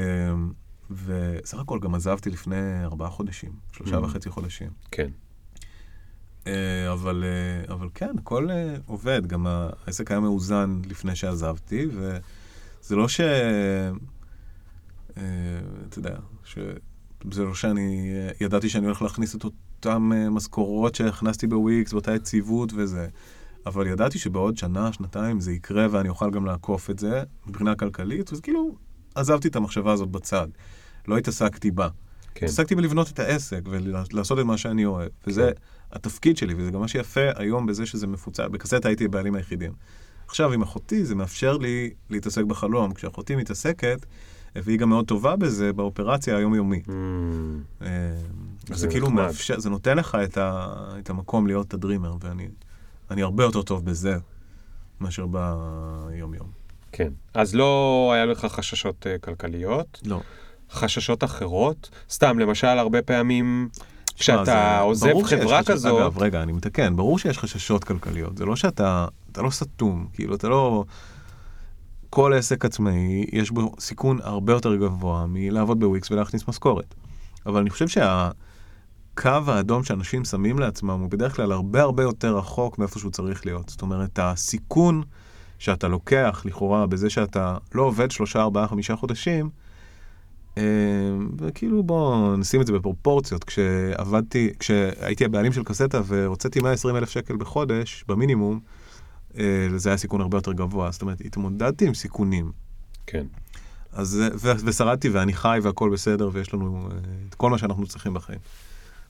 וסך 0.91 1.59
הכל 1.59 1.78
גם 1.82 1.95
עזבתי 1.95 2.30
לפני 2.30 2.84
ארבעה 2.84 3.11
חודשים, 3.11 3.53
שלושה 3.72 3.99
Mm. 3.99 4.05
וחצי 4.05 4.30
חודשים. 4.30 4.70
כן. 4.91 5.09
אה, 6.47 6.93
אבל, 6.93 7.24
אה, 7.24 7.74
אבל 7.74 7.88
כן, 7.95 8.11
הכל 8.18 8.51
אה, 8.51 8.76
עובד, 8.86 9.26
גם 9.26 9.47
העסק 9.47 10.11
היה 10.11 10.20
מאוזן 10.20 10.80
לפני 10.88 11.16
שעזבתי, 11.16 11.86
זה 12.82 12.97
לא 12.97 13.09
ש... 13.09 13.20
אתה 15.88 15.99
יודע, 15.99 16.16
ש... 16.45 16.59
זה 17.30 17.45
לא 17.45 17.55
שאני 17.55 18.12
ידעתי 18.41 18.68
שאני 18.68 18.86
הולך 18.86 19.03
להכניס 19.03 19.34
את 19.34 19.45
אותן 19.45 19.99
משכורות 20.30 20.95
שהכנסתי 20.95 21.47
בוויקס, 21.47 21.93
באותה 21.93 22.14
יציבות 22.14 22.72
וזה. 22.76 23.09
אבל 23.66 23.86
ידעתי 23.86 24.18
שבעוד 24.18 24.57
שנה, 24.57 24.93
שנתיים 24.93 25.41
זה 25.41 25.53
יקרה 25.53 25.86
ואני 25.91 26.09
אוכל 26.09 26.30
גם 26.30 26.47
לעקוף 26.47 26.91
את 26.91 26.99
זה 26.99 27.22
מבחינה 27.47 27.74
כלכלית, 27.74 28.32
אז 28.32 28.41
כאילו 28.41 28.76
עזבתי 29.14 29.48
את 29.48 29.56
המחשבה 29.56 29.92
הזאת 29.92 30.08
בצד. 30.08 30.48
לא 31.08 31.18
התעסקתי 31.18 31.70
בה. 31.70 31.88
כן. 32.34 32.46
התעסקתי 32.46 32.74
בלבנות 32.74 33.11
את 33.11 33.18
העסק 33.18 33.61
ולעשות 33.64 34.38
את 34.38 34.44
מה 34.44 34.58
שאני 34.58 34.84
אוהב. 34.84 35.08
וזה 35.26 35.50
התפקיד 35.92 36.36
שלי, 36.36 36.54
וזה 36.56 36.70
גם 36.70 36.80
מה 36.80 36.88
שיפה 36.88 37.30
היום 37.36 37.66
בזה 37.66 37.86
שזה 37.86 38.06
מפוצל. 38.06 38.48
בקסטה 38.48 38.88
הייתי 38.88 39.04
הבעלים 39.04 39.34
היחידים. 39.34 39.72
עכשיו, 40.26 40.52
עם 40.52 40.62
אחותי, 40.62 41.04
זה 41.04 41.14
מאפשר 41.14 41.56
לי 41.56 41.90
להתעסק 42.11 42.44
בחלום. 42.44 42.94
כשאחותי 42.94 43.36
מתעסקת, 43.36 44.06
והיא 44.56 44.78
גם 44.78 44.88
מאוד 44.88 45.06
טובה 45.06 45.36
בזה, 45.36 45.72
באופרציה 45.72 46.36
היומיומית. 46.36 46.86
Mm, 46.88 46.90
אה, 47.82 47.86
זה 48.74 48.88
כאילו. 48.88 49.11
מאפשר, 49.11 49.61
זה 49.61 49.70
נותן 49.70 49.96
לך 49.96 50.18
את, 50.24 50.36
ה, 50.38 50.74
את 50.98 51.11
המקום 51.11 51.46
להיות 51.46 51.74
הדרימר, 51.74 52.16
ואני 52.20 52.48
אני 53.11 53.22
הרבה 53.22 53.44
יותר 53.44 53.62
טוב 53.62 53.84
בזה 53.84 54.16
מאשר 55.00 55.26
ביום-יום. 55.26 56.59
כן. 56.93 57.09
אז 57.34 57.55
לא 57.55 58.11
היה 58.14 58.24
לך 58.26 58.45
חששות 58.45 59.07
אה, 59.07 59.18
כלכליות, 59.18 60.01
לא. 60.05 60.20
חששות 60.72 61.24
אחרות? 61.24 61.91
סתם, 62.11 62.38
למשל, 62.38 62.66
הרבה 62.66 63.03
פעמים 63.03 63.68
כשאתה 64.16 64.45
זה- 64.45 64.78
עוזב 64.80 65.22
חברה 65.24 65.61
חשש- 65.62 65.66
כזאת... 65.72 66.01
אגב, 66.03 66.18
רגע, 66.18 66.43
אני 66.43 66.53
מתקן, 66.53 66.97
ברור 66.97 67.18
שיש 67.18 67.38
חששות 67.38 67.84
כלכליות. 67.84 68.38
זה 68.38 68.45
לא 68.45 68.57
שאתה, 68.57 69.07
אתה 69.32 69.43
לא 69.43 69.51
סתום, 69.51 70.07
כאילו, 70.12 70.34
אתה 70.34 70.49
לא... 70.49 70.84
כל 72.11 72.32
עסק 72.32 72.64
עצמאי, 72.64 73.24
יש 73.32 73.51
בו 73.51 73.72
סיכון 73.80 74.18
הרבה 74.22 74.53
יותר 74.53 74.76
גבוה 74.76 75.24
מלעבוד 75.28 75.80
בוויקס 75.80 76.11
ולהכניס 76.11 76.49
משכורת. 76.49 76.95
אבל 77.47 77.61
אני 77.61 77.70
חושב 77.70 77.88
שהקו 77.88 79.28
האדום 79.47 79.84
שאנשים 79.84 80.24
שמים 80.24 80.59
לעצמם 80.59 81.01
הוא 81.01 81.11
בדרך 81.11 81.36
כלל 81.36 81.53
הרבה 81.53 81.82
הרבה 81.82 82.03
יותר 82.03 82.36
רחוק 82.36 82.78
מאיפה 82.78 82.99
שהוא 82.99 83.11
צריך 83.12 83.47
להיות. 83.47 83.68
זאת 83.68 83.82
אומרת, 83.82 84.18
הסיכון 84.18 85.03
שאתה 85.61 85.88
לוקח 85.88 86.42
לכאורה 86.44 86.86
בזה 86.86 87.11
שאתה 87.11 87.56
לא 87.74 87.82
עובד 87.82 88.11
שלושה, 88.11 88.40
ארבעה, 88.40 88.68
חמישה 88.68 88.96
חודשים, 88.96 89.50
אה, 90.58 90.62
וכאילו 91.38 91.82
בואו 91.82 92.36
נשים 92.36 92.61
את 92.61 92.66
זה 92.66 92.72
בפרופורציות. 92.72 93.44
כשעבדתי, 93.44 94.52
כשהייתי 94.58 95.24
הבעלים 95.24 95.52
של 95.52 95.64
קסטה 95.64 96.00
והוצאתי 96.04 96.61
120 96.61 96.96
אלף 96.96 97.11
שקל 97.11 97.36
בחודש, 97.36 98.04
במינימום, 98.08 98.61
אה, 99.38 99.68
זה 99.76 99.88
היה 99.88 99.98
סיכון 99.98 100.20
הרבה 100.20 100.36
יותר 100.38 100.52
גבוה. 100.52 100.90
זאת 100.90 101.02
אומרת, 101.02 101.20
התמודדתי 101.20 101.86
עם 101.86 101.94
סיכונים. 101.94 102.52
כן. 103.06 103.26
אז, 103.92 104.22
ו- 104.34 104.66
ושרדתי 104.66 105.08
ואני 105.08 105.32
חי 105.32 105.58
והכל 105.62 105.90
בסדר 105.90 106.30
ויש 106.32 106.54
לנו 106.54 106.88
אה, 106.90 106.96
את 107.28 107.34
כל 107.34 107.50
מה 107.50 107.58
שאנחנו 107.58 107.86
צריכים 107.86 108.14
בחיים. 108.14 108.38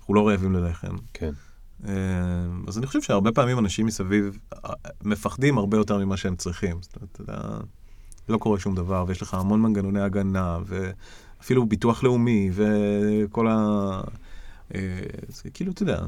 אנחנו 0.00 0.14
לא 0.14 0.28
רעבים 0.28 0.52
ללחם. 0.52 0.96
כן. 1.14 1.30
אה, 1.88 1.92
אז 2.68 2.78
אני 2.78 2.86
חושב 2.86 3.02
שהרבה 3.02 3.32
פעמים 3.32 3.58
אנשים 3.58 3.86
מסביב 3.86 4.38
אה, 4.64 4.70
מפחדים 5.04 5.58
הרבה 5.58 5.76
יותר 5.76 5.98
ממה 5.98 6.16
שהם 6.16 6.36
צריכים. 6.36 6.76
זאת 6.82 6.96
אומרת, 6.96 7.08
אתה 7.12 7.22
יודע, 7.22 7.58
לא 8.28 8.38
קורה 8.38 8.58
שום 8.58 8.74
דבר 8.74 9.04
ויש 9.08 9.22
לך 9.22 9.34
המון 9.34 9.62
מנגנוני 9.62 10.00
הגנה 10.00 10.58
ואפילו 10.66 11.66
ביטוח 11.66 12.02
לאומי 12.02 12.50
וכל 12.52 13.48
ה... 13.48 14.00
אה, 14.74 14.80
זה 15.28 15.50
כאילו, 15.54 15.72
אתה 15.72 15.82
יודע, 15.82 15.98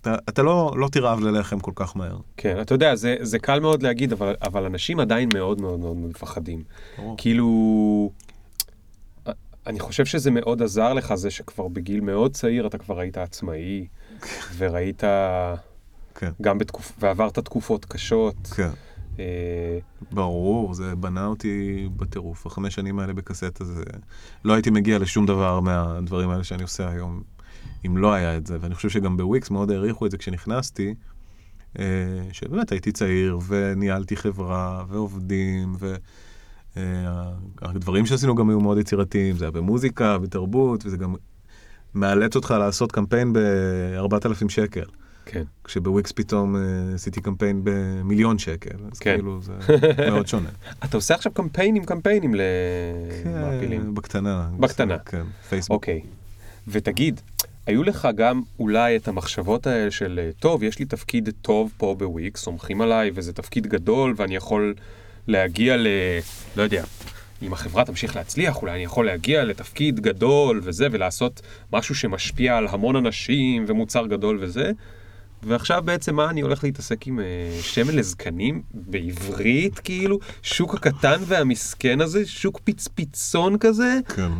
אתה, 0.00 0.14
אתה 0.28 0.42
לא, 0.42 0.74
לא 0.76 0.88
תרעב 0.88 1.20
ללחם 1.20 1.60
כל 1.60 1.72
כך 1.74 1.96
מהר. 1.96 2.16
כן, 2.36 2.60
אתה 2.60 2.74
יודע, 2.74 2.94
זה, 2.94 3.16
זה 3.20 3.38
קל 3.38 3.60
מאוד 3.60 3.82
להגיד, 3.82 4.12
אבל, 4.12 4.34
אבל 4.42 4.64
אנשים 4.64 5.00
עדיין 5.00 5.28
מאוד 5.34 5.60
מאוד 5.60 5.80
מאוד 5.80 5.96
מפחדים. 5.96 6.62
ברור. 6.98 7.14
כאילו, 7.18 8.10
אני 9.66 9.80
חושב 9.80 10.04
שזה 10.04 10.30
מאוד 10.30 10.62
עזר 10.62 10.92
לך, 10.92 11.14
זה 11.14 11.30
שכבר 11.30 11.68
בגיל 11.68 12.00
מאוד 12.00 12.32
צעיר 12.32 12.66
אתה 12.66 12.78
כבר 12.78 12.98
היית 12.98 13.18
עצמאי, 13.18 13.86
וראית, 14.56 15.02
כן, 16.14 16.30
גם 16.42 16.58
בתקופ... 16.58 16.92
ועברת 16.98 17.38
תקופות 17.38 17.84
קשות. 17.84 18.46
כן. 18.46 18.70
אה, 19.18 19.78
ברור, 20.12 20.74
זה 20.74 20.96
בנה 20.96 21.26
אותי 21.26 21.88
בטירוף. 21.96 22.46
החמש 22.46 22.74
שנים 22.74 22.98
האלה 22.98 23.12
בקסטה 23.12 23.64
זה... 23.64 23.82
לא 24.44 24.52
הייתי 24.52 24.70
מגיע 24.70 24.98
לשום 24.98 25.26
דבר 25.26 25.60
מהדברים 25.60 26.30
האלה 26.30 26.44
שאני 26.44 26.62
עושה 26.62 26.88
היום, 26.88 27.22
אם 27.86 27.96
לא 27.96 28.12
היה 28.12 28.36
את 28.36 28.46
זה. 28.46 28.58
ואני 28.60 28.74
חושב 28.74 28.88
שגם 28.88 29.16
בוויקס 29.16 29.50
מאוד 29.50 29.70
העריכו 29.70 30.06
את 30.06 30.10
זה 30.10 30.18
כשנכנסתי, 30.18 30.94
אה, 31.78 31.84
שבאמת 32.32 32.72
הייתי 32.72 32.92
צעיר, 32.92 33.38
וניהלתי 33.46 34.16
חברה, 34.16 34.84
ועובדים, 34.88 35.74
ו... 35.78 35.94
אה, 36.76 37.32
הדברים 37.62 38.06
שעשינו 38.06 38.34
גם 38.34 38.50
היו 38.50 38.60
מאוד 38.60 38.78
יצירתיים, 38.78 39.36
זה 39.36 39.44
היה 39.44 39.50
במוזיקה, 39.50 40.18
בתרבות, 40.18 40.86
וזה 40.86 40.96
גם 40.96 41.14
מאלץ 41.94 42.36
אותך 42.36 42.54
לעשות 42.58 42.92
קמפיין 42.92 43.32
ב-4,000 43.32 44.48
שקל. 44.48 44.84
כן. 45.26 45.42
כשבוויקס 45.64 46.12
פתאום 46.12 46.56
אה, 46.56 46.60
עשיתי 46.94 47.20
קמפיין 47.20 47.60
במיליון 47.64 48.38
שקל, 48.38 48.76
אז 48.92 48.98
כן. 48.98 49.14
כאילו 49.14 49.40
זה 49.42 49.52
מאוד 50.10 50.26
שונה. 50.26 50.48
אתה 50.84 50.96
עושה 50.96 51.14
עכשיו 51.14 51.32
קמפיינים, 51.32 51.84
קמפיינים 51.84 52.34
למעפילים. 52.34 53.82
כן, 53.82 53.94
בקטנה. 53.94 54.48
בקטנה. 54.58 54.98
כן, 54.98 55.22
פייסבוק. 55.48 55.74
אוקיי. 55.74 56.00
ותגיד, 56.68 57.20
היו 57.66 57.82
לך 57.82 58.08
גם 58.16 58.42
אולי 58.58 58.96
את 58.96 59.08
המחשבות 59.08 59.66
האלה 59.66 59.90
של, 59.90 60.20
אה, 60.22 60.30
טוב, 60.38 60.62
יש 60.62 60.78
לי 60.78 60.84
תפקיד 60.84 61.28
טוב 61.42 61.72
פה 61.76 61.94
בוויקס, 61.98 62.40
סומכים 62.40 62.80
עליי, 62.80 63.10
וזה 63.14 63.32
תפקיד 63.32 63.66
גדול, 63.66 64.14
ואני 64.16 64.36
יכול 64.36 64.74
להגיע 65.26 65.76
ל... 65.76 65.86
לא 66.56 66.62
יודע, 66.62 66.84
אם 67.42 67.52
החברה 67.52 67.84
תמשיך 67.84 68.16
להצליח, 68.16 68.62
אולי 68.62 68.72
אני 68.72 68.84
יכול 68.84 69.06
להגיע 69.06 69.44
לתפקיד 69.44 70.00
גדול 70.00 70.60
וזה, 70.62 70.86
ולעשות 70.92 71.42
משהו 71.72 71.94
שמשפיע 71.94 72.56
על 72.56 72.66
המון 72.66 72.96
אנשים, 72.96 73.64
ומוצר 73.68 74.06
גדול 74.06 74.38
וזה. 74.40 74.72
ועכשיו 75.42 75.82
בעצם 75.84 76.14
מה 76.14 76.30
אני 76.30 76.40
הולך 76.40 76.64
להתעסק 76.64 77.06
עם 77.06 77.20
אה, 77.20 77.24
שמן 77.62 77.94
לזקנים 77.94 78.62
בעברית 78.74 79.78
כאילו 79.78 80.18
שוק 80.42 80.74
הקטן 80.74 81.20
והמסכן 81.26 82.00
הזה 82.00 82.26
שוק 82.26 82.60
פצפיצון 82.64 83.58
כזה 83.58 83.98
כן. 84.16 84.30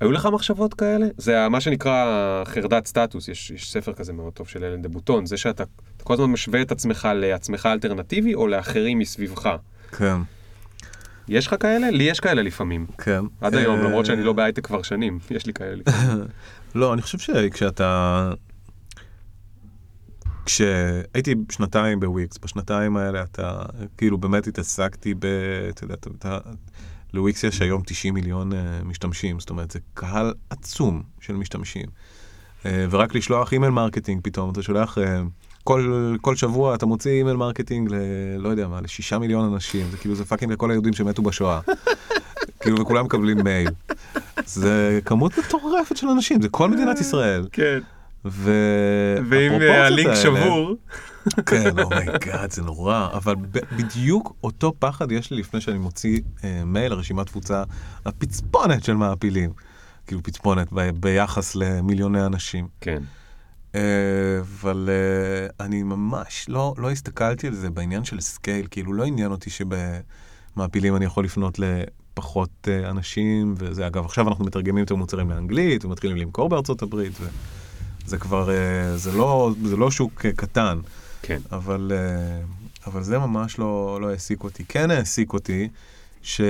היו 0.00 0.12
לך 0.12 0.28
מחשבות 0.32 0.74
כאלה? 0.74 1.06
זה 1.16 1.48
מה 1.48 1.60
שנקרא 1.60 2.42
חרדת 2.44 2.86
סטטוס, 2.86 3.28
יש, 3.28 3.50
יש 3.50 3.72
ספר 3.72 3.92
כזה 3.92 4.12
מאוד 4.12 4.32
טוב 4.32 4.48
של 4.48 4.64
אלן 4.64 4.82
דה 4.82 4.88
בוטון, 4.88 5.26
זה 5.26 5.36
שאתה 5.36 5.64
אתה 5.96 6.04
כל 6.04 6.14
הזמן 6.14 6.26
משווה 6.26 6.62
את 6.62 6.72
עצמך 6.72 7.08
לעצמך 7.14 7.68
אלטרנטיבי 7.72 8.34
או 8.34 8.46
לאחרים 8.46 8.98
מסביבך. 8.98 9.50
כן, 9.98 10.16
יש 11.28 11.46
לך 11.46 11.54
כאלה? 11.60 11.90
לי 11.90 12.04
יש 12.04 12.20
כאלה 12.20 12.42
לפעמים. 12.42 12.86
כן. 12.98 13.24
עד 13.40 13.54
היום, 13.54 13.78
אה, 13.78 13.84
למרות 13.84 14.06
שאני 14.06 14.22
לא 14.22 14.32
בהייטק 14.32 14.66
כבר 14.66 14.82
שנים, 14.82 15.18
יש 15.30 15.46
לי 15.46 15.52
כאלה 15.52 15.76
לפעמים. 15.76 16.24
לא, 16.74 16.94
אני 16.94 17.02
חושב 17.02 17.18
שכשאתה... 17.18 18.32
כשהייתי 20.46 21.34
שנתיים 21.52 22.00
בוויקס, 22.00 22.38
בשנתיים 22.38 22.96
האלה 22.96 23.22
אתה, 23.22 23.62
כאילו 23.96 24.18
באמת 24.18 24.46
התעסקתי 24.46 25.14
ב... 25.14 25.26
אתה 25.70 25.84
יודע, 25.84 25.94
אתה-. 26.18 26.38
לוויקס 27.12 27.44
יש 27.44 27.62
היום 27.62 27.82
90 27.86 28.14
מיליון 28.14 28.52
אה, 28.52 28.56
משתמשים, 28.84 29.40
זאת 29.40 29.50
אומרת, 29.50 29.70
זה 29.70 29.78
קהל 29.94 30.34
עצום 30.50 31.02
של 31.20 31.32
משתמשים. 31.32 31.86
אה, 32.62 32.66
ורק 32.90 33.14
לשלוח 33.14 33.52
email 33.52 33.72
marketing 33.72 34.20
פתאום, 34.24 34.50
אתה 34.50 34.62
שולח... 34.62 34.98
כל, 35.66 36.16
כל 36.20 36.36
שבוע 36.36 36.74
אתה 36.74 36.86
מוציא 36.86 37.10
email 37.10 37.36
marketing 37.36 37.90
ל... 37.90 37.96
לא 38.38 38.48
יודע 38.48 38.68
מה, 38.68 38.80
לשישה 38.80 39.18
מיליון 39.18 39.52
אנשים, 39.52 39.86
זה 39.90 39.96
כאילו 39.96 40.14
זה 40.14 40.24
fucking 40.24 40.52
לכל 40.52 40.70
היהודים 40.70 40.92
שמתו 40.92 41.22
בשואה. 41.22 41.60
כאילו, 42.60 42.80
וכולם 42.80 43.04
מקבלים 43.04 43.44
מייל. 43.44 43.70
זה 44.44 45.00
כמות 45.04 45.38
מטורפת 45.38 45.96
של 45.96 46.08
אנשים, 46.08 46.42
זה 46.42 46.48
כל 46.48 46.70
מדינת 46.70 47.00
ישראל. 47.00 47.46
כן. 47.52 47.78
ו... 48.24 48.50
ואם 49.30 49.52
אה, 49.62 49.86
הלינק 49.86 50.14
שבור, 50.14 50.74
כן, 51.50 51.78
oh 51.78 51.96
my 51.96 52.14
god, 52.14 52.50
זה 52.50 52.62
נורא. 52.62 53.08
אבל 53.12 53.34
בדיוק 53.76 54.36
אותו 54.44 54.72
פחד 54.78 55.12
יש 55.12 55.30
לי 55.30 55.38
לפני 55.38 55.60
שאני 55.60 55.78
מוציא 55.78 56.20
אה, 56.44 56.62
מייל 56.64 56.92
לרשימת 56.92 57.26
תפוצה, 57.26 57.62
הפצפונת 58.06 58.84
של 58.84 58.94
מעפילים. 58.94 59.50
כאילו 60.06 60.22
פצפונת 60.22 60.68
ב- 60.72 60.90
ביחס 61.00 61.56
למיליוני 61.56 62.26
אנשים. 62.26 62.68
כן. 62.80 63.02
אה, 63.74 63.80
אבל 64.40 64.88
אה, 64.92 65.64
אני 65.66 65.82
ממש 65.82 66.46
לא, 66.48 66.74
לא 66.78 66.90
הסתכלתי 66.90 67.46
על 67.46 67.54
זה 67.54 67.70
בעניין 67.70 68.04
של 68.04 68.20
scale, 68.20 68.66
כאילו 68.70 68.92
לא 68.92 69.04
עניין 69.04 69.30
אותי 69.30 69.50
שבמעפילים 69.50 70.96
אני 70.96 71.04
יכול 71.04 71.24
לפנות 71.24 71.58
לפחות 71.58 72.68
אה, 72.68 72.90
אנשים, 72.90 73.54
וזה 73.58 73.86
אגב, 73.86 74.04
עכשיו 74.04 74.28
אנחנו 74.28 74.44
מתרגמים 74.44 74.84
את 74.84 74.90
המוצרים 74.90 75.30
לאנגלית 75.30 75.84
ומתחילים 75.84 76.16
למכור 76.16 76.48
בארצות 76.48 76.82
הברית, 76.82 77.12
וזה 78.04 78.18
כבר, 78.18 78.50
זה 78.96 79.12
לא, 79.12 79.54
זה 79.64 79.76
לא 79.76 79.90
שוק 79.90 80.26
קטן, 80.26 80.78
כן. 81.22 81.40
אבל, 81.52 81.92
אבל 82.86 83.02
זה 83.02 83.18
ממש 83.18 83.58
לא, 83.58 83.98
לא 84.02 84.10
העסיק 84.10 84.44
אותי. 84.44 84.64
כן 84.64 84.90
העסיק 84.90 85.32
אותי 85.32 85.68
ש... 86.22 86.40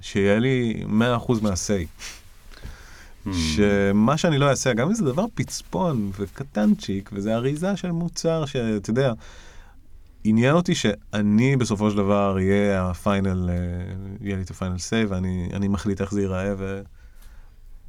שיהיה 0.00 0.38
לי 0.38 0.82
100% 0.86 0.90
מה-say. 1.42 2.08
שמה 3.32 4.16
שאני 4.16 4.38
לא 4.38 4.50
אעשה, 4.50 4.72
גם 4.72 4.88
אם 4.88 4.94
זה 4.94 5.04
דבר 5.04 5.24
פצפון 5.34 6.10
וקטנצ'יק, 6.18 7.10
וזה 7.12 7.34
אריזה 7.34 7.76
של 7.76 7.90
מוצר 7.90 8.46
שאתה 8.46 8.90
יודע, 8.90 9.12
עניין 10.24 10.54
אותי 10.54 10.74
שאני 10.74 11.56
בסופו 11.56 11.90
של 11.90 11.96
דבר 11.96 12.36
אהיה 12.36 12.90
ה 12.90 12.99
final, 12.99 13.50
אה, 13.50 13.54
יהיה 14.20 14.36
לי 14.36 14.42
את 14.42 14.50
ה 14.50 14.55
final 14.55 14.78
say, 14.78 15.10
ואני 15.12 15.48
אני 15.52 15.68
מחליט 15.68 16.00
איך 16.00 16.12
זה 16.12 16.20
ייראה, 16.20 16.54
ו... 16.58 16.80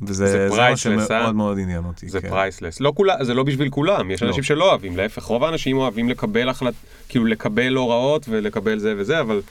וזה 0.02 0.28
זה 0.28 0.50
זה 0.50 0.56
מה 0.56 0.72
priceless, 0.72 0.76
שמאוד 0.76 1.12
אה? 1.12 1.32
מאוד 1.32 1.60
עניין 1.60 1.86
אותי. 1.86 2.10
זה 2.10 2.22
כן. 2.22 2.30
פרייסלס. 2.30 2.80
לא 2.80 2.94
כולה, 2.96 3.16
זה 3.24 3.34
לא 3.34 3.44
בשביל 3.44 3.70
כולם, 3.70 4.12
יש 4.12 4.24
לא. 4.24 4.28
אנשים 4.28 4.44
שלא 4.44 4.70
אוהבים, 4.70 4.98
להפך, 4.98 5.24
רוב 5.24 5.44
האנשים 5.44 5.78
אוהבים 5.78 6.10
לקבל 6.10 6.50
החלט... 6.50 6.74
כאילו 7.10 7.26
לקבל 7.26 7.76
הוראות 7.76 8.26
ולקבל 8.30 8.80
זה 8.80 8.94
וזה, 8.98 9.20
אבל 9.20 9.42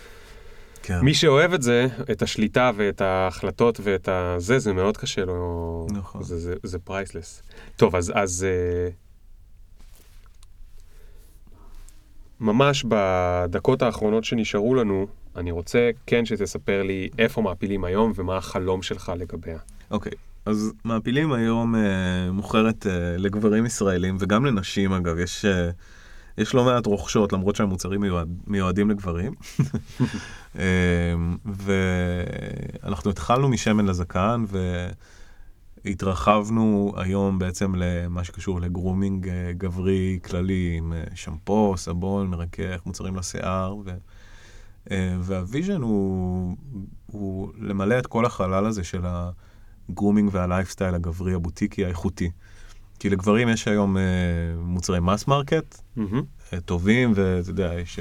כן. 0.89 1.01
מי 1.01 1.15
שאוהב 1.15 1.53
את 1.53 1.63
זה, 1.63 1.87
את 2.11 2.23
השליטה 2.23 2.71
ואת 2.77 3.01
ההחלטות 3.01 3.81
ואת 3.83 4.09
הזה, 4.13 4.59
זה 4.59 4.73
מאוד 4.73 4.97
קשה 4.97 5.25
לו. 5.25 5.87
נכון. 5.91 6.23
זה, 6.23 6.39
זה, 6.39 6.55
זה 6.63 6.79
priceless. 6.79 7.43
טוב, 7.77 7.97
אז, 7.97 8.13
אז 8.15 8.47
אה, 8.49 8.91
ממש 12.41 12.85
בדקות 12.89 13.83
האחרונות 13.83 14.25
שנשארו 14.25 14.75
לנו, 14.75 15.07
אני 15.37 15.51
רוצה 15.51 15.91
כן 16.07 16.25
שתספר 16.25 16.83
לי 16.83 17.09
איפה 17.19 17.43
מעפילים 17.43 17.85
היום 17.85 18.13
ומה 18.15 18.37
החלום 18.37 18.83
שלך 18.83 19.13
לגביה. 19.19 19.59
אוקיי, 19.91 20.13
אז 20.47 20.73
מעפילים 20.85 21.33
היום 21.33 21.75
אה, 21.75 22.31
מוכרת 22.33 22.87
אה, 22.87 23.17
לגברים 23.17 23.67
ישראלים 23.67 24.17
וגם 24.21 24.45
לנשים 24.45 24.93
אגב, 24.93 25.19
יש, 25.19 25.45
אה, 25.45 25.71
יש 26.39 26.55
לא 26.55 26.65
מעט 26.65 26.87
רוכשות 26.87 27.33
למרות 27.33 27.57
שהמוצרים 27.57 28.01
מיועד, 28.01 28.29
מיועדים 28.47 28.91
לגברים. 28.91 29.33
אה, 30.59 30.63
ואנחנו 31.45 33.11
התחלנו 33.11 33.49
משמן 33.49 33.87
לזקן 33.87 34.45
והתרחבנו 35.85 36.95
היום 36.97 37.39
בעצם 37.39 37.75
למה 37.75 38.25
שקשור 38.25 38.61
ל 38.61 38.68
grooming 38.68 39.29
אה, 39.29 39.53
גברי 39.53 40.19
כללי 40.25 40.75
עם 40.79 40.93
אה, 40.93 41.05
שמפו, 41.15 41.75
סבון, 41.77 42.27
מרכך, 42.27 42.81
מוצרים 42.87 43.17
לשיער. 43.17 43.77
ו... 43.85 43.91
אה, 44.91 45.17
וה 45.21 45.36
vision 45.36 45.83
הוא, 45.83 46.57
הוא 47.07 47.53
למלא 47.59 47.99
את 47.99 48.07
כל 48.07 48.25
החלל 48.25 48.67
הזה 48.67 48.85
של 48.85 49.03
ה 49.05 49.19
grooming 49.19 50.31
וה 50.33 50.44
lifestyle 50.44 50.95
הגברי 50.95 51.35
הבוטיקי 51.35 51.85
האיכותי. 51.85 52.31
כי 52.99 53.11
לגברים 53.11 53.49
יש 53.49 53.69
היום 53.69 53.97
מוצרי 54.59 55.01
mass 55.01 55.27
market. 55.27 55.81
אה, 56.53 56.61
טובים, 56.61 57.13
ואתה 57.15 57.51
יודע, 57.51 57.75
יש 57.81 58.01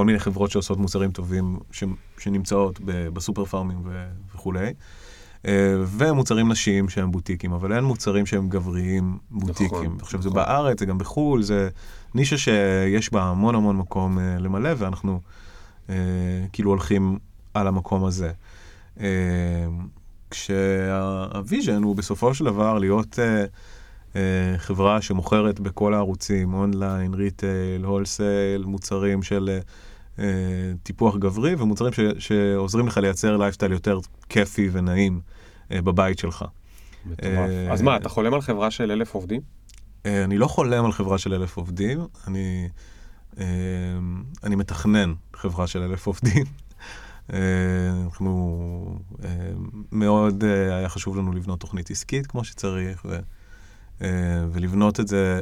כל 0.00 0.04
מיני 0.04 0.18
חברות 0.18 0.50
שעושות 0.50 0.78
מוצרים 0.78 1.10
טובים 1.10 1.58
ש, 1.72 1.84
שנמצאות 2.18 2.80
ב, 2.84 3.08
בסופר 3.08 3.44
פארמים 3.44 3.80
ו, 3.84 4.08
וכולי. 4.34 4.72
אה, 5.46 5.74
ומוצרים 5.86 6.52
נשיים 6.52 6.88
שהם 6.88 7.10
בוטיקים, 7.10 7.52
אבל 7.52 7.72
אין 7.72 7.84
מוצרים 7.84 8.26
שהם 8.26 8.48
גבריים 8.48 9.18
בוטיקים. 9.30 9.68
נכון, 9.68 9.96
עכשיו, 10.00 10.22
זה 10.22 10.28
נכון. 10.28 10.42
בארץ, 10.42 10.80
זה 10.80 10.86
גם 10.86 10.98
בחו"ל, 10.98 11.42
זה 11.42 11.68
נישה 12.14 12.38
שיש 12.38 13.12
בה 13.12 13.22
המון 13.22 13.54
המון 13.54 13.76
מקום 13.76 14.18
אה, 14.18 14.38
למלא, 14.38 14.70
ואנחנו 14.78 15.20
אה, 15.90 15.94
כאילו 16.52 16.70
הולכים 16.70 17.18
על 17.54 17.66
המקום 17.66 18.04
הזה. 18.04 18.32
אה, 19.00 19.06
כשה 20.30 20.99
vision 20.99 21.82
הוא 21.82 21.96
בסופו 21.96 22.34
של 22.34 22.44
דבר 22.44 22.78
להיות 22.78 23.18
אה, 23.18 23.44
חברה 24.56 25.02
שמוכרת 25.02 25.60
בכל 25.60 25.94
הערוצים, 25.94 26.54
online, 26.54 27.14
retail, 27.14 27.84
wholesale, 27.84 28.64
מוצרים 28.64 29.22
של 29.22 29.60
אה, 30.20 30.72
טיפוח 30.82 31.16
גברי 31.16 31.54
ומוצרים 31.54 31.92
ש, 31.92 32.00
שעוזרים 32.18 32.86
לך 32.86 32.96
לייצר 32.96 33.36
לייפסטייל 33.36 33.72
יותר 33.72 33.98
כיפי 34.28 34.68
ונעים 34.72 35.20
אה, 35.72 35.82
בבית 35.82 36.18
שלך. 36.18 36.44
מטורף. 37.06 37.34
אה, 37.34 37.72
אז 37.72 37.82
מה, 37.82 37.96
אתה 37.96 38.08
חולם 38.08 38.34
על 38.34 38.40
חברה 38.40 38.70
של 38.70 38.90
אלף 38.90 39.14
עובדים? 39.14 39.40
אני 40.04 40.38
לא 40.38 40.46
חולם 40.46 40.84
על 40.84 40.92
חברה 40.92 41.18
של 41.18 41.34
אלף 41.34 41.56
עובדים, 41.56 42.00
אני, 42.26 42.68
אני 44.44 44.56
מתכנן 44.56 45.14
חברה 45.36 45.66
של 45.66 45.82
אלף 45.82 46.06
עובדים. 46.06 46.44
אנחנו, 48.04 48.98
מאוד 49.92 50.44
היה 50.44 50.88
חשוב 50.88 51.16
לנו 51.16 51.32
לבנות 51.32 51.60
תוכנית 51.60 51.90
עסקית 51.90 52.26
כמו 52.26 52.44
שצריך, 52.44 53.04
ו, 53.04 53.18
ולבנות 54.52 55.00
את 55.00 55.08
זה, 55.08 55.40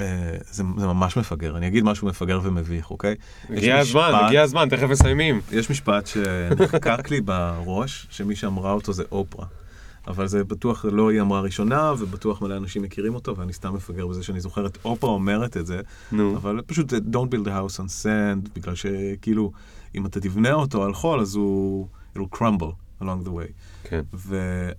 אה, 0.00 0.06
זה, 0.50 0.62
זה 0.78 0.86
ממש 0.86 1.16
מפגר. 1.16 1.56
אני 1.56 1.66
אגיד 1.68 1.84
משהו 1.84 2.08
מפגר 2.08 2.40
ומביך, 2.42 2.90
אוקיי? 2.90 3.14
הגיע 3.50 3.78
הזמן, 3.78 4.10
משפט- 4.12 4.24
הגיע 4.26 4.42
הזמן, 4.42 4.68
תכף 4.68 4.88
מסיימים. 4.90 5.40
יש 5.52 5.70
משפט 5.70 6.06
שנחקק 6.06 7.10
לי 7.10 7.20
בראש, 7.20 8.06
שמי 8.10 8.36
שאמרה 8.36 8.72
אותו 8.72 8.92
זה 8.92 9.02
אופרה. 9.12 9.46
אבל 10.08 10.26
זה 10.26 10.44
בטוח 10.44 10.84
לא 10.84 11.10
היא 11.10 11.20
אמרה 11.20 11.40
ראשונה, 11.40 11.92
ובטוח 11.98 12.42
מלא 12.42 12.56
אנשים 12.56 12.82
מכירים 12.82 13.14
אותו, 13.14 13.36
ואני 13.36 13.52
סתם 13.52 13.74
מפגר 13.74 14.06
בזה 14.06 14.22
שאני 14.22 14.40
זוכר 14.40 14.66
את 14.66 14.78
אופרה 14.84 15.10
אומרת 15.10 15.56
את 15.56 15.66
זה, 15.66 15.80
נו. 16.12 16.36
אבל 16.36 16.60
פשוט 16.66 16.92
Don't 16.92 17.34
build 17.34 17.46
a 17.46 17.50
house 17.50 17.76
on 17.80 18.04
sand, 18.04 18.48
בגלל 18.54 18.74
שכאילו, 18.74 19.52
אם 19.94 20.06
אתה 20.06 20.20
תבנה 20.20 20.52
אותו 20.52 20.84
על 20.84 20.94
חול, 20.94 21.20
אז 21.20 21.34
הוא, 21.34 21.86
it'll 22.16 22.36
crumble 22.36 22.72
along 23.02 23.26
the 23.26 23.30
way. 23.30 23.52
כן. 23.84 24.00
ומאוד 24.14 24.74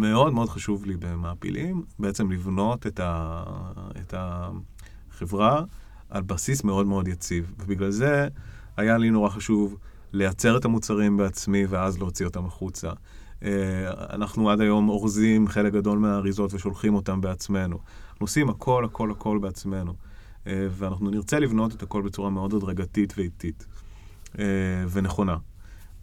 מאוד 0.00 0.48
חשוב 0.48 0.86
לי 0.86 0.96
במעפילים, 0.96 1.82
בעצם 1.98 2.30
לבנות 2.30 2.86
את, 2.86 3.00
ה, 3.00 3.42
את 4.00 4.14
החברה 4.16 5.62
על 6.10 6.22
בסיס 6.22 6.64
מאוד 6.64 6.86
מאוד 6.86 7.08
יציב. 7.08 7.54
ובגלל 7.58 7.90
זה 7.90 8.28
היה 8.76 8.98
לי 8.98 9.10
נורא 9.10 9.28
חשוב 9.28 9.76
לייצר 10.12 10.56
את 10.56 10.64
המוצרים 10.64 11.16
בעצמי 11.16 11.66
ואז 11.66 11.98
להוציא 11.98 12.26
אותם 12.26 12.44
החוצה. 12.44 12.90
אה, 13.42 13.50
אנחנו 14.10 14.50
עד 14.50 14.60
היום 14.60 14.88
אורזים 14.88 15.48
חלק 15.48 15.72
גדול 15.72 15.98
מהאריזות 15.98 16.54
ושולחים 16.54 16.94
אותם 16.94 17.20
בעצמנו. 17.20 17.78
אנחנו 18.10 18.24
עושים 18.24 18.48
הכל, 18.48 18.84
הכל, 18.84 19.10
הכל 19.10 19.38
בעצמנו. 19.38 19.94
אה, 20.46 20.66
ואנחנו 20.70 21.10
נרצה 21.10 21.38
לבנות 21.38 21.74
את 21.74 21.82
הכל 21.82 22.02
בצורה 22.02 22.30
מאוד 22.30 22.54
הדרגתית 22.54 23.14
ואיטית 23.16 23.66
אה, 24.38 24.44
ונכונה. 24.90 25.36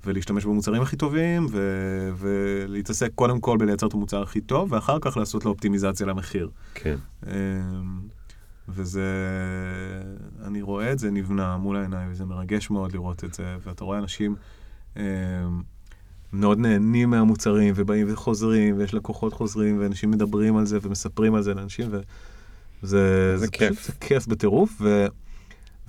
ולהשתמש 0.05 0.45
במוצרים 0.45 0.81
הכי 0.81 0.95
טובים, 0.95 1.45
ו- 1.51 2.11
ולהתעסק 2.17 3.11
קודם 3.15 3.39
כל 3.39 3.57
בלייצר 3.57 3.87
את 3.87 3.93
המוצר 3.93 4.21
הכי 4.23 4.41
טוב, 4.41 4.71
ואחר 4.71 4.97
כך 5.01 5.17
לעשות 5.17 5.45
לו 5.45 5.51
אופטימיזציה 5.51 6.05
למחיר. 6.05 6.49
כן. 6.73 6.95
אמ, 7.27 7.31
וזה, 8.69 9.05
אני 10.45 10.61
רואה 10.61 10.91
את 10.91 10.99
זה 10.99 11.11
נבנה 11.11 11.57
מול 11.57 11.77
העיניים, 11.77 12.11
וזה 12.11 12.25
מרגש 12.25 12.69
מאוד 12.69 12.91
לראות 12.93 13.23
את 13.23 13.33
זה, 13.33 13.55
ואתה 13.65 13.83
רואה 13.83 13.97
אנשים 13.97 14.35
אמ, 14.97 15.01
מאוד 16.33 16.59
נהנים 16.59 17.09
מהמוצרים, 17.09 17.73
ובאים 17.77 18.13
וחוזרים, 18.13 18.77
ויש 18.77 18.93
לקוחות 18.93 19.33
חוזרים, 19.33 19.79
ואנשים 19.79 20.11
מדברים 20.11 20.57
על 20.57 20.65
זה 20.65 20.77
ומספרים 20.81 21.35
על 21.35 21.41
זה 21.41 21.53
לאנשים, 21.53 21.89
וזה 22.83 23.37
זה 23.37 23.47
כיף. 23.47 23.79
פשוט, 23.79 23.85
זה 23.85 23.93
כיף 23.99 24.27
בטירוף, 24.27 24.77
ו... 24.81 25.05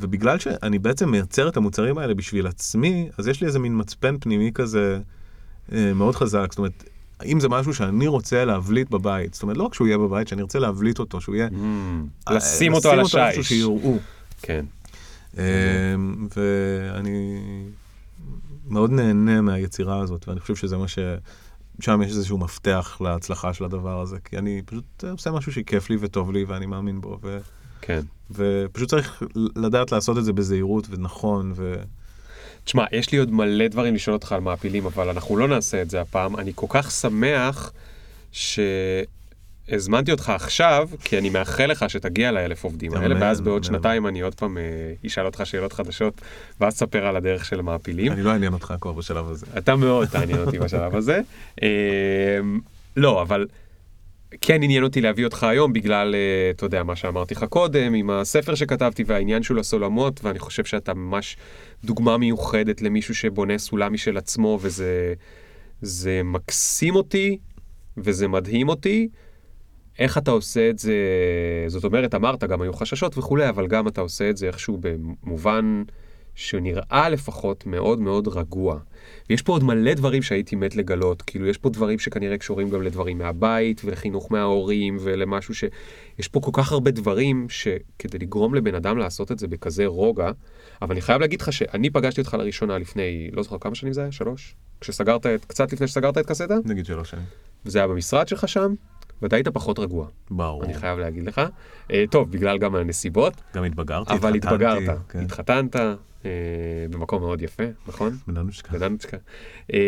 ובגלל 0.02 0.38
שאני 0.38 0.78
בעצם 0.78 1.10
מייצר 1.10 1.48
את 1.48 1.56
המוצרים 1.56 1.98
האלה 1.98 2.14
בשביל 2.14 2.46
עצמי, 2.46 3.08
אז 3.18 3.28
יש 3.28 3.40
לי 3.40 3.46
איזה 3.46 3.58
מין 3.58 3.80
מצפן 3.80 4.16
פנימי 4.20 4.50
כזה 4.54 4.98
אה, 5.72 5.92
מאוד 5.94 6.16
חזק. 6.16 6.46
זאת 6.50 6.58
אומרת, 6.58 6.84
האם 7.20 7.40
זה 7.40 7.48
משהו 7.48 7.74
שאני 7.74 8.06
רוצה 8.06 8.44
להבליט 8.44 8.90
בבית? 8.90 9.34
זאת 9.34 9.42
אומרת, 9.42 9.56
לא 9.56 9.64
רק 9.64 9.74
שהוא 9.74 9.86
יהיה 9.86 9.98
בבית, 9.98 10.28
שאני 10.28 10.42
ארצה 10.42 10.58
להבליט 10.58 10.98
אותו, 10.98 11.20
שהוא 11.20 11.34
יהיה... 11.34 11.48
Mm. 11.48 12.32
לשים 12.34 12.74
אותו 12.74 12.90
על 12.90 13.00
השיש. 13.00 13.48
שיראו. 13.48 13.98
כן. 14.42 14.64
אה, 15.38 15.44
ואני 16.36 17.40
מאוד 18.68 18.90
נהנה 18.90 19.40
מהיצירה 19.40 20.00
הזאת, 20.00 20.28
ואני 20.28 20.40
חושב 20.40 20.56
שזה 20.56 20.76
מה 20.76 20.88
ש... 20.88 20.98
שם 21.80 22.02
יש 22.02 22.10
איזשהו 22.10 22.38
מפתח 22.38 22.98
להצלחה 23.00 23.54
של 23.54 23.64
הדבר 23.64 24.00
הזה, 24.00 24.16
כי 24.24 24.38
אני 24.38 24.62
פשוט 24.66 25.04
עושה 25.10 25.30
משהו 25.30 25.52
שכיף 25.52 25.90
לי 25.90 25.96
וטוב 26.00 26.32
לי 26.32 26.44
ואני 26.44 26.66
מאמין 26.66 27.00
בו, 27.00 27.18
ו... 27.22 27.38
כן. 27.82 28.00
ופשוט 28.30 28.88
צריך 28.88 29.22
לדעת 29.56 29.92
לעשות 29.92 30.18
את 30.18 30.24
זה 30.24 30.32
בזהירות 30.32 30.86
ונכון, 30.90 31.52
ו... 31.56 31.74
תשמע, 32.64 32.84
יש 32.92 33.12
לי 33.12 33.18
עוד 33.18 33.32
מלא 33.32 33.68
דברים 33.68 33.94
לשאול 33.94 34.14
אותך 34.14 34.32
על 34.32 34.40
מעפילים, 34.40 34.86
אבל 34.86 35.08
אנחנו 35.08 35.36
לא 35.36 35.48
נעשה 35.48 35.82
את 35.82 35.90
זה 35.90 36.00
הפעם. 36.00 36.36
אני 36.36 36.52
כל 36.54 36.66
כך 36.68 36.90
שמח 36.90 37.72
שהזמנתי 38.32 40.12
אותך 40.12 40.28
עכשיו, 40.28 40.88
כי 41.04 41.18
אני 41.18 41.30
מאחל 41.30 41.66
לך 41.66 41.84
שתגיע 41.90 42.32
לאלף 42.32 42.64
עובדים 42.64 42.94
האלה, 42.94 43.14
ואז 43.20 43.40
בעוד. 43.40 43.64
שנתיים 43.64 44.06
אני 44.06 44.20
עוד 44.20 44.34
פעם 44.34 44.58
אה, 44.58 44.62
אשאל 45.06 45.26
אותך 45.26 45.42
שאלות 45.44 45.72
חדשות, 45.72 46.20
ואז 46.60 46.74
תספר 46.74 47.06
על 47.06 47.16
הדרך 47.16 47.44
של 47.44 47.58
המעפילים. 47.58 48.12
אני 48.12 48.22
לא 48.22 48.30
אעניין 48.30 48.52
אותך 48.52 48.74
כבר 48.80 48.92
בשלב 48.92 49.30
הזה. 49.30 49.46
אתה 49.58 49.76
מאוד 49.76 50.08
תעניין 50.08 50.38
אותי 50.38 50.58
בשלב 50.58 50.96
הזה. 50.96 51.20
אה, 51.62 51.68
לא, 52.96 53.22
אבל 53.22 53.46
כן 54.40 54.62
עניין 54.62 54.84
אותי 54.84 55.00
להביא 55.00 55.24
אותך 55.24 55.44
היום 55.44 55.72
בגלל, 55.72 56.14
אה, 56.14 56.50
אתה 56.50 56.66
יודע, 56.66 56.82
מה 56.82 56.96
שאמרתי 56.96 57.34
לך 57.34 57.44
קודם, 57.44 57.94
עם 57.94 58.10
הספר 58.10 58.54
שכתבתי 58.54 59.04
והעניין 59.06 59.42
של 59.42 59.58
הסולמות, 59.58 60.24
ואני 60.24 60.38
חושב 60.38 60.64
שאתה 60.64 60.94
ממש 60.94 61.36
דוגמה 61.84 62.18
מיוחדת 62.18 62.82
למישהו 62.82 63.14
שבונה 63.14 63.58
סולם 63.58 63.92
משל 63.92 64.16
עצמו, 64.16 64.58
וזה 64.62 65.14
זה 65.82 66.20
מקסים 66.24 66.94
אותי, 66.94 67.38
וזה 67.96 68.28
מדהים 68.28 68.68
אותי. 68.68 69.08
איך 69.98 70.18
אתה 70.18 70.30
עושה 70.30 70.70
את 70.70 70.78
זה, 70.78 70.94
זאת 71.66 71.84
אומרת, 71.84 72.14
אמרת, 72.14 72.44
גם 72.44 72.62
היו 72.62 72.72
חששות 72.72 73.18
וכולי, 73.18 73.48
אבל 73.48 73.66
גם 73.66 73.88
אתה 73.88 74.00
עושה 74.00 74.30
את 74.30 74.36
זה 74.36 74.46
איכשהו 74.46 74.78
במובן 74.80 75.82
שנראה 76.34 77.08
לפחות 77.08 77.66
מאוד 77.66 78.00
מאוד 78.00 78.28
רגוע. 78.28 78.78
ויש 79.30 79.42
פה 79.42 79.52
עוד 79.52 79.64
מלא 79.64 79.94
דברים 79.94 80.22
שהייתי 80.22 80.56
מת 80.56 80.76
לגלות, 80.76 81.22
כאילו 81.22 81.46
יש 81.46 81.58
פה 81.58 81.70
דברים 81.70 81.98
שכנראה 81.98 82.38
קשורים 82.38 82.70
גם 82.70 82.82
לדברים 82.82 83.18
מהבית 83.18 83.82
ולחינוך 83.84 84.32
מההורים 84.32 84.96
ולמשהו 85.00 85.54
ש... 85.54 85.64
יש 86.18 86.28
פה 86.28 86.40
כל 86.40 86.50
כך 86.54 86.72
הרבה 86.72 86.90
דברים 86.90 87.46
שכדי 87.48 88.18
לגרום 88.18 88.54
לבן 88.54 88.74
אדם 88.74 88.98
לעשות 88.98 89.32
את 89.32 89.38
זה 89.38 89.48
בכזה 89.48 89.86
רוגע, 89.86 90.30
אבל 90.82 90.92
אני 90.92 91.00
חייב 91.00 91.20
להגיד 91.20 91.40
לך 91.40 91.52
שאני 91.52 91.90
פגשתי 91.90 92.20
אותך 92.20 92.34
לראשונה 92.34 92.78
לפני, 92.78 93.30
לא 93.32 93.42
זוכר 93.42 93.58
כמה 93.58 93.74
שנים 93.74 93.92
זה 93.92 94.00
היה? 94.00 94.12
שלוש? 94.12 94.54
כשסגרת 94.80 95.26
את, 95.26 95.44
קצת 95.44 95.72
לפני 95.72 95.86
שסגרת 95.86 96.18
את 96.18 96.26
קסטה? 96.26 96.54
נגיד 96.64 96.86
שלוש 96.86 97.10
שנים. 97.10 97.24
וזה 97.66 97.78
היה 97.78 97.88
במשרד 97.88 98.28
שלך 98.28 98.48
שם, 98.48 98.74
ואתה 99.22 99.36
היית 99.36 99.48
פחות 99.48 99.78
רגוע, 99.78 100.06
ברור. 100.30 100.64
אני 100.64 100.74
חייב 100.74 100.98
להגיד 100.98 101.24
לך. 101.24 101.40
אה, 101.90 102.04
טוב, 102.10 102.30
בגלל 102.30 102.58
גם 102.58 102.74
הנסיבות, 102.74 103.34
גם 103.54 103.64
התבגרתי, 103.64 104.12
אבל 104.14 104.34
התחתנתי, 104.34 104.64
התבגרת, 104.64 104.98
כן. 105.08 105.20
התחתנת, 105.20 105.76
במקום 106.90 107.22
מאוד 107.22 107.42
יפה, 107.42 107.64
נכון? 107.86 108.16
בננושקה. 108.26 108.72
בדנצ'קה. 108.72 109.16
אה, 109.72 109.78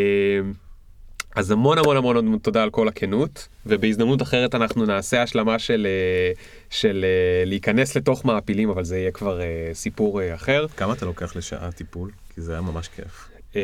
אז 1.34 1.50
המון 1.50 1.78
המון 1.78 1.96
המון 1.96 2.38
תודה 2.38 2.62
על 2.62 2.70
כל 2.70 2.88
הכנות, 2.88 3.48
ובהזדמנות 3.66 4.22
אחרת 4.22 4.54
אנחנו 4.54 4.86
נעשה 4.86 5.22
השלמה 5.22 5.58
של, 5.58 5.86
אה, 5.90 6.32
של 6.70 7.04
אה, 7.04 7.44
להיכנס 7.46 7.96
לתוך 7.96 8.24
מעפילים, 8.24 8.70
אבל 8.70 8.84
זה 8.84 8.98
יהיה 8.98 9.10
כבר 9.10 9.40
אה, 9.40 9.70
סיפור 9.72 10.20
אה, 10.20 10.34
אחר. 10.34 10.66
כמה 10.76 10.92
אתה 10.92 11.06
לוקח 11.06 11.36
לשעה 11.36 11.72
טיפול? 11.72 12.10
כי 12.34 12.40
זה 12.40 12.52
היה 12.52 12.60
ממש 12.60 12.88
כיף. 12.88 13.28
אה, 13.56 13.62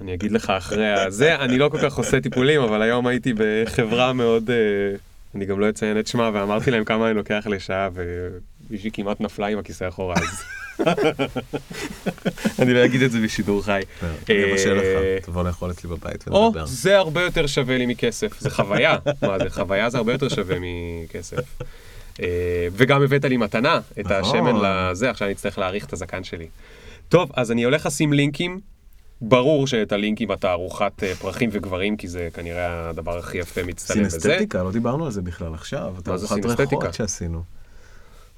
אני 0.00 0.14
אגיד 0.14 0.32
לך 0.32 0.50
אחרי 0.50 0.92
הזה, 0.92 1.36
אני 1.44 1.58
לא 1.58 1.68
כל 1.68 1.78
כך 1.78 1.96
עושה 1.96 2.20
טיפולים, 2.20 2.60
אבל 2.60 2.82
היום 2.82 3.06
הייתי 3.06 3.32
בחברה 3.36 4.12
מאוד, 4.12 4.50
אה, 4.50 4.56
אני 5.34 5.46
גם 5.46 5.60
לא 5.60 5.68
אציין 5.68 5.98
את 5.98 6.06
שמה, 6.06 6.30
ואמרתי 6.34 6.70
להם 6.70 6.84
כמה 6.84 7.06
אני 7.06 7.14
לוקח 7.14 7.46
לשעה, 7.50 7.88
ומישהי 8.70 8.90
כמעט 8.92 9.20
נפלה 9.20 9.46
עם 9.46 9.58
הכיסא 9.58 9.88
אחורה, 9.88 10.14
אז... 10.14 10.42
אני 12.62 12.74
לא 12.74 12.84
אגיד 12.84 13.02
את 13.02 13.10
זה 13.10 13.20
בשידור 13.20 13.62
חי. 13.64 13.80
אני 14.02 14.52
אבשל 14.52 14.78
אה, 14.78 15.16
לך, 15.18 15.24
תבוא 15.24 15.44
לאכול 15.44 15.70
אצלי 15.70 15.90
בבית 15.90 16.28
או, 16.28 16.34
ונדבר. 16.34 16.66
זה 16.66 16.98
הרבה 16.98 17.22
יותר 17.22 17.46
שווה 17.46 17.78
לי 17.78 17.86
מכסף, 17.86 18.40
זה 18.40 18.50
חוויה. 18.50 18.96
מה 19.22 19.38
זה, 19.38 19.50
חוויה 19.50 19.90
זה 19.90 19.98
הרבה 19.98 20.12
יותר 20.12 20.28
שווה 20.28 20.56
מכסף. 20.60 21.38
אה, 22.22 22.68
וגם 22.72 23.02
הבאת 23.02 23.24
לי 23.24 23.36
מתנה, 23.36 23.80
את 23.92 23.98
נכון. 23.98 24.14
השמן 24.14 24.56
לזה, 24.62 25.10
עכשיו 25.10 25.26
אני 25.26 25.34
אצטרך 25.34 25.58
להעריך 25.58 25.84
את 25.84 25.92
הזקן 25.92 26.24
שלי. 26.24 26.46
טוב, 27.08 27.30
אז 27.34 27.52
אני 27.52 27.64
הולך 27.64 27.86
לשים 27.86 28.12
לינקים. 28.12 28.60
ברור 29.20 29.66
שאת 29.66 29.92
הלינקים 29.92 30.30
התערוכת 30.30 31.02
אה, 31.02 31.14
פרחים 31.14 31.50
וגברים, 31.52 31.96
כי 31.96 32.08
זה 32.08 32.28
כנראה 32.34 32.88
הדבר 32.88 33.18
הכי 33.18 33.38
יפה 33.38 33.62
מצטלם 33.62 34.04
בזה. 34.04 34.20
סינסתטיקה, 34.20 34.62
לא 34.62 34.72
דיברנו 34.72 35.04
על 35.04 35.12
זה 35.12 35.22
בכלל 35.22 35.54
עכשיו. 35.54 35.94
מה 36.06 36.16
זה 36.16 36.28
סינסתטיקה? 36.28 36.76
ריחות 36.76 36.94
שעשינו. 36.94 37.42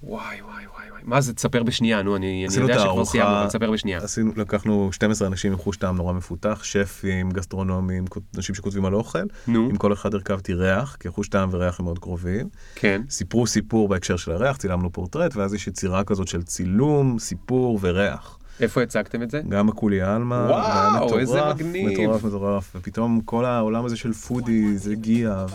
וואי, 0.02 0.42
וואי, 0.42 0.66
וואי, 0.74 0.90
וואי. 0.90 1.02
מה 1.04 1.20
זה, 1.20 1.34
תספר 1.34 1.62
בשנייה, 1.62 2.02
נו, 2.02 2.16
אני 2.16 2.46
אני 2.48 2.62
יודע 2.62 2.78
שכבר 2.78 3.04
סיימנו, 3.04 3.38
אבל 3.38 3.46
תספר 3.46 3.70
בשנייה. 3.70 3.98
עשינו, 3.98 4.32
לקחנו 4.36 4.92
12 4.92 5.28
אנשים 5.28 5.52
עם 5.52 5.58
חוש 5.58 5.76
טעם 5.76 5.96
נורא 5.96 6.12
מפותח, 6.12 6.60
שפים, 6.64 7.30
גסטרונומים, 7.30 8.04
אנשים 8.36 8.54
שכותבים 8.54 8.84
על 8.84 8.94
אוכל. 8.94 9.18
נו. 9.48 9.68
עם 9.70 9.76
כל 9.76 9.92
אחד 9.92 10.14
הרכבתי 10.14 10.54
ריח, 10.54 10.96
כי 11.00 11.08
חוש 11.08 11.28
טעם 11.28 11.48
וריח 11.52 11.80
הם 11.80 11.84
מאוד 11.84 11.98
קרובים. 11.98 12.48
כן. 12.74 13.02
סיפרו 13.10 13.46
סיפור 13.46 13.88
בהקשר 13.88 14.16
של 14.16 14.32
הריח, 14.32 14.56
צילמנו 14.56 14.92
פורטרט, 14.92 15.36
ואז 15.36 15.54
יש 15.54 15.66
יצירה 15.66 16.04
כזאת 16.04 16.28
של 16.28 16.42
צילום, 16.42 17.18
סיפור 17.18 17.78
וריח. 17.82 18.38
איפה 18.60 18.82
הצגתם 18.82 19.22
את 19.22 19.30
זה? 19.30 19.42
גם 19.48 19.68
הכולי 19.68 20.00
עלמא, 20.00 20.34
וואו, 20.34 21.06
מטורף, 21.06 21.20
איזה 21.20 21.40
מגניב. 21.54 21.88
מטורף, 21.88 22.24
מטורף, 22.24 22.72
ופתאום 22.76 23.20
כל 23.24 23.44
העולם 23.44 23.84
הזה 23.84 23.96
של 23.96 24.12
פודי, 24.12 24.78
זה 24.78 24.92
הגיע, 24.92 25.46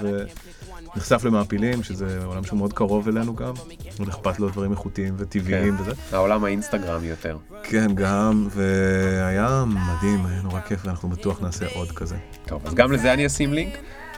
ונחשף 0.95 1.23
למעפילים, 1.25 1.83
שזה 1.83 2.25
עולם 2.25 2.43
שהוא 2.43 2.57
מאוד 2.57 2.73
קרוב 2.73 3.07
אלינו 3.07 3.35
גם, 3.35 3.53
מאוד 3.99 4.09
אכפת 4.09 4.39
לו 4.39 4.49
דברים 4.49 4.71
איכותיים 4.71 5.13
וטבעיים 5.17 5.77
כן. 5.77 5.83
וזה. 5.83 5.91
העולם 6.11 6.43
האינסטגרמי 6.43 7.07
יותר. 7.07 7.37
כן, 7.63 7.95
גם, 7.95 8.47
והיה 8.51 9.63
מדהים, 9.67 10.25
היה 10.25 10.41
נורא 10.41 10.61
כיף, 10.61 10.85
ואנחנו 10.85 11.09
בטוח 11.09 11.41
נעשה 11.41 11.65
עוד 11.75 11.91
כזה. 11.91 12.15
טוב, 12.45 12.61
אז 12.65 12.73
גם 12.73 12.91
לזה 12.91 13.13
אני 13.13 13.25
אשים 13.25 13.53
לינק, 13.53 13.73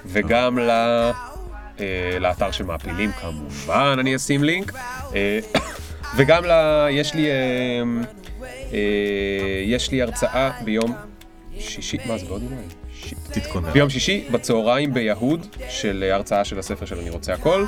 וגם 0.06 0.60
ל... 0.60 0.70
אה, 1.80 2.20
לאתר 2.20 2.52
של 2.52 2.64
מעפילים 2.64 3.12
כמובן 3.12 3.96
אני 4.00 4.16
אשים 4.16 4.44
לינק, 4.44 4.74
אה, 5.16 5.40
וגם 6.18 6.46
ל... 6.46 6.52
יש 6.92 7.14
לי... 7.14 7.28
אה, 8.74 8.82
יש 9.66 9.92
לי 9.92 10.02
הרצאה 10.02 10.52
ביום 10.64 10.94
שישי, 11.60 11.98
מה 12.06 12.18
זה 12.18 12.26
בעוד 12.26 12.44
יומיים? 12.44 12.85
שישי. 13.10 13.16
תתכונן. 13.32 13.72
ביום 13.72 13.90
שישי 13.90 14.28
בצהריים 14.32 14.94
ביהוד 14.94 15.48
של 15.70 16.04
אה, 16.08 16.16
הרצאה 16.16 16.46
של 16.46 16.60
הספר 16.60 16.86
של 16.86 17.00
אני 17.00 17.10
רוצה 17.10 17.34
הכל 17.34 17.66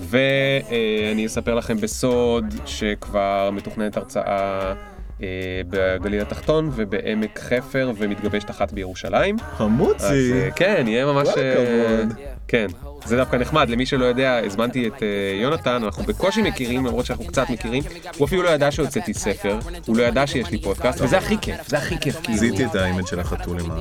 ואני 0.00 1.26
אספר 1.26 1.54
לכם 1.54 1.76
בסוד 1.76 2.44
שכבר 2.66 3.50
מתוכננת 3.52 3.96
הרצאה 3.96 4.74
אה, 5.22 5.60
בגליל 5.70 6.20
התחתון 6.20 6.70
ובעמק 6.74 7.38
חפר 7.38 7.92
ומתגבשת 7.96 8.50
אחת 8.50 8.72
בירושלים. 8.72 9.36
אז 9.38 9.56
חמוצי! 9.56 10.32
אה, 10.32 10.48
כן, 10.56 10.84
יהיה 10.88 11.06
ממש... 11.06 11.28
כל 11.28 11.40
אה, 11.40 12.02
הכבוד. 12.02 12.18
כן, 12.48 12.66
זה 13.06 13.16
דווקא 13.16 13.36
נחמד, 13.36 13.70
למי 13.70 13.86
שלא 13.86 14.04
יודע, 14.04 14.40
הזמנתי 14.44 14.86
את 14.88 15.02
אה, 15.02 15.08
יונתן, 15.42 15.84
אנחנו 15.84 16.04
בקושי 16.04 16.42
מכירים, 16.42 16.86
למרות 16.86 17.06
שאנחנו 17.06 17.26
קצת 17.26 17.50
מכירים, 17.50 17.82
הוא 18.16 18.26
אפילו 18.26 18.42
לא 18.42 18.48
ידע 18.48 18.70
שהוצאתי 18.70 19.14
ספר, 19.14 19.58
הוא 19.86 19.96
לא 19.96 20.02
ידע 20.02 20.26
שיש 20.26 20.50
לי 20.50 20.58
פודקאסט, 20.58 21.00
וזה 21.00 21.18
הכי 21.18 21.36
כיף, 21.40 21.68
זה 21.68 21.78
הכי 21.78 21.98
כיף, 22.00 22.20
כאילו. 22.22 22.38
זיהיתי 22.38 22.64
את 22.64 22.74
האימג' 22.74 23.06
של 23.06 23.20
החתול 23.20 23.60
עם 23.60 23.70
ה... 23.70 23.76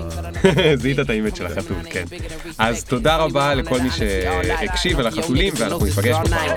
זיהית 0.82 1.00
את 1.00 1.10
האימג' 1.10 1.36
של 1.36 1.46
החתול, 1.46 1.78
כן. 1.90 2.04
אז 2.58 2.84
תודה 2.84 3.16
רבה 3.16 3.54
לכל 3.56 3.80
מי 3.80 3.90
שהקשיב 3.92 5.00
על 5.00 5.08
החתולים, 5.08 5.54
ואנחנו 5.58 5.86
ניפגש 5.86 6.16
בפעם 6.26 6.50
הבאה. 6.50 6.56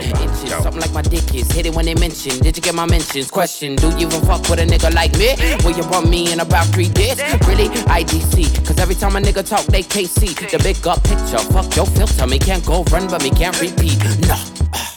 צ'או. 11.31 12.58
can't 12.61 12.67
go 12.67 12.83
run, 12.91 13.09
but 13.09 13.23
me 13.23 13.31
can't 13.31 13.61
repeat. 13.61 13.99
No. 14.27 14.88